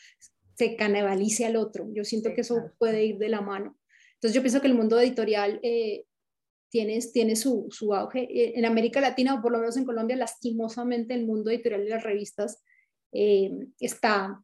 se 0.55 0.77
canibalice 0.77 1.45
al 1.45 1.57
otro, 1.57 1.91
yo 1.93 2.05
siento 2.05 2.31
que 2.35 2.41
eso 2.41 2.71
puede 2.79 3.05
ir 3.05 3.19
de 3.19 3.29
la 3.29 3.43
mano. 3.43 3.77
Entonces 4.25 4.37
yo 4.37 4.43
pienso 4.43 4.61
que 4.63 4.69
el 4.69 4.75
mundo 4.75 4.99
editorial 4.99 5.61
eh, 5.63 6.07
tiene, 6.71 6.99
tiene 7.13 7.37
su, 7.37 7.69
su, 7.71 7.95
auge. 7.95 8.21
Eh, 8.23 8.55
en 8.57 8.65
América 8.65 8.99
Latina, 8.99 9.35
o 9.35 9.43
por 9.43 9.53
lo 9.53 9.59
menos 9.59 9.77
en 9.77 9.85
Colombia, 9.85 10.17
lastimosamente 10.17 11.13
el 11.13 11.27
mundo 11.27 11.51
editorial 11.51 11.85
de 11.85 11.91
las 11.91 12.03
revistas 12.03 12.65
eh, 13.13 13.51
está, 13.79 14.43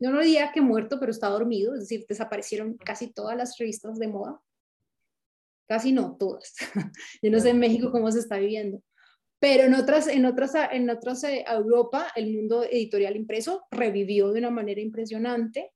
no 0.00 0.12
lo 0.12 0.22
diría 0.22 0.50
que 0.50 0.62
muerto, 0.62 0.98
pero 0.98 1.12
está 1.12 1.28
dormido, 1.28 1.74
es 1.74 1.80
decir, 1.80 2.06
desaparecieron 2.08 2.78
casi 2.78 3.12
todas 3.12 3.36
las 3.36 3.58
revistas 3.58 3.98
de 3.98 4.08
moda. 4.08 4.40
Casi 5.68 5.92
no, 5.92 6.16
todas. 6.18 6.54
Yo 7.22 7.30
no 7.30 7.38
sé 7.38 7.50
en 7.50 7.58
México 7.58 7.92
cómo 7.92 8.10
se 8.10 8.20
está 8.20 8.38
viviendo. 8.38 8.82
Pero 9.38 9.64
en 9.64 9.74
otras, 9.74 10.08
en 10.08 10.24
otras, 10.24 10.54
en 10.70 10.88
otras 10.88 11.22
Europa, 11.22 12.06
el 12.16 12.32
mundo 12.32 12.64
editorial 12.64 13.16
impreso 13.16 13.66
revivió 13.70 14.32
de 14.32 14.38
una 14.38 14.50
manera 14.50 14.80
impresionante, 14.80 15.70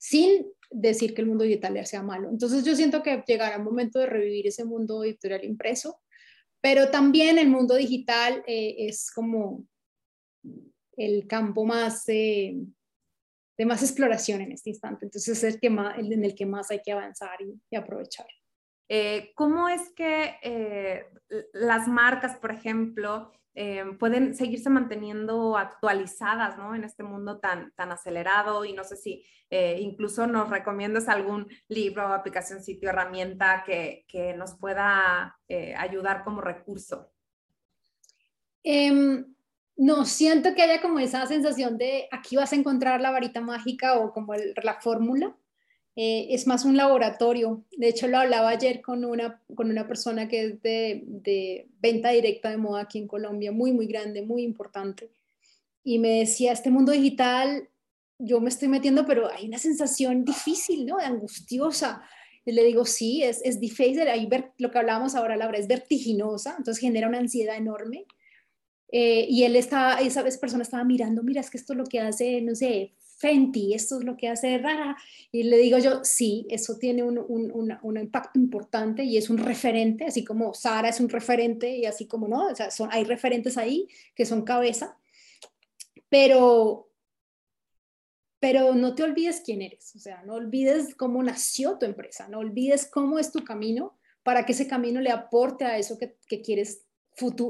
sin 0.00 0.46
decir 0.70 1.14
que 1.14 1.20
el 1.20 1.28
mundo 1.28 1.44
digital 1.44 1.86
sea 1.86 2.02
malo. 2.02 2.30
Entonces 2.30 2.64
yo 2.64 2.74
siento 2.74 3.02
que 3.02 3.22
llegará 3.26 3.58
un 3.58 3.64
momento 3.64 3.98
de 3.98 4.06
revivir 4.06 4.46
ese 4.46 4.64
mundo 4.64 5.04
editorial 5.04 5.44
impreso, 5.44 6.00
pero 6.60 6.90
también 6.90 7.38
el 7.38 7.48
mundo 7.48 7.74
digital 7.74 8.42
eh, 8.46 8.76
es 8.78 9.10
como 9.10 9.66
el 10.96 11.26
campo 11.26 11.64
más 11.64 12.08
eh, 12.08 12.56
de 13.58 13.66
más 13.66 13.82
exploración 13.82 14.40
en 14.40 14.52
este 14.52 14.70
instante. 14.70 15.04
Entonces 15.04 15.36
es 15.36 15.54
el, 15.54 15.60
que 15.60 15.68
más, 15.68 15.98
el 15.98 16.12
en 16.12 16.24
el 16.24 16.34
que 16.34 16.46
más 16.46 16.70
hay 16.70 16.80
que 16.80 16.92
avanzar 16.92 17.38
y, 17.70 17.76
aprovechar. 17.76 18.26
Eh, 18.92 19.32
¿Cómo 19.36 19.68
es 19.68 19.92
que 19.92 21.06
las 21.52 21.86
marcas, 21.86 22.36
por 22.36 22.50
ejemplo, 22.50 23.32
eh, 23.54 23.84
pueden 23.98 24.34
seguirse 24.34 24.70
manteniendo 24.70 25.56
actualizadas 25.56 26.56
¿no? 26.56 26.74
en 26.74 26.84
este 26.84 27.02
mundo 27.02 27.40
tan, 27.40 27.72
tan 27.72 27.90
acelerado 27.90 28.64
y 28.64 28.72
no 28.72 28.84
sé 28.84 28.96
si 28.96 29.24
eh, 29.50 29.78
incluso 29.80 30.28
nos 30.28 30.48
recomiendas 30.48 31.08
algún 31.08 31.48
libro, 31.68 32.06
aplicación, 32.06 32.62
sitio, 32.62 32.90
herramienta 32.90 33.64
que, 33.66 34.04
que 34.06 34.34
nos 34.34 34.54
pueda 34.54 35.36
eh, 35.48 35.74
ayudar 35.76 36.22
como 36.22 36.40
recurso. 36.40 37.10
Em, 38.62 39.34
no, 39.76 40.04
siento 40.04 40.54
que 40.54 40.62
haya 40.62 40.80
como 40.80 41.00
esa 41.00 41.26
sensación 41.26 41.76
de 41.76 42.06
aquí 42.12 42.36
vas 42.36 42.52
a 42.52 42.56
encontrar 42.56 43.00
la 43.00 43.10
varita 43.10 43.40
mágica 43.40 43.98
o 43.98 44.12
como 44.12 44.34
la 44.62 44.80
fórmula. 44.80 45.36
Eh, 46.02 46.32
es 46.34 46.46
más 46.46 46.64
un 46.64 46.78
laboratorio. 46.78 47.62
De 47.76 47.88
hecho, 47.88 48.08
lo 48.08 48.16
hablaba 48.16 48.48
ayer 48.48 48.80
con 48.80 49.04
una, 49.04 49.42
con 49.54 49.68
una 49.68 49.86
persona 49.86 50.28
que 50.28 50.44
es 50.44 50.62
de, 50.62 51.68
venta 51.78 52.08
directa 52.08 52.48
de 52.48 52.56
moda 52.56 52.80
aquí 52.80 52.96
en 52.96 53.06
Colombia, 53.06 53.52
muy, 53.52 53.72
muy 53.72 53.86
grande, 53.86 54.22
muy 54.22 54.42
importante. 54.42 55.10
Y 55.84 55.98
me 55.98 56.20
decía, 56.20 56.52
este 56.52 56.70
mundo 56.70 56.92
digital, 56.92 57.68
yo 58.18 58.40
me 58.40 58.48
estoy 58.48 58.68
metiendo, 58.68 59.04
pero 59.04 59.30
hay 59.30 59.46
una 59.46 59.58
sensación 59.58 60.24
difícil, 60.24 60.86
¿no? 60.86 60.96
Angustiosa. 60.96 62.02
Y 62.46 62.52
le 62.52 62.64
digo, 62.64 62.86
sí, 62.86 63.22
es, 63.22 63.42
es 63.44 63.60
difícil, 63.60 64.08
lo 64.56 64.70
que 64.70 64.78
hablábamos 64.78 65.14
ahora, 65.14 65.36
Laura, 65.36 65.58
es 65.58 65.68
vertiginosa, 65.68 66.54
entonces 66.56 66.80
genera 66.80 67.08
una 67.08 67.18
ansiedad 67.18 67.58
enorme. 67.58 68.06
Eh, 68.90 69.26
y 69.28 69.44
él 69.44 69.54
estaba, 69.54 70.00
esa 70.00 70.22
vez 70.22 70.38
persona 70.38 70.62
estaba 70.62 70.82
mirando, 70.82 71.22
mira, 71.22 71.42
es 71.42 71.50
que 71.50 71.58
esto 71.58 71.74
es 71.74 71.78
lo 71.78 71.84
que 71.84 72.00
hace, 72.00 72.40
no 72.40 72.54
sé, 72.54 72.94
Fenty, 73.20 73.74
esto 73.74 73.98
es 73.98 74.04
lo 74.04 74.16
que 74.16 74.28
hace 74.28 74.56
rara. 74.56 74.96
Y 75.30 75.42
le 75.42 75.58
digo 75.58 75.76
yo, 75.78 76.02
sí, 76.04 76.46
eso 76.48 76.78
tiene 76.78 77.02
un, 77.02 77.18
un, 77.18 77.78
un, 77.82 77.96
impacto 77.98 78.40
importante 78.40 79.04
y 79.04 79.18
es 79.18 79.28
un 79.28 79.36
referente, 79.36 80.06
así 80.06 80.24
como 80.24 80.54
Sara 80.54 80.88
es 80.88 81.00
un 81.00 81.10
referente 81.10 81.68
y 81.76 81.84
así 81.84 82.06
como, 82.06 82.28
¿no? 82.28 82.46
O 82.46 82.54
sea, 82.54 82.70
son, 82.70 82.88
hay 82.90 83.04
referentes 83.04 83.58
ahí 83.58 83.88
que 84.14 84.24
son 84.24 84.42
cabeza, 84.42 84.96
pero, 86.08 86.90
pero 88.40 88.74
no 88.74 88.94
te 88.94 89.02
olvides 89.02 89.42
quién 89.44 89.60
eres, 89.60 89.94
o 89.94 89.98
sea, 89.98 90.22
no 90.22 90.34
olvides 90.34 90.94
cómo 90.94 91.22
nació 91.22 91.76
tu 91.78 91.84
empresa, 91.84 92.26
no 92.28 92.38
olvides 92.38 92.86
cómo 92.86 93.18
es 93.18 93.32
tu 93.32 93.44
camino 93.44 93.98
para 94.22 94.46
que 94.46 94.52
ese 94.52 94.66
camino 94.66 95.02
le 95.02 95.10
aporte 95.10 95.66
a 95.66 95.76
eso 95.76 95.98
que, 95.98 96.16
que 96.26 96.40
quieres 96.40 96.86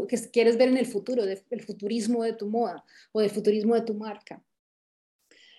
que 0.09 0.31
quieres 0.33 0.57
ver 0.57 0.68
en 0.68 0.79
el 0.79 0.87
futuro, 0.87 1.23
el 1.23 1.62
futurismo 1.62 2.25
de 2.25 2.33
tu 2.33 2.49
moda 2.49 2.85
o 3.12 3.21
del 3.21 3.31
futurismo 3.31 3.77
de 3.77 3.83
tu 3.83 3.95
marca. 3.95 4.43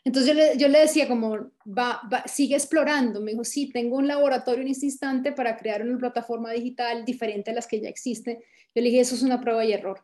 Entonces 0.04 0.28
yo 0.30 0.34
le, 0.34 0.58
yo 0.58 0.68
le 0.68 0.80
decía 0.80 1.08
como, 1.08 1.52
va, 1.66 2.02
sigue 2.26 2.56
explorando. 2.56 3.22
Me 3.22 3.32
dijo, 3.32 3.43
sí, 3.43 3.70
tengo 3.72 3.97
un 3.97 4.08
laboratorio 4.08 4.64
en 4.64 4.70
este 4.70 4.88
instante 4.88 5.32
para 5.32 5.58
crear 5.58 5.84
una 5.84 5.97
plataforma 5.97 6.52
digital 6.52 7.06
diferente 7.06 7.52
a 7.52 7.54
las 7.54 7.68
que 7.68 7.82
ya 7.82 7.89
existen. 7.89 8.39
Yo 8.74 8.82
le 8.82 8.89
dije, 8.89 9.02
eso 9.02 9.16
es 9.16 9.22
una 9.22 9.39
prueba 9.39 9.64
y 9.64 9.74
error. 9.74 10.04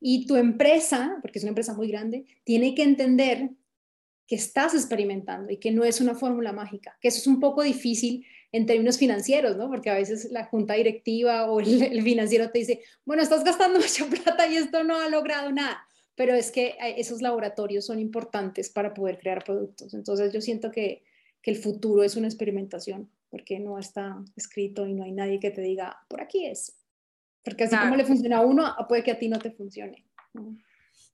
Y 0.00 0.26
tu 0.26 0.36
empresa, 0.36 1.18
porque 1.22 1.38
es 1.38 1.44
una 1.44 1.50
empresa 1.50 1.72
muy 1.72 1.88
grande, 1.88 2.26
tiene 2.44 2.74
que 2.74 2.82
entender 2.82 3.50
que 4.26 4.36
estás 4.36 4.74
experimentando 4.74 5.50
y 5.50 5.56
que 5.56 5.70
no 5.70 5.84
es 5.84 6.02
una 6.02 6.14
fórmula 6.14 6.52
mágica, 6.52 6.98
que 7.00 7.08
eso 7.08 7.18
es 7.18 7.26
un 7.26 7.40
poco 7.40 7.62
difícil 7.62 8.26
en 8.52 8.66
términos 8.66 8.98
financieros, 8.98 9.56
¿no? 9.56 9.68
Porque 9.68 9.88
a 9.88 9.94
veces 9.94 10.30
la 10.30 10.44
junta 10.44 10.74
directiva 10.74 11.50
o 11.50 11.60
el, 11.60 11.82
el 11.82 12.02
financiero 12.02 12.50
te 12.50 12.58
dice, 12.58 12.82
bueno, 13.06 13.22
estás 13.22 13.42
gastando 13.42 13.78
mucha 13.80 14.04
plata 14.04 14.46
y 14.46 14.56
esto 14.56 14.84
no 14.84 15.00
ha 15.00 15.08
logrado 15.08 15.50
nada 15.50 15.87
pero 16.18 16.34
es 16.34 16.50
que 16.50 16.70
eh, 16.80 16.96
esos 16.98 17.22
laboratorios 17.22 17.86
son 17.86 18.00
importantes 18.00 18.68
para 18.68 18.92
poder 18.92 19.20
crear 19.20 19.44
productos. 19.44 19.94
Entonces 19.94 20.32
yo 20.32 20.40
siento 20.40 20.72
que, 20.72 21.04
que 21.40 21.52
el 21.52 21.56
futuro 21.56 22.02
es 22.02 22.16
una 22.16 22.26
experimentación, 22.26 23.08
porque 23.30 23.60
no 23.60 23.78
está 23.78 24.18
escrito 24.34 24.84
y 24.88 24.94
no 24.94 25.04
hay 25.04 25.12
nadie 25.12 25.38
que 25.38 25.52
te 25.52 25.60
diga, 25.60 25.96
por 26.08 26.20
aquí 26.20 26.44
es. 26.44 26.76
Porque 27.44 27.64
así 27.64 27.76
como 27.76 27.94
le 27.94 28.04
funciona 28.04 28.38
a 28.38 28.40
uno, 28.40 28.74
puede 28.88 29.04
que 29.04 29.12
a 29.12 29.18
ti 29.18 29.28
no 29.28 29.38
te 29.38 29.52
funcione. 29.52 30.04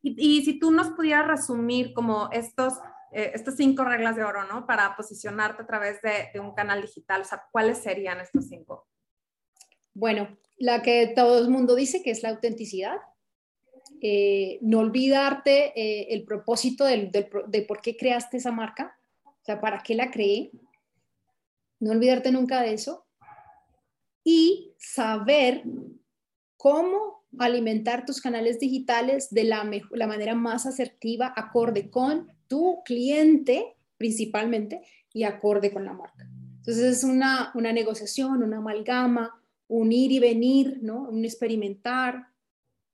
Y, 0.01 0.39
y 0.39 0.43
si 0.43 0.59
tú 0.59 0.71
nos 0.71 0.89
pudieras 0.93 1.29
resumir 1.29 1.93
como 1.93 2.31
estos, 2.33 2.73
eh, 3.13 3.33
estas 3.35 3.57
cinco 3.57 3.85
reglas 3.85 4.17
de 4.17 4.25
oro, 4.25 4.45
¿no? 4.45 4.67
Para 4.67 4.97
posicionarte 4.97 5.65
a 5.65 5.67
través 5.67 6.01
de, 6.01 6.31
de, 6.33 6.41
un 6.41 6.55
canal 6.55 6.81
digital, 6.81 7.21
o 7.21 7.25
sea, 7.25 7.43
¿cuáles 7.53 7.77
serían 7.77 8.21
estos 8.21 8.49
cinco? 8.49 8.89
Bueno, 9.93 10.39
la 10.57 10.81
que 10.81 11.13
todo 11.15 11.39
el 11.39 11.51
mundo 11.51 11.75
dice 11.75 12.03
que 12.03 12.11
es 12.11 12.23
la 12.23 12.31
autenticidad. 12.31 12.97
Eh, 14.07 14.59
no 14.61 14.81
olvidarte 14.81 15.73
eh, 15.75 16.09
el 16.11 16.25
propósito 16.25 16.85
de 16.85 17.65
por 17.67 17.81
qué 17.81 17.97
creaste 17.97 18.37
esa 18.37 18.53
marca, 18.53 18.99
o 19.25 19.45
sea, 19.47 19.63
para 19.63 19.83
qué 19.83 19.95
la 19.95 20.11
creé. 20.11 20.51
No 21.81 21.93
olvidarte 21.93 22.31
nunca 22.31 22.61
de 22.61 22.75
eso. 22.75 23.07
Y 24.23 24.75
saber 24.77 25.63
cómo 26.59 27.25
alimentar 27.39 28.05
tus 28.05 28.21
canales 28.21 28.61
digitales 28.61 29.31
de 29.31 29.45
la, 29.45 29.67
la 29.93 30.07
manera 30.07 30.35
más 30.35 30.67
asertiva, 30.67 31.33
acorde 31.35 31.89
con 31.89 32.31
tu 32.47 32.83
cliente 32.85 33.75
principalmente 33.97 34.83
y 35.15 35.23
acorde 35.23 35.73
con 35.73 35.87
la 35.87 35.95
marca. 35.95 36.29
Entonces 36.59 36.99
es 36.99 37.05
una, 37.05 37.53
una 37.55 37.73
negociación, 37.73 38.43
una 38.43 38.59
amalgama, 38.59 39.41
un 39.67 39.93
ir 39.93 40.13
y 40.13 40.19
venir, 40.19 40.81
¿no? 40.83 41.09
un 41.09 41.25
experimentar, 41.25 42.34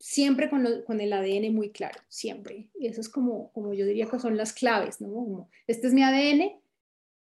siempre 0.01 0.49
con, 0.49 0.67
con, 0.87 1.01
el 1.01 1.13
ADN 1.13 1.55
muy 1.55 1.71
claro, 1.71 2.01
siempre. 2.09 2.71
Y 2.75 2.89
eso 2.89 3.01
es 3.01 3.09
como, 3.09 3.53
como 3.53 3.75
yo 3.75 3.87
diría 3.87 4.07
que 4.07 4.19
son 4.19 4.37
las 4.37 4.53
claves, 4.53 5.01
¿no? 5.01 5.13
Como, 5.13 5.51
este 5.67 5.87
es 5.87 5.93
mi 5.93 6.03
ADN, 6.03 6.59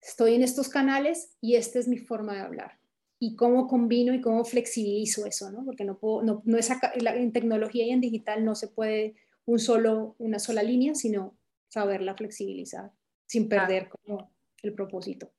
estoy 0.00 0.34
en 0.34 0.42
estos 0.42 0.68
canales 0.68 1.36
y 1.40 1.56
esta 1.56 1.78
es 1.80 1.88
mi 1.88 1.98
forma 1.98 2.34
de 2.34 2.40
hablar. 2.40 2.78
Y 3.18 3.34
cómo 3.34 3.66
combino 3.66 4.14
y 4.14 4.20
cómo 4.20 4.44
flexibilizo 4.44 5.26
eso, 5.26 5.50
¿no? 5.50 5.64
Porque 5.64 5.84
no 5.84 5.98
puedo, 5.98 6.22
no, 6.22 6.40
no 6.44 6.56
es 6.56 6.70
en 6.70 7.32
tecnología 7.32 7.84
y 7.84 7.90
en 7.90 8.00
digital 8.00 8.44
no 8.44 8.54
se 8.54 8.68
puede 8.68 9.16
un 9.44 9.58
solo, 9.58 10.14
una 10.18 10.38
sola 10.38 10.62
línea, 10.62 10.94
sino 10.94 11.36
saberla 11.68 12.14
flexibilizar 12.14 12.92
sin 13.26 13.48
perder 13.48 13.88
como 13.88 14.30
el 14.62 14.72
propósito. 14.72 15.32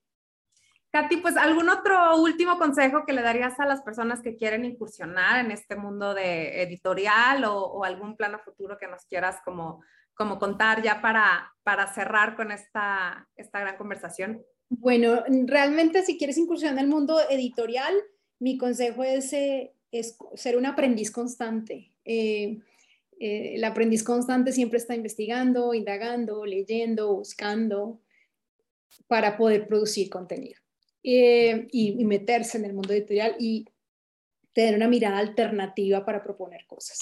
Katy, 0.92 1.18
pues 1.18 1.36
algún 1.36 1.68
otro 1.68 2.20
último 2.20 2.58
consejo 2.58 3.04
que 3.06 3.12
le 3.12 3.22
darías 3.22 3.60
a 3.60 3.66
las 3.66 3.80
personas 3.82 4.22
que 4.22 4.36
quieren 4.36 4.64
incursionar 4.64 5.44
en 5.44 5.52
este 5.52 5.76
mundo 5.76 6.14
de 6.14 6.62
editorial 6.62 7.44
o, 7.44 7.84
algún 7.84 8.16
plano 8.16 8.40
futuro 8.40 8.76
que 8.76 8.88
nos 8.88 9.04
quieras 9.04 9.36
como, 9.44 9.82
como 10.14 10.38
contar 10.38 10.82
ya 10.82 11.00
para, 11.00 11.52
para 11.62 11.86
cerrar 11.92 12.34
con 12.34 12.50
esta, 12.50 13.28
esta 13.36 13.60
gran 13.60 13.76
conversación. 13.76 14.42
Bueno, 14.68 15.22
realmente 15.46 16.02
si 16.02 16.18
quieres 16.18 16.38
incursionar 16.38 16.78
en 16.78 16.84
el 16.84 16.90
mundo 16.90 17.20
editorial, 17.28 17.94
mi 18.40 18.58
consejo 18.58 19.04
es, 19.04 19.32
eh, 19.32 19.72
es 19.92 20.16
ser 20.34 20.56
un 20.56 20.66
aprendiz 20.66 21.12
constante. 21.12 21.92
Eh, 22.04 22.58
eh, 23.20 23.54
el 23.54 23.64
aprendiz 23.64 24.02
constante 24.02 24.50
siempre 24.50 24.78
está 24.78 24.96
investigando, 24.96 25.72
indagando, 25.74 26.44
leyendo, 26.46 27.14
buscando 27.14 28.00
para 29.06 29.36
poder 29.36 29.68
producir 29.68 30.10
contenido. 30.10 30.60
Eh, 31.02 31.66
y, 31.72 32.04
meterse 32.04 32.58
en 32.58 32.66
el 32.66 32.74
mundo 32.74 32.92
editorial 32.92 33.34
y 33.38 33.64
tener 34.52 34.74
una 34.74 34.88
mirada 34.88 35.18
alternativa 35.18 36.04
para 36.04 36.22
proponer 36.22 36.66
cosas. 36.66 36.98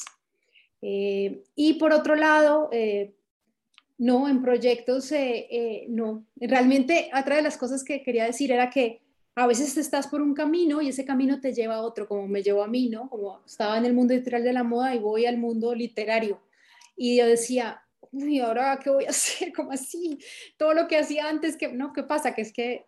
Eh, 0.81 1.43
y 1.57 1.75
por 1.75 1.93
otro 1.93 2.15
lado, 2.15 2.69
eh, 2.71 3.17
no, 3.97 4.29
en 4.29 4.41
proyectos, 4.41 5.13
no. 5.89 6.25
Realmente, 6.37 7.11
otra 7.19 7.37
de 7.37 7.43
las 7.43 7.57
cosas 7.57 7.83
que 7.83 8.03
quería 8.03 8.25
decir 8.25 8.53
era 8.53 8.71
que 8.71 9.01
a 9.35 9.47
veces 9.47 9.77
estás 9.77 10.07
por 10.07 10.21
un 10.21 10.35
camino 10.35 10.81
y 10.81 10.89
ese 10.89 11.05
camino 11.05 11.41
te 11.41 11.53
lleva 11.53 11.77
a 11.77 11.83
otro, 11.83 12.07
como 12.07 12.29
me 12.29 12.43
llevó 12.43 12.63
a 12.63 12.69
mí, 12.69 12.89
¿no? 12.89 13.09
Como 13.09 13.41
estaba 13.45 13.79
en 13.79 13.85
el 13.85 13.95
mundo 13.95 14.15
editorial 14.15 14.45
de 14.45 14.53
la 14.53 14.63
moda 14.63 14.95
y 14.95 14.99
voy 14.99 15.27
al 15.27 15.39
mundo 15.39 15.75
literario. 15.75 16.41
Y 16.97 17.17
yo 17.19 17.27
decía, 17.27 17.83
uy, 18.13 18.41
ahora 18.41 18.79
qué 18.83 18.91
voy 18.91 19.07
a 19.07 19.11
hacer, 19.11 19.53
como 19.53 19.73
así, 19.73 20.19
todo 20.57 20.75
lo 20.75 20.87
que 20.87 20.99
hacía 20.99 21.29
antes, 21.29 21.57
que 21.57 21.69
no, 21.69 21.93
¿qué 21.93 22.05
pasa? 22.05 22.35
Que 22.35 22.43
es 22.43 22.53
que 22.53 22.88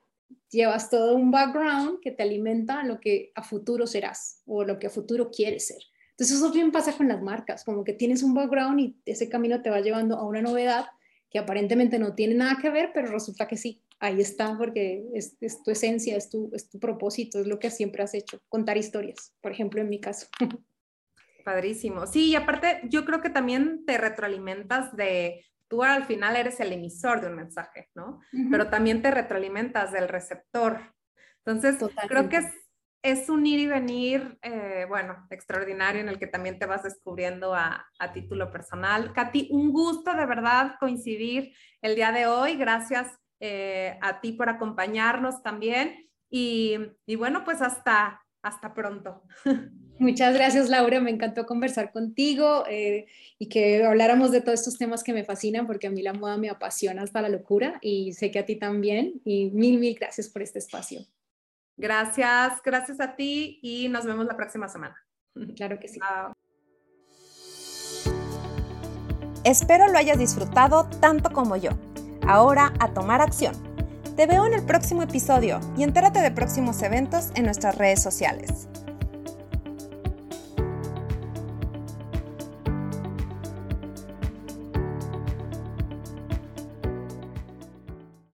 llevas 0.51 0.91
todo 0.91 1.15
un 1.15 1.31
background 1.31 2.01
que 2.01 2.11
te 2.11 2.23
alimenta 2.23 2.83
lo 2.85 3.01
que 3.01 3.33
a 3.35 3.43
futuro 3.43 3.87
serás 3.87 4.43
o 4.47 4.65
lo 4.65 4.79
que 4.79 4.89
a 4.89 4.91
futuro 4.91 5.31
quieres 5.31 5.69
ser. 5.69 5.83
Entonces 6.11 6.37
eso 6.37 6.53
bien 6.53 6.71
pasa 6.71 6.93
con 6.97 7.09
las 7.09 7.23
marcas, 7.23 7.65
como 7.65 7.83
que 7.85 7.95
tienes 7.95 8.23
un 8.23 8.35
background 8.35 8.81
y 8.81 8.97
ese 9.07 9.29
camino 9.29 9.63
te 9.63 9.71
va 9.71 9.81
llevando 9.81 10.17
a 10.17 10.27
una 10.27 10.43
novedad 10.43 10.87
que 11.31 11.39
aparentemente 11.39 11.99
no 11.99 12.15
tiene 12.15 12.35
nada 12.35 12.59
que 12.61 12.71
ver, 12.71 12.91
pero 12.93 13.11
resulta 13.11 13.47
que 13.47 13.57
sí, 13.57 13.83
ahí 14.01 14.21
está 14.21 14.59
porque 14.59 15.05
es, 15.15 15.39
tu 15.65 15.71
esencia, 15.71 16.17
es 16.17 16.29
tu, 16.29 16.51
es 16.53 16.69
tu 16.69 16.79
propósito, 16.79 17.41
es 17.41 17.47
lo 17.47 17.59
que 17.59 17.71
siempre 17.71 18.03
has 18.03 18.15
hecho, 18.15 18.43
contar 18.49 18.77
historias, 18.77 19.33
por 19.41 19.53
ejemplo, 19.53 19.81
en 19.81 19.89
mi 19.89 20.01
caso. 20.01 20.27
Padrísimo. 21.45 22.07
Sí, 22.07 22.31
y 22.31 22.35
aparte 22.35 22.81
yo 22.85 23.05
creo 23.05 23.23
que 23.23 23.31
también 23.31 23.85
te 23.87 23.97
retroalimentas 23.97 24.95
de 24.97 25.45
tú 25.71 25.85
al 25.85 26.05
final 26.05 26.35
eres 26.35 26.59
el 26.61 26.73
emisor 26.73 27.21
de 27.21 27.29
un 27.29 27.37
mensaje, 27.37 27.89
¿no? 27.95 28.21
Pero 28.51 28.69
también 28.69 29.03
te 29.03 29.13
retroalimentas 29.13 29.93
del 29.93 30.09
receptor. 30.09 30.81
Entonces, 31.47 31.79
creo 32.09 32.29
que 32.29 32.39
es, 32.39 32.53
es, 33.03 33.31
un 33.31 33.47
ir 33.47 33.61
y 33.61 33.67
venir, 33.69 34.37
eh, 34.43 34.85
bueno, 34.89 35.27
extraordinario 35.31 36.01
en 36.01 36.09
el 36.09 36.19
que 36.19 36.27
también 36.27 36.59
te 36.59 36.67
vas 36.67 36.83
descubriendo 36.83 37.55
a, 37.55 37.87
a, 38.01 38.13
título 38.13 38.51
personal. 38.51 39.13
Katy, 39.13 39.49
un 39.53 39.73
gusto 39.73 40.13
de 40.13 40.27
verdad 40.27 40.75
coincidir 40.81 41.55
el 41.83 41.95
día 41.95 42.11
de 42.11 42.27
hoy. 42.27 42.57
Gracias 42.57 43.09
eh, 43.39 43.97
a 44.03 44.21
ti 44.21 44.33
por 44.33 44.49
acompañarnos 44.49 45.41
también. 45.43 46.11
Y, 46.29 46.79
y 47.07 47.15
bueno, 47.15 47.45
pues 47.45 47.63
hasta, 47.63 48.21
hasta 48.43 48.75
pronto. 48.75 49.23
Muchas 50.01 50.33
gracias, 50.33 50.71
Laura. 50.71 50.99
Me 50.99 51.11
encantó 51.11 51.45
conversar 51.45 51.93
contigo 51.93 52.65
eh, 52.71 53.07
y 53.39 53.51
que 53.51 53.85
habláramos 53.85 54.33
de 54.33 54.41
todos 54.41 54.61
estos 54.61 54.79
temas 54.79 55.05
que 55.05 55.13
me 55.13 55.25
fascinan, 55.25 55.67
porque 55.67 55.89
a 55.89 55.91
mí 55.91 56.01
la 56.01 56.15
moda 56.15 56.39
me 56.39 56.49
apasiona 56.49 57.03
hasta 57.03 57.21
la 57.21 57.29
locura 57.29 57.79
y 57.83 58.15
sé 58.15 58.31
que 58.31 58.39
a 58.39 58.47
ti 58.47 58.57
también. 58.57 59.21
Y 59.27 59.51
mil, 59.51 59.79
mil 59.79 59.95
gracias 59.95 60.31
por 60.31 60.41
este 60.41 60.59
espacio. 60.59 61.03
Gracias, 61.77 62.63
gracias 62.65 62.99
a 62.99 63.15
ti 63.15 63.59
y 63.61 63.89
nos 63.89 64.07
vemos 64.07 64.25
la 64.25 64.39
próxima 64.39 64.69
semana. 64.69 64.97
Claro 65.55 65.79
que 65.79 65.89
sí. 65.89 66.01
Espero 69.45 69.87
lo 69.89 69.99
hayas 69.99 70.19
disfrutado 70.19 70.89
tanto 71.01 71.31
como 71.31 71.57
yo. 71.57 71.73
Ahora 72.27 72.73
a 72.81 72.95
tomar 72.95 73.21
acción. 73.21 73.53
Te 74.17 74.27
veo 74.27 74.47
en 74.47 74.55
el 74.55 74.65
próximo 74.65 75.03
episodio 75.03 75.61
y 75.77 75.83
entérate 75.83 76.21
de 76.21 76.31
próximos 76.31 76.83
eventos 76.83 77.33
en 77.35 77.45
nuestras 77.45 77.77
redes 77.77 78.03
sociales. 78.03 78.67